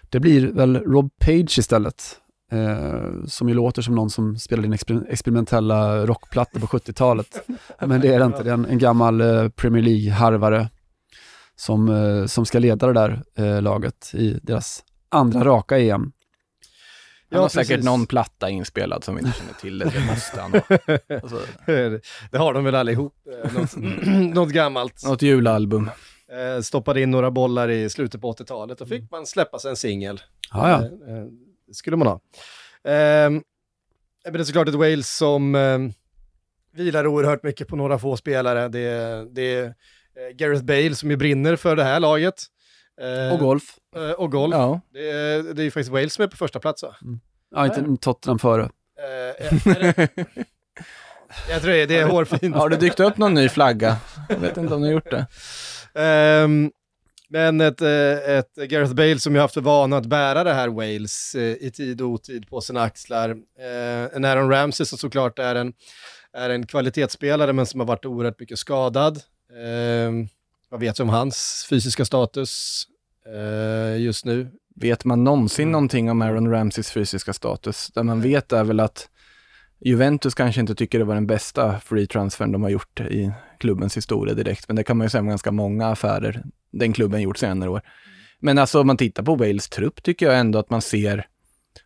det 0.08 0.20
blir 0.20 0.46
väl 0.52 0.76
Rob 0.76 1.10
Page 1.18 1.58
istället. 1.58 2.16
Eh, 2.52 3.02
som 3.26 3.48
ju 3.48 3.54
låter 3.54 3.82
som 3.82 3.94
någon 3.94 4.10
som 4.10 4.38
spelade 4.38 4.66
in 4.66 4.74
exper- 4.74 5.06
experimentella 5.10 6.06
rockplattor 6.06 6.60
på 6.60 6.66
70-talet. 6.66 7.48
Men 7.80 8.00
det 8.00 8.14
är 8.14 8.18
det 8.18 8.24
inte. 8.24 8.42
Det 8.42 8.50
är 8.50 8.54
en, 8.54 8.64
en 8.66 8.78
gammal 8.78 9.20
eh, 9.20 9.48
Premier 9.48 9.82
League-harvare 9.82 10.68
som, 11.56 11.88
eh, 11.88 12.26
som 12.26 12.46
ska 12.46 12.58
leda 12.58 12.86
det 12.86 12.92
där 12.92 13.22
eh, 13.34 13.62
laget 13.62 14.10
i 14.14 14.38
deras 14.42 14.84
andra 15.08 15.44
raka 15.44 15.78
EM. 15.78 16.12
Han 17.30 17.42
har 17.42 17.48
säkert 17.48 17.68
precis. 17.68 17.84
någon 17.84 18.06
platta 18.06 18.50
inspelad 18.50 19.04
som 19.04 19.14
vi 19.14 19.20
inte 19.22 19.38
känner 19.38 19.52
till. 19.52 19.78
Det, 19.78 19.84
det 19.84 20.06
måste 20.06 20.40
han 20.40 20.52
ha. 20.52 20.60
Alltså, 21.22 21.40
det 22.30 22.38
har 22.38 22.54
de 22.54 22.64
väl 22.64 22.74
allihop. 22.74 23.14
Eh, 23.44 23.52
Något, 23.52 23.76
något 24.34 24.48
gammalt. 24.50 25.04
något 25.04 25.22
julalbum. 25.22 25.90
Eh, 26.32 26.62
stoppade 26.62 27.00
in 27.02 27.10
några 27.10 27.30
bollar 27.30 27.68
i 27.70 27.90
slutet 27.90 28.20
på 28.20 28.32
80-talet 28.32 28.80
och 28.80 28.88
fick 28.88 29.10
man 29.10 29.26
släppa 29.26 29.58
sig 29.58 29.70
en 29.70 29.76
singel. 29.76 30.20
Ja, 30.52 30.70
ja. 30.70 30.84
Eh, 30.84 31.24
skulle 31.72 31.96
man 31.96 32.06
ha. 32.06 32.14
Eh, 32.84 33.30
men 34.24 34.32
det 34.32 34.38
är 34.40 34.44
såklart 34.44 34.68
ett 34.68 34.74
Wales 34.74 35.16
som 35.16 35.54
eh, 35.54 35.78
vilar 36.76 37.06
oerhört 37.06 37.42
mycket 37.42 37.68
på 37.68 37.76
några 37.76 37.98
få 37.98 38.16
spelare. 38.16 38.68
Det, 38.68 39.26
det 39.34 39.54
är 39.54 39.74
Gareth 40.34 40.64
Bale 40.64 40.94
som 40.94 41.10
ju 41.10 41.16
brinner 41.16 41.56
för 41.56 41.76
det 41.76 41.84
här 41.84 42.00
laget. 42.00 42.34
Och 43.32 43.38
golf. 43.38 43.76
Eh, 43.96 44.10
och 44.10 44.32
golf. 44.32 44.54
Ja. 44.54 44.80
Det, 44.92 45.10
är, 45.10 45.42
det 45.42 45.62
är 45.62 45.64
ju 45.64 45.70
faktiskt 45.70 45.90
Wales 45.90 46.14
som 46.14 46.22
är 46.22 46.28
på 46.28 46.36
första 46.36 46.60
plats 46.60 46.82
va? 46.82 46.96
Ja, 47.54 47.66
inte 47.66 47.96
Tottenham 48.00 48.38
före. 48.38 48.62
Eh, 48.62 49.46
jag 51.50 51.62
tror 51.62 51.72
det 51.72 51.82
är, 51.82 51.86
det 51.86 51.98
är 51.98 52.06
hårfint. 52.06 52.56
Har 52.56 52.68
det 52.68 52.76
dykt 52.76 53.00
upp 53.00 53.16
någon 53.16 53.34
ny 53.34 53.48
flagga? 53.48 53.96
Jag 54.28 54.36
vet 54.36 54.56
inte 54.56 54.74
om 54.74 54.80
ni 54.80 54.86
har 54.86 54.94
gjort 54.94 55.10
det. 55.10 55.26
Ehm, 55.94 56.70
men 57.28 57.60
ett, 57.60 57.80
eh, 57.80 58.36
ett 58.38 58.54
Gareth 58.54 58.94
Bale 58.94 59.18
som 59.18 59.34
ju 59.34 59.40
haft 59.40 59.54
för 59.54 59.60
vana 59.60 59.96
att 59.96 60.06
bära 60.06 60.44
det 60.44 60.52
här 60.52 60.68
Wales 60.68 61.34
i 61.34 61.70
tid 61.74 62.00
och 62.00 62.08
otid 62.08 62.48
på 62.48 62.60
sina 62.60 62.82
axlar. 62.82 63.36
En 64.12 64.24
Aaron 64.24 64.50
Ramsey 64.50 64.86
som 64.86 64.98
såklart 64.98 65.38
är 65.38 65.54
en, 65.54 65.72
är 66.32 66.50
en 66.50 66.66
kvalitetsspelare 66.66 67.52
men 67.52 67.66
som 67.66 67.80
har 67.80 67.86
varit 67.86 68.04
oerhört 68.04 68.40
mycket 68.40 68.58
skadad. 68.58 69.20
Ehm, 69.64 70.28
vad 70.68 70.80
vet 70.80 71.00
vi 71.00 71.02
om 71.02 71.08
hans 71.08 71.66
fysiska 71.70 72.04
status 72.04 72.86
eh, 73.26 74.02
just 74.02 74.24
nu? 74.24 74.50
Vet 74.76 75.04
man 75.04 75.24
någonsin 75.24 75.72
någonting 75.72 76.10
om 76.10 76.22
Aaron 76.22 76.50
Ramseys 76.50 76.90
fysiska 76.90 77.32
status? 77.32 77.90
Det 77.94 78.02
man 78.02 78.20
vet 78.20 78.52
är 78.52 78.64
väl 78.64 78.80
att 78.80 79.08
Juventus 79.80 80.34
kanske 80.34 80.60
inte 80.60 80.74
tycker 80.74 80.98
det 80.98 81.04
var 81.04 81.14
den 81.14 81.26
bästa 81.26 81.80
free 81.80 82.06
transfern 82.06 82.52
de 82.52 82.62
har 82.62 82.70
gjort 82.70 83.00
i 83.00 83.32
klubbens 83.58 83.96
historia 83.96 84.34
direkt, 84.34 84.68
men 84.68 84.76
det 84.76 84.84
kan 84.84 84.96
man 84.96 85.04
ju 85.04 85.10
säga 85.10 85.20
om 85.20 85.28
ganska 85.28 85.52
många 85.52 85.86
affärer 85.86 86.44
den 86.72 86.92
klubben 86.92 87.22
gjort 87.22 87.38
senare 87.38 87.70
år. 87.70 87.82
Men 88.40 88.58
alltså 88.58 88.80
om 88.80 88.86
man 88.86 88.96
tittar 88.96 89.22
på 89.22 89.34
Wales 89.34 89.68
trupp 89.68 90.02
tycker 90.02 90.26
jag 90.26 90.38
ändå 90.38 90.58
att 90.58 90.70
man 90.70 90.82
ser 90.82 91.26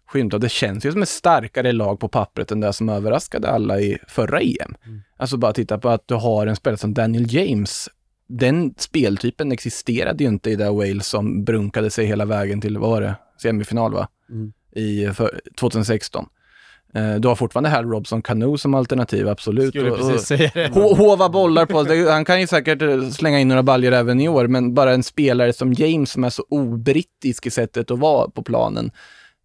skymt 0.06 0.34
av. 0.34 0.40
Det 0.40 0.48
känns 0.48 0.84
ju 0.84 0.92
som 0.92 1.02
ett 1.02 1.08
starkare 1.08 1.72
lag 1.72 2.00
på 2.00 2.08
pappret 2.08 2.52
än 2.52 2.60
det 2.60 2.72
som 2.72 2.88
överraskade 2.88 3.50
alla 3.50 3.80
i 3.80 3.98
förra 4.08 4.40
EM. 4.40 4.74
Alltså 5.16 5.36
bara 5.36 5.52
titta 5.52 5.78
på 5.78 5.88
att 5.88 6.08
du 6.08 6.14
har 6.14 6.46
en 6.46 6.56
spelare 6.56 6.78
som 6.78 6.94
Daniel 6.94 7.34
James. 7.34 7.88
Den 8.38 8.74
speltypen 8.78 9.52
existerade 9.52 10.24
ju 10.24 10.28
inte 10.30 10.50
i 10.50 10.56
det 10.56 10.70
Wales 10.70 11.06
som 11.06 11.44
brunkade 11.44 11.90
sig 11.90 12.06
hela 12.06 12.24
vägen 12.24 12.60
till, 12.60 12.78
vad 12.78 12.90
var 12.90 13.00
det, 13.00 13.14
semifinal 13.42 13.92
va? 13.92 14.08
Mm. 14.30 14.52
I 14.76 15.06
för, 15.14 15.40
2016. 15.60 16.26
Eh, 16.94 17.14
Du 17.14 17.28
har 17.28 17.34
fortfarande 17.34 17.70
Hal 17.70 17.84
Robson 17.90 18.22
Cano 18.22 18.58
som 18.58 18.74
alternativ, 18.74 19.28
absolut. 19.28 19.68
Skulle 19.68 19.90
Och- 19.90 19.98
precis 19.98 20.26
säga 20.26 20.50
det. 20.54 20.68
Ho- 20.68 20.96
Hova 20.96 21.28
bollar 21.28 21.66
på 21.66 21.82
det, 21.82 22.10
Han 22.12 22.24
kan 22.24 22.40
ju 22.40 22.46
säkert 22.46 22.82
eh, 22.82 23.08
slänga 23.10 23.38
in 23.40 23.48
några 23.48 23.62
baljor 23.62 23.92
även 23.92 24.20
i 24.20 24.28
år, 24.28 24.46
men 24.46 24.74
bara 24.74 24.94
en 24.94 25.02
spelare 25.02 25.52
som 25.52 25.72
James 25.72 26.10
som 26.10 26.24
är 26.24 26.30
så 26.30 26.44
obrittisk 26.48 27.46
i 27.46 27.50
sättet 27.50 27.90
att 27.90 27.98
vara 27.98 28.30
på 28.30 28.42
planen. 28.42 28.90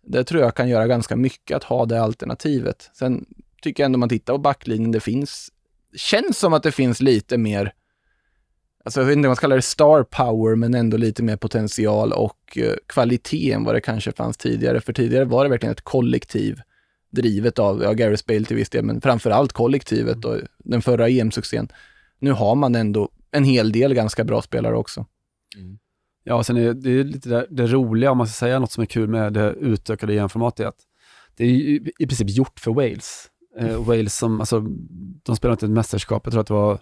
Det 0.08 0.24
tror 0.24 0.42
jag 0.42 0.56
kan 0.56 0.70
göra 0.70 0.88
ganska 0.88 1.16
mycket 1.16 1.58
att 1.58 1.64
ha 1.64 1.86
det 1.86 2.02
alternativet. 2.02 2.90
Sen 2.94 3.26
tycker 3.62 3.84
jag 3.84 3.86
ändå 3.86 4.00
man 4.00 4.10
tittar 4.10 4.34
på 4.34 4.40
backlinjen, 4.40 4.92
det 4.92 5.00
finns, 5.00 5.50
känns 5.96 6.38
som 6.40 6.54
att 6.54 6.64
det 6.64 6.72
finns 6.72 7.02
lite 7.02 7.38
mer, 7.38 7.74
alltså 8.84 9.00
jag 9.00 9.06
vet 9.06 9.18
inte 9.18 9.28
om 9.28 9.30
man 9.30 9.36
ska 9.36 9.44
kalla 9.44 9.56
det 9.56 9.62
star 9.62 10.04
power, 10.04 10.56
men 10.56 10.74
ändå 10.74 10.98
lite 10.98 11.24
mer 11.24 11.38
potential 11.38 12.14
och 12.14 12.58
eh, 12.58 12.74
kvalitet 12.88 13.52
än 13.52 13.64
vad 13.64 13.76
det 13.76 13.82
kanske 13.82 14.12
fanns 14.12 14.38
tidigare. 14.38 14.82
För 14.82 14.94
tidigare 14.94 15.26
var 15.26 15.44
det 15.44 15.50
verkligen 15.50 15.74
ett 15.74 15.82
kollektiv 15.82 16.62
drivet 17.12 17.60
av, 17.60 17.84
ja, 17.84 17.94
Gareth 17.94 18.24
Bale 18.28 18.46
till 18.46 18.56
viss 18.56 18.70
del, 18.70 18.86
men 18.86 19.02
framförallt 19.02 19.54
kollektivet 19.54 20.26
och 20.26 20.38
den 20.58 20.82
förra 20.82 21.10
EM-succén. 21.10 21.68
Nu 22.20 22.32
har 22.32 22.56
man 22.56 22.76
ändå 22.76 23.10
en 23.32 23.44
hel 23.44 23.72
del 23.72 23.94
ganska 23.94 24.24
bra 24.24 24.42
spelare 24.42 24.76
också. 24.76 25.06
Mm. 25.58 25.78
Ja, 26.24 26.36
och 26.36 26.46
sen 26.46 26.58
är 26.58 26.62
det, 26.62 26.74
det 26.74 26.90
är 26.90 27.04
lite 27.04 27.30
det, 27.30 27.48
det 27.50 27.68
roliga, 27.68 28.12
om 28.12 28.18
man 28.18 28.28
ska 28.28 28.46
säga 28.46 28.60
något 28.60 28.72
som 28.72 28.82
är 28.82 28.86
kul 28.86 29.08
med 29.10 29.34
det 29.34 29.52
utökade 29.52 30.14
EM-formatet, 30.14 30.68
att 30.68 30.78
det 31.36 31.44
är 31.44 31.48
ju 31.48 31.92
i 32.00 32.08
princip 32.08 32.30
gjort 32.30 32.60
för 32.60 32.72
Wales. 32.72 33.30
Eh, 33.58 33.84
Wales 33.84 34.16
som, 34.16 34.40
alltså, 34.40 34.66
de 35.24 35.36
spelar 35.36 35.54
inte 35.54 35.66
ett 35.66 35.72
mästerskap, 35.72 36.22
jag 36.26 36.32
tror 36.32 36.42
att 36.42 36.48
det 36.48 36.54
var, 36.54 36.80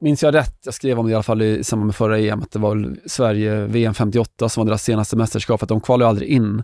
minns 0.00 0.22
jag 0.22 0.34
rätt, 0.34 0.58
jag 0.64 0.74
skrev 0.74 0.98
om 0.98 1.06
det 1.06 1.12
i 1.12 1.14
alla 1.14 1.22
fall 1.22 1.42
i, 1.42 1.64
samband 1.64 1.86
med 1.86 1.94
förra 1.94 2.18
EM, 2.18 2.42
att 2.42 2.50
det 2.50 2.58
var 2.58 2.96
Sverige 3.06 3.66
VM 3.66 3.94
58 3.94 4.48
som 4.48 4.60
var 4.60 4.66
deras 4.66 4.82
senaste 4.82 5.16
mästerskap, 5.16 5.62
att 5.62 5.68
de 5.68 5.80
kvalade 5.80 6.04
ju 6.04 6.08
aldrig 6.08 6.28
in. 6.28 6.62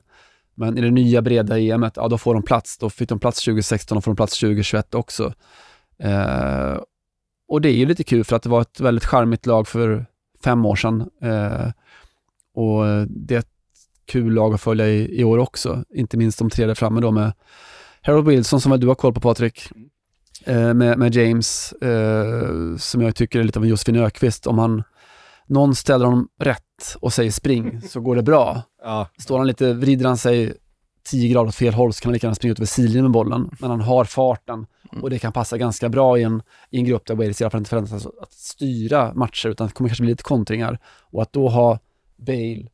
Men 0.55 0.79
i 0.79 0.81
det 0.81 0.91
nya 0.91 1.23
breda 1.23 1.59
EMet, 1.59 1.93
ja 1.97 2.09
då 2.09 2.19
får 2.19 2.35
de 2.35 2.43
plats. 2.43 2.79
Då 2.79 2.91
fick 2.91 3.09
de 3.09 3.19
plats 3.21 3.45
2016 3.45 3.99
och 3.99 4.05
får 4.05 4.11
de 4.11 4.17
plats 4.17 4.41
2021 4.41 4.95
också. 4.95 5.33
Eh, 5.99 6.77
och 7.49 7.61
det 7.61 7.69
är 7.69 7.77
ju 7.77 7.87
lite 7.87 8.05
kul 8.05 8.25
för 8.25 8.37
att 8.37 8.43
det 8.43 8.49
var 8.49 8.61
ett 8.61 8.81
väldigt 8.81 9.05
charmigt 9.05 9.47
lag 9.47 9.69
för 9.69 10.07
fem 10.45 10.67
år 10.67 10.77
sedan. 10.77 11.11
Eh, 11.23 11.71
och 12.55 12.85
det 13.09 13.35
är 13.35 13.39
ett 13.39 13.53
kul 14.07 14.33
lag 14.33 14.55
att 14.55 14.61
följa 14.61 14.89
i, 14.89 15.21
i 15.21 15.25
år 15.25 15.39
också. 15.39 15.85
Inte 15.95 16.17
minst 16.17 16.39
de 16.39 16.51
tre 16.51 16.67
där 16.67 16.75
framme 16.75 17.01
då 17.01 17.11
med 17.11 17.33
Harold 18.03 18.29
Wilson 18.29 18.61
som 18.61 18.71
väl 18.71 18.81
du 18.81 18.87
har 18.87 18.95
koll 18.95 19.15
på 19.15 19.21
Patrik. 19.21 19.71
Eh, 20.45 20.75
med, 20.75 20.99
med 20.99 21.15
James, 21.15 21.73
eh, 21.73 22.77
som 22.77 23.03
jag 23.03 23.15
tycker 23.15 23.39
är 23.41 23.45
lite 23.45 23.59
av 23.59 23.63
en 23.65 23.71
Josefin 23.71 23.97
Ökvist. 23.97 24.47
Om 24.47 24.59
han, 24.59 24.83
någon 25.47 25.75
ställer 25.75 26.05
honom 26.05 26.29
rätt 26.41 26.97
och 27.01 27.13
säger 27.13 27.31
spring 27.31 27.81
så 27.83 28.01
går 28.01 28.17
det 28.17 28.23
bra. 28.23 28.63
Ja, 28.83 29.09
Står 29.19 29.39
han 29.39 29.47
lite, 29.47 29.73
vrider 29.73 30.07
han 30.07 30.17
sig 30.17 30.55
10 31.07 31.29
grader 31.29 31.49
åt 31.49 31.55
fel 31.55 31.75
håll 31.75 31.93
så 31.93 32.01
kan 32.01 32.09
han 32.09 32.13
lika 32.13 32.27
gärna 32.27 32.35
springa 32.35 32.53
ut 32.53 32.59
över 32.59 32.67
sidlinjen 32.67 33.05
med 33.05 33.13
bollen. 33.13 33.51
Men 33.61 33.71
han 33.71 33.81
har 33.81 34.05
farten 34.05 34.67
och 35.03 35.11
det 35.11 35.19
kan 35.19 35.33
passa 35.33 35.59
ganska 35.59 35.89
bra 35.89 36.19
i 36.19 36.23
en, 36.23 36.43
i 36.71 36.79
en 36.79 36.85
grupp 36.85 37.07
där 37.07 37.15
Wales 37.15 37.41
i 37.41 37.45
alla 37.45 37.51
fall 37.51 37.59
inte 37.59 37.71
förväntas 37.71 38.07
att 38.07 38.33
styra 38.33 39.15
matcher 39.15 39.49
utan 39.49 39.67
det 39.67 39.73
kommer 39.73 39.89
kanske 39.89 40.03
bli 40.03 40.11
lite 40.11 40.23
kontringar. 40.23 40.79
Och 41.01 41.23
att 41.23 41.33
då 41.33 41.49
ha 41.49 41.79
Bale 42.17 42.67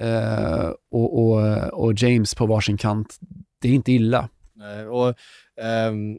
eh, 0.00 0.70
och, 0.90 1.18
och, 1.18 1.42
och 1.72 1.92
James 1.96 2.34
på 2.34 2.46
varsin 2.46 2.76
kant, 2.76 3.18
det 3.60 3.68
är 3.68 3.72
inte 3.72 3.92
illa. 3.92 4.28
Nej, 4.54 4.86
och 4.86 5.14
ehm, 5.60 6.18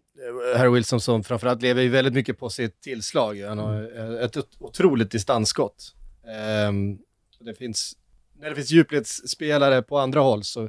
Harry 0.58 0.70
Wilson 0.70 1.02
som 1.02 1.24
framförallt 1.24 1.62
lever 1.62 1.82
ju 1.82 1.90
väldigt 1.90 2.14
mycket 2.14 2.40
på 2.40 2.50
sitt 2.50 2.82
tillslag. 2.82 3.42
Han 3.42 3.58
har 3.60 3.98
eh, 3.98 4.24
ett 4.26 4.38
ot- 4.38 4.58
otroligt 4.60 5.12
distansskott. 5.12 5.96
Ehm, 6.28 6.98
det 7.40 7.54
finns, 7.54 7.94
när 8.40 8.50
det 8.50 8.56
finns 8.56 8.72
djupledsspelare 8.72 9.82
på 9.82 9.98
andra 10.00 10.20
håll 10.20 10.44
så 10.44 10.64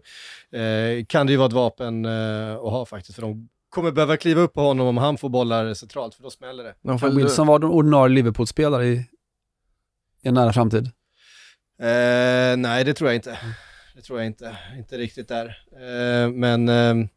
eh, 0.56 1.04
kan 1.08 1.26
det 1.26 1.32
ju 1.32 1.36
vara 1.36 1.46
ett 1.48 1.52
vapen 1.52 2.04
eh, 2.04 2.52
att 2.54 2.60
ha 2.70 2.86
faktiskt. 2.86 3.14
För 3.14 3.22
de 3.22 3.48
kommer 3.68 3.92
behöva 3.92 4.16
kliva 4.16 4.40
upp 4.40 4.52
på 4.52 4.60
honom 4.60 4.86
om 4.86 4.96
han 4.96 5.18
får 5.18 5.28
bollar 5.28 5.74
centralt, 5.74 6.14
för 6.14 6.22
då 6.22 6.30
smäller 6.30 6.64
det. 6.64 6.74
De 6.82 6.98
får, 6.98 7.08
Kan 7.08 7.16
Wilson 7.16 7.46
var 7.46 7.58
den 7.58 7.70
ordinarie 7.70 8.14
Liverpool-spelare 8.14 8.86
i, 8.86 8.92
i 10.22 10.28
en 10.28 10.34
nära 10.34 10.52
framtid. 10.52 10.90
Nej, 12.58 12.84
det 12.84 12.94
tror 12.94 13.10
jag 13.10 13.14
inte. 13.16 13.38
Det 13.94 14.00
tror 14.02 14.18
jag 14.18 14.26
inte. 14.26 14.56
Inte 14.76 14.98
riktigt 14.98 15.28
där. 15.28 15.58
Men 16.28 16.68
ehm, 16.68 17.08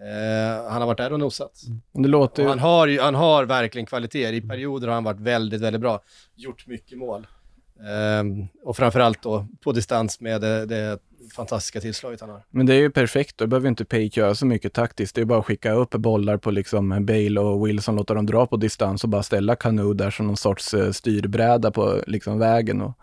eh, 0.00 0.70
han 0.70 0.80
har 0.80 0.86
varit 0.86 0.98
där 0.98 1.12
och 1.12 1.20
nosat. 1.20 1.62
det 1.92 2.08
låter 2.08 2.42
ju... 2.42 2.48
han, 2.48 2.58
har 2.58 2.86
ju, 2.86 3.00
han 3.00 3.14
har 3.14 3.44
verkligen 3.44 3.86
kvaliteter. 3.86 4.32
I 4.32 4.40
perioder 4.40 4.88
har 4.88 4.94
han 4.94 5.04
varit 5.04 5.20
väldigt, 5.20 5.60
väldigt 5.60 5.80
bra. 5.80 6.00
Gjort 6.34 6.66
mycket 6.66 6.98
mål. 6.98 7.26
Ehm, 7.80 8.46
och 8.62 8.76
framförallt 8.76 9.22
då 9.22 9.46
på 9.64 9.72
distans 9.72 10.20
med 10.20 10.40
det, 10.40 10.66
det 10.66 10.98
fantastiska 11.36 11.80
tillslaget 11.80 12.20
han 12.20 12.30
har. 12.30 12.42
Men 12.50 12.66
det 12.66 12.74
är 12.74 12.78
ju 12.78 12.90
perfekt, 12.90 13.38
då 13.38 13.46
behöver 13.46 13.68
inte 13.68 13.84
Page 13.84 14.18
göra 14.18 14.34
så 14.34 14.46
mycket 14.46 14.72
taktiskt. 14.72 15.14
Det 15.14 15.20
är 15.20 15.24
bara 15.24 15.38
att 15.38 15.44
skicka 15.44 15.72
upp 15.72 15.90
bollar 15.90 16.36
på 16.36 16.50
liksom 16.50 17.06
Bale 17.06 17.40
och 17.40 17.66
Wilson, 17.66 17.96
låta 17.96 18.14
dem 18.14 18.26
dra 18.26 18.46
på 18.46 18.56
distans 18.56 19.04
och 19.04 19.10
bara 19.10 19.22
ställa 19.22 19.56
Cano 19.56 19.92
där 19.92 20.10
som 20.10 20.26
någon 20.26 20.36
sorts 20.36 20.74
eh, 20.74 20.90
styrbräda 20.90 21.70
på 21.70 22.00
liksom 22.06 22.38
vägen. 22.38 22.82
Och... 22.82 22.98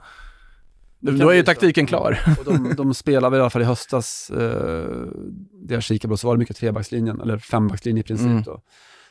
Det 1.01 1.11
kan 1.11 1.19
Då 1.19 1.29
är 1.29 1.33
ju 1.33 1.43
taktiken 1.43 1.85
klar. 1.85 2.19
Och 2.39 2.45
de, 2.45 2.75
de 2.75 2.93
spelade 2.93 3.31
väl 3.31 3.37
i 3.37 3.41
alla 3.41 3.49
fall 3.49 3.61
i 3.61 3.65
höstas, 3.65 4.29
eh, 4.29 5.07
det 5.53 5.73
jag 5.73 5.83
kikade 5.83 6.11
på, 6.11 6.17
så 6.17 6.27
var 6.27 6.35
det 6.35 6.39
mycket 6.39 6.57
trebackslinjen, 6.57 7.21
eller 7.21 7.37
fembackslinje 7.37 7.99
i 7.99 8.03
princip. 8.03 8.27
Mm. 8.27 8.43
Då. 8.43 8.61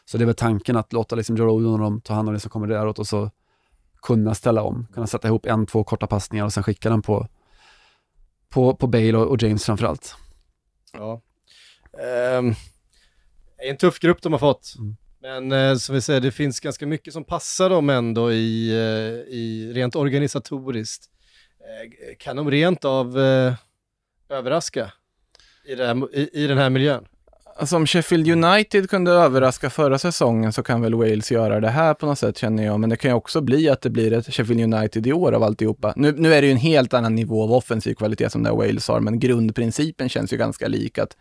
Så 0.05 0.18
det 0.18 0.24
är 0.24 0.26
väl 0.26 0.35
tanken 0.35 0.76
att 0.76 0.92
låta 0.92 1.16
liksom 1.16 1.37
Joe 1.37 1.46
Rodon 1.46 1.72
och 1.72 1.79
dem 1.79 2.00
ta 2.00 2.14
hand 2.14 2.29
om 2.29 2.35
det 2.35 2.40
som 2.40 2.50
kommer 2.50 2.66
däråt 2.66 2.98
och 2.98 3.07
så 3.07 3.31
kunna 4.03 4.35
ställa 4.35 4.62
om, 4.62 4.87
kunna 4.94 5.06
sätta 5.06 5.29
ihop 5.29 5.46
en, 5.46 5.67
två 5.67 5.85
korta 5.85 6.06
passningar 6.06 6.44
och 6.44 6.52
sen 6.52 6.62
skicka 6.62 6.90
den 6.90 7.02
på, 7.02 7.29
på, 8.48 8.77
på 8.77 8.87
Bale 8.87 9.17
och, 9.17 9.27
och 9.27 9.42
James 9.42 9.65
framförallt. 9.65 10.15
Ja. 10.92 11.23
Ehm, 12.02 12.54
det 13.58 13.67
är 13.67 13.71
en 13.71 13.77
tuff 13.77 13.98
grupp 13.98 14.23
de 14.23 14.33
har 14.33 14.38
fått. 14.38 14.75
Mm. 14.79 14.96
Men 15.23 15.52
eh, 15.52 15.77
som 15.77 15.94
vi 15.94 16.00
säger, 16.00 16.21
det 16.21 16.33
finns 16.33 16.60
ganska 16.60 16.87
mycket 16.87 17.12
som 17.12 17.25
passar 17.25 17.71
dem 17.71 17.90
ändå 17.90 18.33
i, 18.33 18.71
eh, 18.71 19.35
i 19.35 19.73
rent 19.75 19.96
organisatoriskt. 19.96 21.10
Eh, 21.71 22.16
kan 22.18 22.37
de 22.37 22.50
rent 22.50 22.85
av 22.85 23.18
eh, 23.21 23.54
överraska 24.29 24.92
i, 25.64 25.75
det 25.75 25.87
här, 25.87 26.16
i, 26.16 26.31
i 26.33 26.46
den 26.46 26.58
här 26.58 26.71
miljön? 26.71 27.04
Alltså 27.56 27.77
om 27.77 27.87
Sheffield 27.87 28.29
United 28.44 28.90
kunde 28.90 29.10
överraska 29.10 29.71
förra 29.71 29.98
säsongen 29.98 30.52
så 30.52 30.62
kan 30.62 30.83
väl 30.83 30.94
Wales 30.94 31.33
göra 31.33 31.60
det 31.60 31.68
här 31.68 31.94
på 31.94 32.06
något 32.06 32.18
sätt 32.18 32.38
känner 32.38 32.64
jag. 32.64 32.81
Men 32.81 32.90
det 32.90 32.96
kan 32.96 33.10
ju 33.10 33.14
också 33.14 33.40
bli 33.40 33.68
att 33.68 33.81
det 33.81 33.90
blir 33.90 34.12
ett 34.12 34.35
Sheffield 34.35 34.75
United 34.75 35.06
i 35.06 35.12
år 35.12 35.33
av 35.33 35.42
alltihopa. 35.42 35.92
Nu, 35.96 36.12
nu 36.12 36.35
är 36.35 36.40
det 36.40 36.46
ju 36.46 36.52
en 36.52 36.58
helt 36.58 36.94
annan 36.94 37.14
nivå 37.14 37.42
av 37.42 37.52
offensiv 37.52 37.94
kvalitet 37.94 38.31
som 38.31 38.42
det 38.42 38.50
Wales 38.50 38.88
har, 38.88 39.00
men 39.00 39.18
grundprincipen 39.18 40.08
känns 40.08 40.33
ju 40.33 40.37
ganska 40.37 40.68
lik. 40.68 40.98
Att 40.98 41.16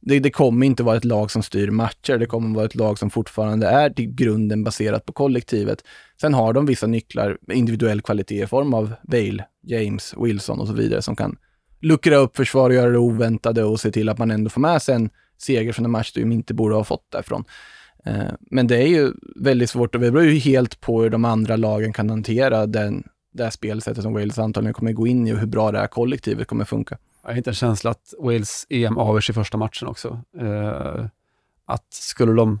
det, 0.00 0.18
det 0.18 0.30
kommer 0.30 0.66
inte 0.66 0.82
vara 0.82 0.96
ett 0.96 1.04
lag 1.04 1.30
som 1.30 1.42
styr 1.42 1.70
matcher, 1.70 2.18
det 2.18 2.26
kommer 2.26 2.54
vara 2.54 2.66
ett 2.66 2.74
lag 2.74 2.98
som 2.98 3.10
fortfarande 3.10 3.66
är 3.66 3.90
till 3.90 4.14
grunden 4.14 4.64
baserat 4.64 5.06
på 5.06 5.12
kollektivet. 5.12 5.84
Sen 6.20 6.34
har 6.34 6.52
de 6.52 6.66
vissa 6.66 6.86
nycklar, 6.86 7.38
individuell 7.52 8.02
kvalitet 8.02 8.42
i 8.42 8.46
form 8.46 8.74
av 8.74 8.92
Bale, 9.02 9.44
James, 9.66 10.14
Wilson 10.16 10.60
och 10.60 10.66
så 10.66 10.72
vidare 10.72 11.02
som 11.02 11.16
kan 11.16 11.36
luckra 11.80 12.16
upp 12.16 12.36
försvar 12.36 12.70
och 12.70 12.76
göra 12.76 12.90
det 12.90 12.98
oväntade 12.98 13.64
och 13.64 13.80
se 13.80 13.90
till 13.90 14.08
att 14.08 14.18
man 14.18 14.30
ändå 14.30 14.50
får 14.50 14.60
med 14.60 14.82
sig 14.82 14.94
en 14.94 15.10
seger 15.38 15.72
från 15.72 15.84
en 15.84 15.90
match 15.90 16.12
de 16.12 16.32
inte 16.32 16.54
borde 16.54 16.74
ha 16.74 16.84
fått 16.84 17.10
därifrån. 17.10 17.44
Eh, 18.04 18.32
men 18.40 18.66
det 18.66 18.76
är 18.76 18.86
ju 18.86 19.12
väldigt 19.36 19.70
svårt 19.70 19.94
och 19.94 20.00
det 20.00 20.10
beror 20.10 20.26
ju 20.26 20.38
helt 20.38 20.80
på 20.80 21.02
hur 21.02 21.10
de 21.10 21.24
andra 21.24 21.56
lagen 21.56 21.92
kan 21.92 22.10
hantera 22.10 22.66
den, 22.66 23.04
det 23.32 23.42
här 23.42 23.50
spelsättet 23.50 24.02
som 24.02 24.12
Wales 24.12 24.38
antagligen 24.38 24.74
kommer 24.74 24.92
gå 24.92 25.06
in 25.06 25.26
i 25.26 25.32
och 25.32 25.38
hur 25.38 25.46
bra 25.46 25.72
det 25.72 25.78
här 25.78 25.86
kollektivet 25.86 26.48
kommer 26.48 26.64
funka. 26.64 26.98
Jag 27.22 27.30
har 27.30 27.36
inte 27.36 27.50
en 27.50 27.54
känsla 27.54 27.90
att 27.90 28.14
Wales 28.18 28.66
EM 28.68 28.98
avgörs 28.98 29.30
i 29.30 29.32
första 29.32 29.58
matchen 29.58 29.88
också. 29.88 30.20
Eh, 30.40 31.06
att 31.66 31.92
skulle 31.92 32.32
de 32.32 32.60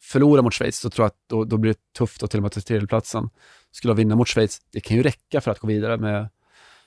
förlora 0.00 0.42
mot 0.42 0.54
Schweiz, 0.54 0.78
så 0.78 0.90
tror 0.90 1.04
jag 1.04 1.06
att 1.06 1.28
då, 1.28 1.44
då 1.44 1.56
blir 1.56 1.72
det 1.72 1.98
tufft 1.98 2.22
att 2.22 2.30
till 2.30 2.38
och 2.38 2.42
med 2.42 2.52
ta 2.52 2.60
tredjeplatsen. 2.60 3.30
Skulle 3.72 3.94
vinna 3.94 4.16
mot 4.16 4.28
Schweiz, 4.28 4.60
det 4.72 4.80
kan 4.80 4.96
ju 4.96 5.02
räcka 5.02 5.40
för 5.40 5.50
att 5.50 5.58
gå 5.58 5.66
vidare 5.66 5.96
med 5.96 6.28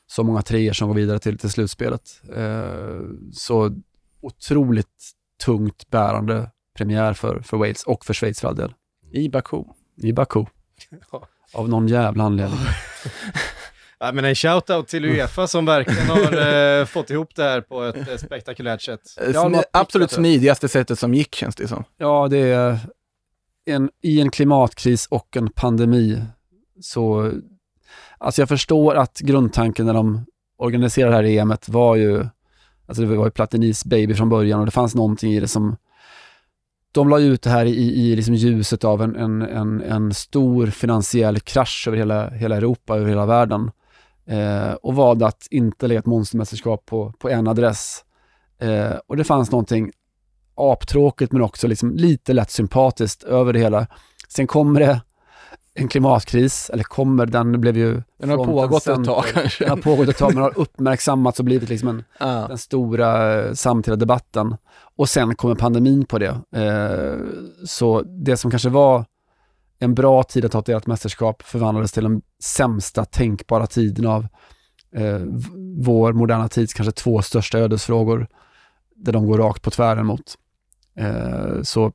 så 0.07 0.23
många 0.23 0.41
treor 0.41 0.73
som 0.73 0.87
går 0.87 0.95
vidare 0.95 1.19
till, 1.19 1.37
till 1.37 1.49
slutspelet. 1.49 2.21
Eh, 2.35 2.99
så 3.33 3.71
otroligt 4.21 5.11
tungt 5.43 5.89
bärande 5.89 6.51
premiär 6.77 7.13
för, 7.13 7.39
för 7.39 7.57
Wales 7.57 7.83
och 7.83 8.05
för 8.05 8.13
Schweiz 8.13 8.41
för 8.41 8.47
all 8.47 8.55
del. 8.55 8.73
I 9.11 9.29
Baku. 9.29 9.63
I 9.97 10.13
Baku. 10.13 10.45
Av 11.53 11.69
någon 11.69 11.87
jävla 11.87 12.23
anledning. 12.23 12.59
Ja, 14.03 14.11
men 14.11 14.25
en 14.25 14.35
shoutout 14.35 14.87
till 14.87 15.05
Uefa 15.05 15.47
som 15.47 15.65
verkligen 15.65 16.07
har 16.07 16.79
eh, 16.79 16.85
fått 16.93 17.09
ihop 17.09 17.35
det 17.35 17.43
här 17.43 17.61
på 17.61 17.83
ett 17.83 18.09
eh, 18.09 18.17
spektakulärt 18.17 18.81
sätt. 18.81 19.01
Eh, 19.21 19.49
det 19.49 19.63
absolut 19.71 20.11
smidigaste 20.11 20.67
sättet 20.67 20.99
som 20.99 21.13
gick 21.13 21.35
känns 21.35 21.55
det 21.55 21.67
som. 21.67 21.83
Ja, 21.97 22.27
det 22.27 22.37
är 22.37 22.79
en, 23.65 23.89
i 24.01 24.21
en 24.21 24.31
klimatkris 24.31 25.07
och 25.07 25.37
en 25.37 25.49
pandemi 25.49 26.21
så, 26.83 27.31
alltså 28.17 28.41
jag 28.41 28.49
förstår 28.49 28.95
att 28.95 29.19
grundtanken 29.19 29.85
när 29.85 29.93
de 29.93 30.25
organiserade 30.57 31.11
det 31.11 31.17
här 31.17 31.23
EMet 31.23 31.69
var 31.69 31.95
ju, 31.95 32.25
alltså 32.87 33.03
det 33.03 33.17
var 33.17 33.25
ju 33.25 33.31
Platinis 33.31 33.85
baby 33.85 34.13
från 34.13 34.29
början 34.29 34.59
och 34.59 34.65
det 34.65 34.71
fanns 34.71 34.95
någonting 34.95 35.33
i 35.33 35.39
det 35.39 35.47
som, 35.47 35.75
de 36.91 37.09
la 37.09 37.19
ut 37.19 37.41
det 37.41 37.49
här 37.49 37.65
i, 37.65 38.01
i 38.01 38.15
liksom 38.15 38.35
ljuset 38.35 38.83
av 38.83 39.01
en, 39.01 39.15
en, 39.15 39.41
en, 39.41 39.81
en 39.81 40.13
stor 40.13 40.67
finansiell 40.67 41.39
krasch 41.39 41.87
över 41.87 41.97
hela, 41.97 42.29
hela 42.29 42.57
Europa, 42.57 42.95
över 42.95 43.09
hela 43.09 43.25
världen. 43.25 43.71
Eh, 44.25 44.73
och 44.73 44.95
valde 44.95 45.27
att 45.27 45.47
inte 45.51 45.87
lägga 45.87 45.99
ett 45.99 46.05
monstermästerskap 46.05 46.85
på, 46.85 47.13
på 47.19 47.29
en 47.29 47.47
adress. 47.47 48.03
Eh, 48.59 48.93
och 49.07 49.17
det 49.17 49.23
fanns 49.23 49.51
någonting 49.51 49.91
aptråkigt 50.55 51.31
men 51.31 51.41
också 51.41 51.67
liksom 51.67 51.91
lite 51.95 52.33
lätt 52.33 52.51
sympatiskt 52.51 53.23
över 53.23 53.53
det 53.53 53.59
hela. 53.59 53.87
Sen 54.27 54.47
kommer 54.47 54.79
det 54.79 55.01
en 55.75 55.87
klimatkris, 55.87 56.69
eller 56.69 56.83
kommer, 56.83 57.25
den 57.25 57.61
blev 57.61 57.77
ju... 57.77 58.01
Den 58.19 58.29
har 58.29 58.45
pågått 58.45 58.87
ett 58.87 59.05
tag 59.05 59.23
kanske. 59.33 59.63
Den 59.63 59.69
har 59.69 59.77
pågått 59.77 60.07
ett 60.07 60.17
tag 60.17 60.33
men 60.33 60.43
har 60.43 60.57
uppmärksammats 60.59 61.39
och 61.39 61.45
blivit 61.45 61.69
liksom 61.69 61.89
en, 61.89 62.03
Ja. 62.19 62.25
den 62.47 62.57
stora 62.57 63.39
eh, 63.43 63.53
samtida 63.53 63.95
debatten. 63.95 64.55
Och 64.95 65.09
sen 65.09 65.35
kommer 65.35 65.55
pandemin 65.55 66.05
på 66.05 66.19
det. 66.19 66.41
Eh, 66.55 67.17
så 67.65 68.01
det 68.01 68.37
som 68.37 68.51
kanske 68.51 68.69
var 68.69 69.05
en 69.79 69.93
bra 69.93 70.23
tid 70.23 70.45
att 70.45 70.51
ta 70.51 70.61
till 70.61 70.75
ett 70.75 70.87
mästerskap 70.87 71.41
förvandlades 71.41 71.91
till 71.91 72.03
den 72.03 72.21
sämsta 72.43 73.05
tänkbara 73.05 73.67
tiden 73.67 74.07
av 74.07 74.27
eh, 74.95 75.21
vår 75.77 76.13
moderna 76.13 76.47
tids 76.49 76.73
kanske 76.73 76.91
två 76.91 77.21
största 77.21 77.59
ödesfrågor 77.59 78.27
där 78.95 79.11
de 79.13 79.25
går 79.27 79.37
rakt 79.37 79.61
på 79.61 79.71
tvären 79.71 80.05
mot. 80.05 80.35
Eh, 80.97 81.61
så 81.61 81.91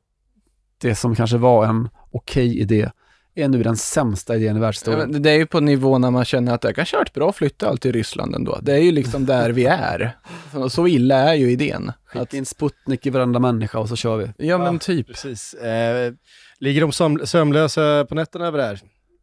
det 0.81 0.95
som 0.95 1.15
kanske 1.15 1.37
var 1.37 1.65
en 1.65 1.89
okej 2.11 2.59
idé 2.59 2.89
är 3.35 3.47
nu 3.47 3.63
den 3.63 3.77
sämsta 3.77 4.35
idén 4.35 4.55
i 4.55 4.59
Ja, 4.59 4.61
världshistorien. 4.61 5.11
men 5.11 5.21
Det 5.21 5.29
är 5.31 5.35
ju 5.37 5.45
på 5.45 5.59
nivå 5.59 5.97
när 5.97 6.11
man 6.11 6.25
känner 6.25 6.53
att 6.53 6.61
det 6.61 6.73
kanske 6.73 6.95
har 6.95 7.01
varit 7.01 7.13
bra 7.13 7.29
att 7.29 7.35
flytta 7.35 7.67
allt 7.69 7.81
till 7.81 7.91
Ryssland 7.93 8.35
ändå. 8.35 8.59
Det 8.61 8.73
är 8.73 8.77
ju 8.81 8.91
liksom 8.91 9.25
där 9.25 9.49
vi 9.49 9.65
är. 9.65 10.17
Så- 10.53 10.69
Så 10.69 10.87
illa 10.87 11.15
är 11.15 11.33
ju 11.33 11.51
idén. 11.51 11.89
Att, 11.89 12.19
Skicka 12.19 12.37
in 12.37 12.45
Sputnik 12.45 13.05
i 13.05 13.09
varenda 13.09 13.39
människa 13.39 13.79
och 13.79 13.89
så 13.89 13.95
kör 13.95 14.17
vi. 14.17 14.47
ja 14.47 14.57
men 14.57 14.79
typ. 14.79 15.07
Precis. 15.07 15.53
Eh, 15.53 16.13
ligger 16.59 16.81
de 16.81 16.91
söm- 16.91 17.25
sömnlösa 17.25 18.05
på 18.09 18.15
nätterna 18.15 18.47
över 18.47 18.57
det 18.57 18.63
här? 18.63 18.79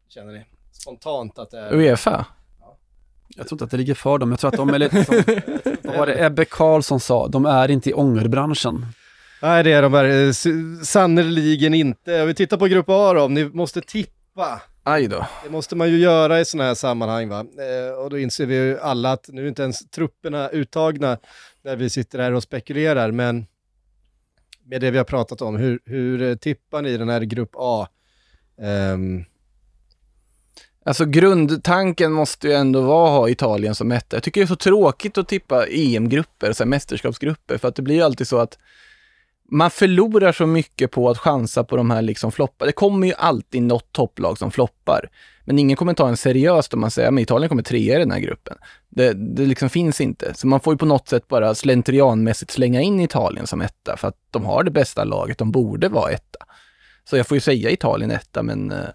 Känner 0.09 0.33
ni? 0.33 0.45
Spontant 0.73 1.39
att 1.39 1.51
det 1.51 1.59
är... 1.59 1.75
Uefa. 1.75 2.27
Jag 3.37 3.49
tror 3.49 3.55
inte 3.57 3.65
att 3.65 3.71
det 3.71 3.77
ligger 3.77 3.95
för 3.95 4.19
dem. 4.19 4.31
Jag 4.31 4.39
tror 4.41 4.49
att 4.51 4.57
de 4.57 4.75
är 4.75 4.79
lite 4.79 5.05
som, 5.05 5.15
vad 5.83 5.97
var 5.97 6.07
det 6.07 6.25
Ebbe 6.27 6.45
Karlsson 6.45 7.01
sa, 7.01 7.29
de 7.29 7.47
är 7.47 7.71
inte 7.71 7.91
i 7.91 7.93
ångerbranschen. 7.93 8.87
Nej, 9.43 9.65
det 9.65 9.73
är 9.73 9.83
de 9.83 9.95
här, 9.95 10.05
eh, 10.05 10.33
sannerligen 10.83 11.75
inte. 11.75 12.27
Vi 12.27 12.35
tittar 12.35 12.57
på 12.57 12.67
grupp 12.67 12.87
A 12.89 13.13
då, 13.13 13.29
ni 13.29 13.45
måste 13.45 13.81
tippa. 13.81 14.63
Aj 14.83 15.09
då. 15.09 15.27
Det 15.45 15.51
måste 15.51 15.77
man 15.77 15.91
ju 15.91 15.99
göra 15.99 16.41
i 16.41 16.45
sådana 16.45 16.69
här 16.69 16.75
sammanhang 16.75 17.29
va. 17.29 17.39
Eh, 17.39 17.99
och 18.05 18.11
då 18.11 18.19
inser 18.19 18.47
vi 18.47 18.55
ju 18.55 18.79
alla 18.81 19.13
att 19.13 19.29
nu 19.29 19.45
är 19.45 19.49
inte 19.49 19.63
ens 19.63 19.91
trupperna 19.91 20.49
uttagna 20.49 21.19
när 21.63 21.77
vi 21.77 21.91
sitter 21.91 22.19
här 22.19 22.33
och 22.33 22.43
spekulerar, 22.43 23.11
men 23.11 23.47
med 24.65 24.81
det 24.81 24.91
vi 24.91 24.99
har 24.99 25.05
pratat 25.05 25.43
om, 25.43 25.57
hur, 25.57 25.81
hur 25.85 26.23
eh, 26.23 26.35
tippar 26.35 26.83
ni 26.83 26.97
den 26.97 27.09
här 27.09 27.21
grupp 27.21 27.53
A? 27.55 27.89
Ehm, 28.63 29.25
Alltså 30.85 31.05
grundtanken 31.05 32.13
måste 32.13 32.49
ju 32.49 32.55
ändå 32.55 32.81
vara 32.81 33.09
att 33.09 33.17
ha 33.17 33.29
Italien 33.29 33.75
som 33.75 33.93
etta. 33.93 34.17
Jag 34.17 34.23
tycker 34.23 34.41
det 34.41 34.45
är 34.45 34.49
så 34.49 34.57
tråkigt 34.57 35.19
att 35.19 35.29
tippa 35.29 35.67
EM-grupper, 35.67 36.53
så 36.53 36.67
mästerskapsgrupper, 36.67 37.59
för 37.59 37.69
att 37.69 37.75
det 37.75 37.83
blir 37.83 37.95
ju 37.95 38.03
alltid 38.03 38.29
så 38.29 38.39
att 38.39 38.59
man 39.51 39.71
förlorar 39.71 40.33
så 40.33 40.47
mycket 40.47 40.91
på 40.91 41.11
att 41.11 41.19
chansa 41.19 41.65
på 41.65 41.77
de 41.77 41.91
här 41.91 42.03
liksom 42.03 42.33
floppar. 42.33 42.67
Det 42.67 42.73
kommer 42.73 43.07
ju 43.07 43.15
alltid 43.15 43.63
något 43.63 43.93
topplag 43.93 44.39
som 44.39 44.51
floppar. 44.51 45.11
Men 45.45 45.59
ingen 45.59 45.77
kommer 45.77 45.95
ta 45.95 46.09
en 46.09 46.17
seriöst 46.17 46.75
om 46.75 46.81
man 46.81 46.91
säger 46.91 47.13
att 47.13 47.21
Italien 47.21 47.49
kommer 47.49 47.63
trea 47.63 47.97
i 47.97 47.99
den 47.99 48.11
här 48.11 48.21
gruppen. 48.21 48.57
Det, 48.89 49.13
det 49.13 49.47
liksom 49.47 49.69
finns 49.69 50.01
inte. 50.01 50.35
Så 50.35 50.47
man 50.47 50.61
får 50.61 50.75
ju 50.75 50.79
på 50.79 50.87
något 50.87 51.09
sätt 51.09 51.29
bara 51.29 51.55
slentrianmässigt 51.55 52.51
slänga 52.51 52.81
in 52.81 53.01
Italien 53.01 53.47
som 53.47 53.61
etta, 53.61 53.97
för 53.97 54.09
att 54.09 54.19
de 54.31 54.45
har 54.45 54.65
det 54.65 54.71
bästa 54.71 55.05
laget, 55.05 55.39
de 55.39 55.51
borde 55.51 55.89
vara 55.89 56.11
etta. 56.11 56.39
Så 57.05 57.17
jag 57.17 57.27
får 57.27 57.37
ju 57.37 57.41
säga 57.41 57.71
Italien 57.71 58.11
etta, 58.11 58.43
men 58.43 58.71
eh, 58.71 58.89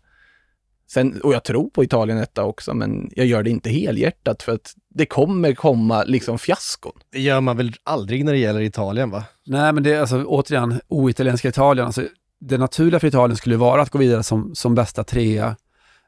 Sen, 0.92 1.22
och 1.22 1.34
jag 1.34 1.44
tror 1.44 1.70
på 1.70 1.84
Italien 1.84 2.18
etta 2.18 2.44
också, 2.44 2.74
men 2.74 3.10
jag 3.16 3.26
gör 3.26 3.44
det 3.44 3.50
inte 3.50 3.70
helhjärtat 3.70 4.44
för 4.44 4.52
att 4.52 4.74
det 4.94 5.06
kommer 5.06 5.54
komma 5.54 6.04
liksom 6.04 6.40
fiaskon. 6.40 6.92
det 7.12 7.20
gör 7.20 7.42
man 7.42 7.58
väl 7.58 7.76
aldrig 7.84 8.26
när 8.26 8.32
det 8.32 8.40
gäller 8.40 8.62
Italien 8.62 9.10
va? 9.10 9.24
Nej, 9.46 9.74
men 9.74 9.84
det 9.84 9.94
är 9.94 10.00
alltså 10.00 10.24
återigen 10.24 10.82
oitalienska 10.88 11.48
Italien. 11.48 11.86
Alltså, 11.86 12.04
det 12.40 12.58
naturliga 12.58 13.00
för 13.00 13.08
Italien 13.08 13.38
skulle 13.38 13.58
vara 13.58 13.82
att 13.82 13.90
gå 13.90 13.98
vidare 14.00 14.24
som, 14.24 14.56
som 14.56 14.76
bästa 14.76 15.04
trea. 15.04 15.56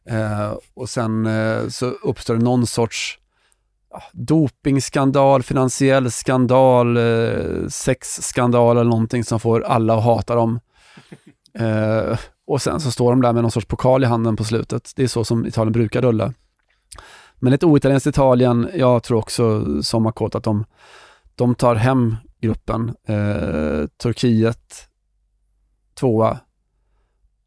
Eh, 0.09 0.53
och 0.73 0.89
sen 0.89 1.25
eh, 1.25 1.67
så 1.67 1.85
uppstår 1.85 2.35
det 2.35 2.43
någon 2.43 2.67
sorts 2.67 3.19
ja, 3.91 4.03
dopingskandal, 4.11 5.43
finansiell 5.43 6.11
skandal, 6.11 6.97
eh, 6.97 7.67
sexskandal 7.69 8.77
eller 8.77 8.89
någonting 8.89 9.23
som 9.23 9.39
får 9.39 9.61
alla 9.61 9.97
att 9.97 10.03
hata 10.03 10.35
dem. 10.35 10.59
Eh, 11.59 12.17
och 12.47 12.61
sen 12.61 12.79
så 12.79 12.91
står 12.91 13.11
de 13.11 13.21
där 13.21 13.33
med 13.33 13.41
någon 13.43 13.51
sorts 13.51 13.67
pokal 13.67 14.03
i 14.03 14.07
handen 14.07 14.35
på 14.35 14.43
slutet. 14.43 14.91
Det 14.95 15.03
är 15.03 15.07
så 15.07 15.23
som 15.23 15.45
Italien 15.45 15.71
brukar 15.71 16.01
rulla. 16.01 16.33
Men 17.43 17.53
ett 17.53 17.63
oitalienskt 17.63 18.07
Italien, 18.07 18.69
jag 18.75 19.03
tror 19.03 19.17
också 19.17 19.65
som 19.83 20.03
Makot 20.03 20.35
att 20.35 20.43
de, 20.43 20.65
de 21.35 21.55
tar 21.55 21.75
hem 21.75 22.15
gruppen. 22.41 22.95
Eh, 23.07 23.87
Turkiet 23.97 24.89
tvåa 25.99 26.39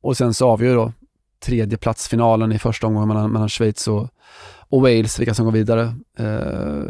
och 0.01 0.17
sen 0.17 0.35
så 0.35 0.49
avgör 0.49 0.77
då 0.77 0.93
tredjeplatsfinalen 1.45 2.53
i 2.53 2.59
första 2.59 2.87
omgången 2.87 3.09
mellan, 3.09 3.33
mellan 3.33 3.49
Schweiz 3.49 3.89
och, 3.89 4.09
och 4.69 4.81
Wales, 4.81 5.19
vilka 5.19 5.35
som 5.35 5.45
går 5.45 5.53
vidare. 5.53 5.83
Eh, 6.19 6.85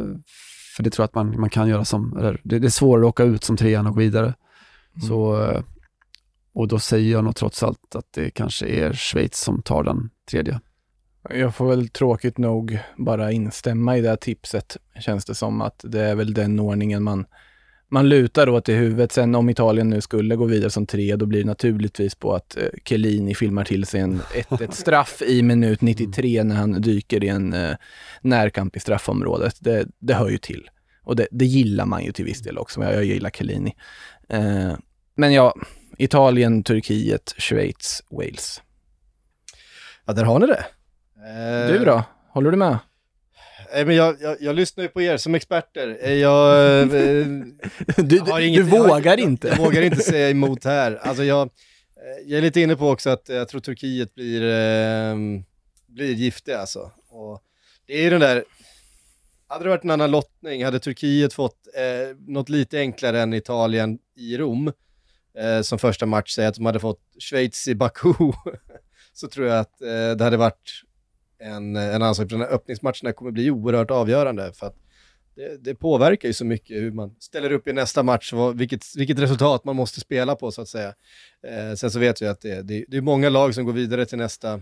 för 0.76 0.82
det 0.82 0.90
tror 0.90 1.02
jag 1.02 1.09
att 1.09 1.14
man, 1.14 1.40
man 1.40 1.50
kan 1.50 1.68
göra 1.68 1.84
som, 1.84 2.16
eller 2.18 2.40
det, 2.44 2.59
det 2.59 2.66
är 2.66 2.70
svårare 2.70 3.04
att 3.04 3.09
åka 3.09 3.22
ut 3.24 3.44
som 3.44 3.57
trean 3.57 3.86
och 3.86 3.94
gå 3.94 4.00
vidare. 4.00 4.34
Så, 5.09 5.42
eh, 5.42 5.62
och 6.54 6.68
då 6.68 6.78
säger 6.78 7.12
jag 7.12 7.24
nog 7.24 7.36
trots 7.36 7.62
allt 7.62 7.94
att 7.94 8.12
det 8.12 8.30
kanske 8.30 8.66
är 8.66 8.92
Schweiz 8.92 9.40
som 9.40 9.62
tar 9.62 9.84
den 9.84 10.11
tredje. 10.30 10.61
Jag 11.31 11.55
får 11.55 11.68
väl 11.68 11.89
tråkigt 11.89 12.39
nog 12.39 12.79
bara 12.97 13.33
instämma 13.33 13.97
i 13.97 14.01
det 14.01 14.09
här 14.09 14.16
tipset, 14.16 14.77
känns 15.01 15.24
det 15.24 15.35
som 15.35 15.61
att 15.61 15.81
det 15.85 16.01
är 16.01 16.14
väl 16.14 16.35
den 16.35 16.61
ordningen 16.61 17.03
man, 17.03 17.27
man 17.89 18.09
lutar 18.09 18.49
åt 18.49 18.68
i 18.68 18.74
huvudet. 18.74 19.12
Sen 19.12 19.35
om 19.35 19.51
Italien 19.51 19.91
nu 19.91 20.01
skulle 20.01 20.37
gå 20.37 20.45
vidare 20.45 20.70
som 20.70 20.87
tre, 20.87 21.16
då 21.16 21.27
blir 21.27 21.41
det 21.41 21.47
naturligtvis 21.47 22.14
på 22.14 22.35
att 22.35 22.57
eh, 22.57 22.68
Chiellini 22.85 23.35
filmar 23.35 23.64
till 23.64 23.87
sig 23.87 24.01
en, 24.01 24.20
ett, 24.35 24.61
ett 24.61 24.74
straff 24.74 25.22
i 25.22 25.43
minut 25.43 25.81
93 25.81 26.45
när 26.45 26.57
han 26.57 26.72
dyker 26.72 27.24
i 27.24 27.29
en 27.29 27.53
eh, 27.53 27.77
närkamp 28.20 28.77
i 28.77 28.81
straffområdet. 28.81 29.57
Det, 29.61 29.87
det 29.99 30.14
hör 30.14 30.29
ju 30.29 30.39
till. 30.39 30.68
Och 31.03 31.16
det, 31.16 31.27
det 31.31 31.45
gillar 31.45 31.87
man 31.87 32.05
ju 32.05 32.12
till 32.12 32.24
viss 32.24 32.43
del 32.43 32.59
också. 32.59 32.83
Jag, 32.83 32.95
jag 32.95 33.05
gillar 33.05 33.31
Chiellini. 33.31 33.77
Eh, 34.29 34.72
men 35.14 35.33
ja, 35.33 35.55
Italien, 35.99 36.62
Turkiet, 36.62 37.35
Schweiz, 37.39 38.03
Wales. 38.11 38.62
Ja, 40.05 40.12
där 40.12 40.24
har 40.24 40.39
ni 40.39 40.47
det. 40.47 40.64
Eh, 41.27 41.72
Du 41.72 41.85
då? 41.85 42.05
Håller 42.29 42.51
du 42.51 42.57
med? 42.57 42.79
Nej, 43.74 43.85
men 43.85 43.97
jag, 43.97 44.16
jag, 44.20 44.37
jag 44.41 44.57
lyssnar 44.57 44.85
ju 44.85 44.89
på 44.89 45.03
er 45.03 45.16
som 45.16 45.35
experter. 45.35 45.99
Eh, 46.01 46.12
Jag, 46.12 46.83
eh, 46.83 47.27
Du, 47.97 48.20
har 48.20 48.41
inget- 48.41 48.57
du 48.70 48.70
vågar 48.79 49.11
jag, 49.11 49.20
inte. 49.20 49.49
Jag 49.49 49.57
vågar 49.57 49.83
inte 49.83 49.97
säga 50.03 50.31
emot 50.31 50.64
här. 50.64 50.93
Alltså 51.03 51.24
jag, 51.24 51.43
eh, 51.43 52.27
jag 52.27 52.39
är 52.39 52.43
lite 52.43 52.61
inne 52.61 52.77
på 52.77 52.89
också 52.91 53.11
att 53.11 53.29
jag 53.29 53.49
tror 53.49 53.61
Turkiet 53.61 54.14
blir, 54.14 54.43
eh, 54.43 55.14
blir 55.87 56.12
giftiga 56.14 56.59
alltså. 56.59 56.91
Och 57.09 57.43
det 57.87 57.93
är 57.99 58.03
ju 58.03 58.11
den 58.11 58.20
där, 58.20 58.45
hade 59.49 59.64
det 59.64 59.68
varit 59.70 59.85
en 59.85 59.91
annan 59.91 60.11
lottning, 60.11 60.64
hade 60.64 60.79
Turkiet 60.81 61.33
fått 61.33 61.57
eh, 61.74 62.16
något 62.18 62.49
lite 62.49 62.79
enklare 62.79 63.20
än 63.20 63.35
Italien 63.35 63.99
i 64.16 64.37
Rom, 64.39 64.72
eh, 65.39 65.61
som 65.62 65.79
första 65.79 66.07
match, 66.07 66.35
säg 66.35 66.47
att 66.47 66.55
de 66.55 66.66
hade 66.66 66.81
fått 66.81 67.01
Schweiz 67.18 67.68
i 67.68 67.74
Baku, 67.74 68.12
så 69.12 69.29
tror 69.29 69.47
jag 69.47 69.59
att 69.59 69.83
eh, 69.83 70.11
det 70.18 70.24
hade 70.24 70.37
varit 70.37 70.83
en, 71.39 71.76
en 71.76 72.03
ansvar. 72.03 72.26
Den 72.26 72.41
här 72.41 72.49
öppningsmatcherna 72.49 73.12
kommer 73.12 73.30
bli 73.30 73.51
oerhört 73.51 73.91
avgörande, 73.91 74.53
för 74.53 74.66
att 74.66 74.76
det, 75.37 75.64
det 75.64 75.74
påverkar 75.74 76.28
ju 76.28 76.32
så 76.32 76.45
mycket 76.45 76.76
hur 76.76 76.91
man 76.91 77.14
ställer 77.18 77.53
upp 77.53 77.68
i 77.68 77.72
nästa 77.72 78.03
match, 78.03 78.32
vad, 78.32 78.59
vilket, 78.59 78.84
vilket 78.97 79.18
resultat 79.18 79.64
man 79.64 79.76
måste 79.76 80.01
spela 80.01 80.37
på 80.37 80.51
så 80.51 80.62
att 80.62 80.68
säga. 80.68 80.95
Eh, 81.47 81.74
sen 81.74 81.91
så 81.91 81.99
vet 81.99 82.22
vi 82.22 82.26
att 82.26 82.41
det, 82.41 82.62
det, 82.62 82.84
det 82.89 82.97
är 82.97 83.01
många 83.01 83.28
lag 83.28 83.55
som 83.55 83.64
går 83.64 83.72
vidare 83.72 84.07
till 84.07 84.18
nästa, 84.18 84.61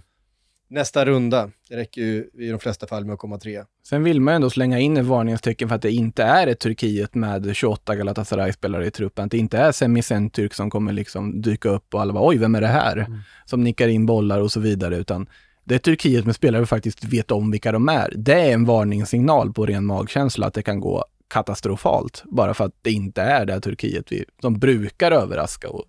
nästa 0.68 1.04
runda. 1.04 1.50
Det 1.68 1.76
räcker 1.76 2.00
ju 2.00 2.30
i 2.38 2.48
de 2.48 2.58
flesta 2.58 2.86
fall 2.86 3.04
med 3.04 3.14
att 3.14 3.18
komma 3.18 3.38
tre. 3.38 3.64
Sen 3.88 4.02
vill 4.02 4.20
man 4.20 4.34
ändå 4.34 4.50
slänga 4.50 4.78
in 4.78 4.96
ett 4.96 5.04
varningstecken 5.04 5.68
för 5.68 5.76
att 5.76 5.82
det 5.82 5.92
inte 5.92 6.22
är 6.22 6.46
ett 6.46 6.60
Turkiet 6.60 7.14
med 7.14 7.56
28 7.56 7.96
Galatasaray-spelare 7.96 8.86
i 8.86 8.90
truppen. 8.90 9.24
Att 9.24 9.30
det 9.30 9.38
inte 9.38 9.58
är 9.58 9.72
Semi 9.72 10.00
Sentürk 10.00 10.52
som 10.52 10.70
kommer 10.70 10.92
liksom 10.92 11.42
dyka 11.42 11.68
upp 11.68 11.94
och 11.94 12.00
alla 12.00 12.12
bara 12.12 12.28
oj, 12.28 12.38
vem 12.38 12.54
är 12.54 12.60
det 12.60 12.66
här? 12.66 13.06
Som 13.46 13.64
nickar 13.64 13.88
in 13.88 14.06
bollar 14.06 14.40
och 14.40 14.52
så 14.52 14.60
vidare. 14.60 14.96
Utan 14.96 15.26
det 15.64 15.74
är 15.74 15.78
Turkiet 15.78 16.26
med 16.26 16.34
spelare 16.34 16.60
vi 16.60 16.66
faktiskt 16.66 17.04
vet 17.04 17.30
om 17.30 17.50
vilka 17.50 17.72
de 17.72 17.88
är. 17.88 18.12
Det 18.16 18.40
är 18.40 18.52
en 18.52 18.64
varningssignal 18.64 19.52
på 19.52 19.66
ren 19.66 19.86
magkänsla 19.86 20.46
att 20.46 20.54
det 20.54 20.62
kan 20.62 20.80
gå 20.80 21.04
katastrofalt. 21.28 22.22
Bara 22.26 22.54
för 22.54 22.64
att 22.64 22.72
det 22.82 22.92
inte 22.92 23.22
är 23.22 23.46
det 23.46 23.60
Turkiet 23.60 24.12
vi, 24.12 24.24
som 24.40 24.58
brukar 24.58 25.12
överraska. 25.12 25.68
Och, 25.68 25.84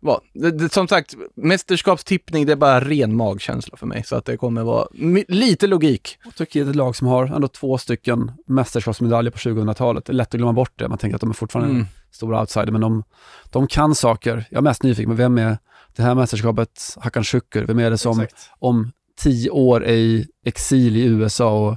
vad? 0.00 0.20
Det, 0.34 0.50
det, 0.50 0.72
som 0.72 0.88
sagt, 0.88 1.14
mästerskapstippning 1.34 2.46
det 2.46 2.52
är 2.52 2.56
bara 2.56 2.80
ren 2.80 3.16
magkänsla 3.16 3.76
för 3.76 3.86
mig. 3.86 4.04
Så 4.04 4.16
att 4.16 4.24
det 4.24 4.36
kommer 4.36 4.62
vara 4.62 4.86
lite 5.28 5.66
logik. 5.66 6.18
Och 6.26 6.34
Turkiet 6.34 6.66
är 6.66 6.70
ett 6.70 6.76
lag 6.76 6.96
som 6.96 7.06
har 7.06 7.26
ändå 7.26 7.48
två 7.48 7.78
stycken 7.78 8.32
mästerskapsmedaljer 8.46 9.30
på 9.30 9.38
2000-talet. 9.38 10.04
Det 10.04 10.10
är 10.10 10.14
lätt 10.14 10.28
att 10.28 10.38
glömma 10.38 10.52
bort 10.52 10.72
det. 10.76 10.88
Man 10.88 10.98
tänker 10.98 11.14
att 11.14 11.20
de 11.20 11.30
är 11.30 11.34
fortfarande 11.34 11.70
Mm. 11.70 11.80
en 11.80 11.88
stor 12.10 12.40
outsider, 12.40 12.70
men 12.72 12.80
de, 12.80 13.04
de 13.50 13.66
kan 13.66 13.94
saker. 13.94 14.44
Jag 14.50 14.58
är 14.58 14.62
mest 14.62 14.82
nyfiken 14.82 15.10
på 15.10 15.16
vem 15.16 15.38
är 15.38 15.58
det 15.98 16.04
här 16.04 16.14
mästerskapet, 16.14 16.96
Hakan 16.96 17.24
Şükür, 17.24 17.66
vem 17.66 17.78
är 17.78 17.90
det 17.90 17.98
som 17.98 18.20
Exakt. 18.20 18.50
om 18.58 18.92
tio 19.20 19.50
år 19.50 19.84
är 19.84 19.92
i 19.92 20.26
exil 20.44 20.96
i 20.96 21.04
USA 21.04 21.68
och 21.68 21.76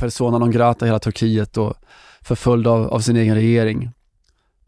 persona 0.00 0.38
non 0.38 0.50
grata 0.50 0.84
i 0.84 0.88
hela 0.88 0.98
Turkiet 0.98 1.56
och 1.56 1.74
förföljd 2.22 2.66
av, 2.66 2.86
av 2.86 3.00
sin 3.00 3.16
egen 3.16 3.34
regering. 3.34 3.90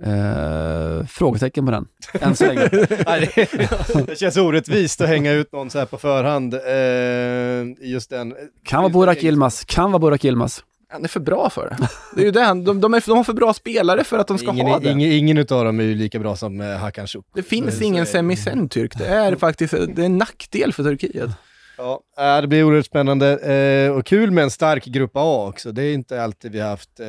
Eh, 0.03 1.07
frågetecken 1.07 1.67
på 1.67 1.73
den, 1.73 1.87
än 2.13 2.37
så 2.37 2.47
länge. 2.47 2.69
Det, 4.07 4.19
känns 4.19 4.37
orättvist 4.37 5.01
att 5.01 5.09
hänga 5.09 5.33
ut 5.33 5.53
någon 5.53 5.71
så 5.71 5.79
här 5.79 5.87
på 5.87 5.99
förhand 5.99 6.55
eh, 6.55 7.85
i 7.87 7.93
just 7.93 8.11
den. 8.11 8.35
Kan 8.65 8.83
vara 8.83 8.93
Burak 8.93 9.23
Yilmaz, 9.23 9.65
kan 9.65 9.93
vara 9.93 10.01
Burak 10.01 10.25
Yilmaz. 10.25 10.65
Han 10.89 11.05
är 11.05 11.09
för 11.09 11.21
bra 11.21 11.51
för 11.51 11.69
det. 11.71 11.89
Det 12.17 12.21
är 12.21 12.25
ju 12.25 12.31
det 12.31 12.41
de, 12.41 12.81
de, 12.81 12.95
är, 12.95 13.03
de 13.07 13.17
har 13.17 13.25
för 13.25 13.33
bra 13.33 13.55
spelare 13.55 14.05
för 14.05 14.19
att 14.19 14.27
de 14.29 14.39
ska 14.39 14.53
ingen, 14.53 14.67
ha 14.67 14.79
det. 14.79 14.91
Ingen, 14.91 15.13
ingen 15.13 15.39
utav 15.39 15.65
dem 15.65 15.81
är 15.81 15.85
ju 15.85 15.95
lika 15.95 16.19
bra 16.19 16.37
som 16.37 16.61
eh, 16.61 16.67
Hakan 16.77 17.07
Şükür. 17.07 17.25
det 17.35 17.43
finns 17.43 17.83
ingen 17.83 18.07
så- 18.07 18.13
semi-centurk. 18.13 18.99
Det 18.99 19.07
är 19.07 19.37
faktiskt 19.37 19.71
det 19.73 20.03
är 20.03 20.07
en 20.07 20.19
nackdel 20.19 20.73
för 20.73 20.83
Turkiet. 20.83 21.31
Ja, 21.79 22.01
äh, 22.19 22.41
det 22.41 22.47
blir 22.49 22.65
oerhört 22.65 22.87
spännande 22.87 23.39
eh, 23.87 23.91
och 23.97 24.07
kul 24.07 24.31
med 24.31 24.45
en 24.45 24.51
stark 24.51 24.85
grupp 24.85 25.11
A 25.15 25.47
också. 25.49 25.73
Det 25.73 25.83
är 25.83 25.95
inte 25.95 26.23
alltid 26.23 26.53
vi 26.53 26.61
har 26.61 26.69
haft. 26.69 27.01
Eh, 27.01 27.07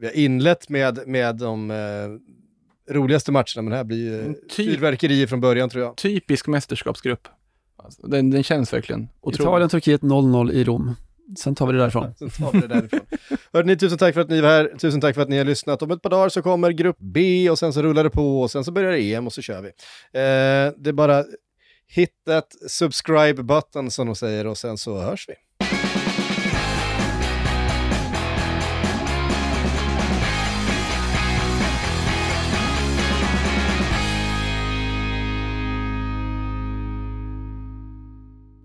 vi 0.00 0.06
har 0.06 0.16
inlett 0.16 0.68
med, 0.68 0.98
med 1.06 1.36
de 1.36 1.70
eh, 1.70 1.76
roligaste 2.94 3.32
matcherna, 3.32 3.62
men 3.62 3.70
det 3.70 3.76
här 3.76 3.84
blir 3.84 3.98
ju 4.26 4.34
typ- 4.34 4.52
fyrverkerier 4.56 5.26
från 5.26 5.40
början 5.40 5.68
tror 5.68 5.84
jag. 5.84 5.96
Typisk 5.96 6.46
mästerskapsgrupp. 6.46 7.28
Alltså, 7.84 8.06
den, 8.06 8.30
den 8.30 8.42
känns 8.42 8.72
verkligen 8.72 9.08
otrolig. 9.20 9.40
Italien, 9.48 9.68
Turkiet 9.68 10.00
0-0 10.00 10.52
i 10.52 10.64
Rom. 10.64 10.94
Sen 11.38 11.54
tar 11.54 11.66
vi 11.66 11.72
det 11.72 11.78
därifrån. 11.78 12.14
Sen 12.18 12.30
tar 12.30 12.52
vi 12.52 12.60
det 12.60 12.66
därifrån. 12.66 13.00
Hörde 13.52 13.76
tusen 13.76 13.98
tack 13.98 14.14
för 14.14 14.20
att 14.20 14.28
ni 14.30 14.40
var 14.40 14.48
här. 14.48 14.72
Tusen 14.78 15.00
tack 15.00 15.14
för 15.14 15.22
att 15.22 15.28
ni 15.28 15.38
har 15.38 15.44
lyssnat. 15.44 15.82
Om 15.82 15.90
ett 15.90 16.02
par 16.02 16.10
dagar 16.10 16.28
så 16.28 16.42
kommer 16.42 16.70
grupp 16.70 16.96
B 16.98 17.50
och 17.50 17.58
sen 17.58 17.72
så 17.72 17.82
rullar 17.82 18.04
det 18.04 18.10
på 18.10 18.40
och 18.40 18.50
sen 18.50 18.64
så 18.64 18.72
börjar 18.72 18.92
EM 18.92 19.26
och 19.26 19.32
så 19.32 19.42
kör 19.42 19.62
vi. 19.62 19.68
Eh, 19.68 20.74
det 20.76 20.90
är 20.90 20.92
bara 20.92 21.24
hit 21.88 22.10
that 22.26 22.46
subscribe 22.68 23.42
button 23.42 23.90
som 23.90 24.06
de 24.06 24.16
säger 24.16 24.46
och 24.46 24.58
sen 24.58 24.78
så 24.78 24.98
hörs 24.98 25.28
vi. 25.28 25.34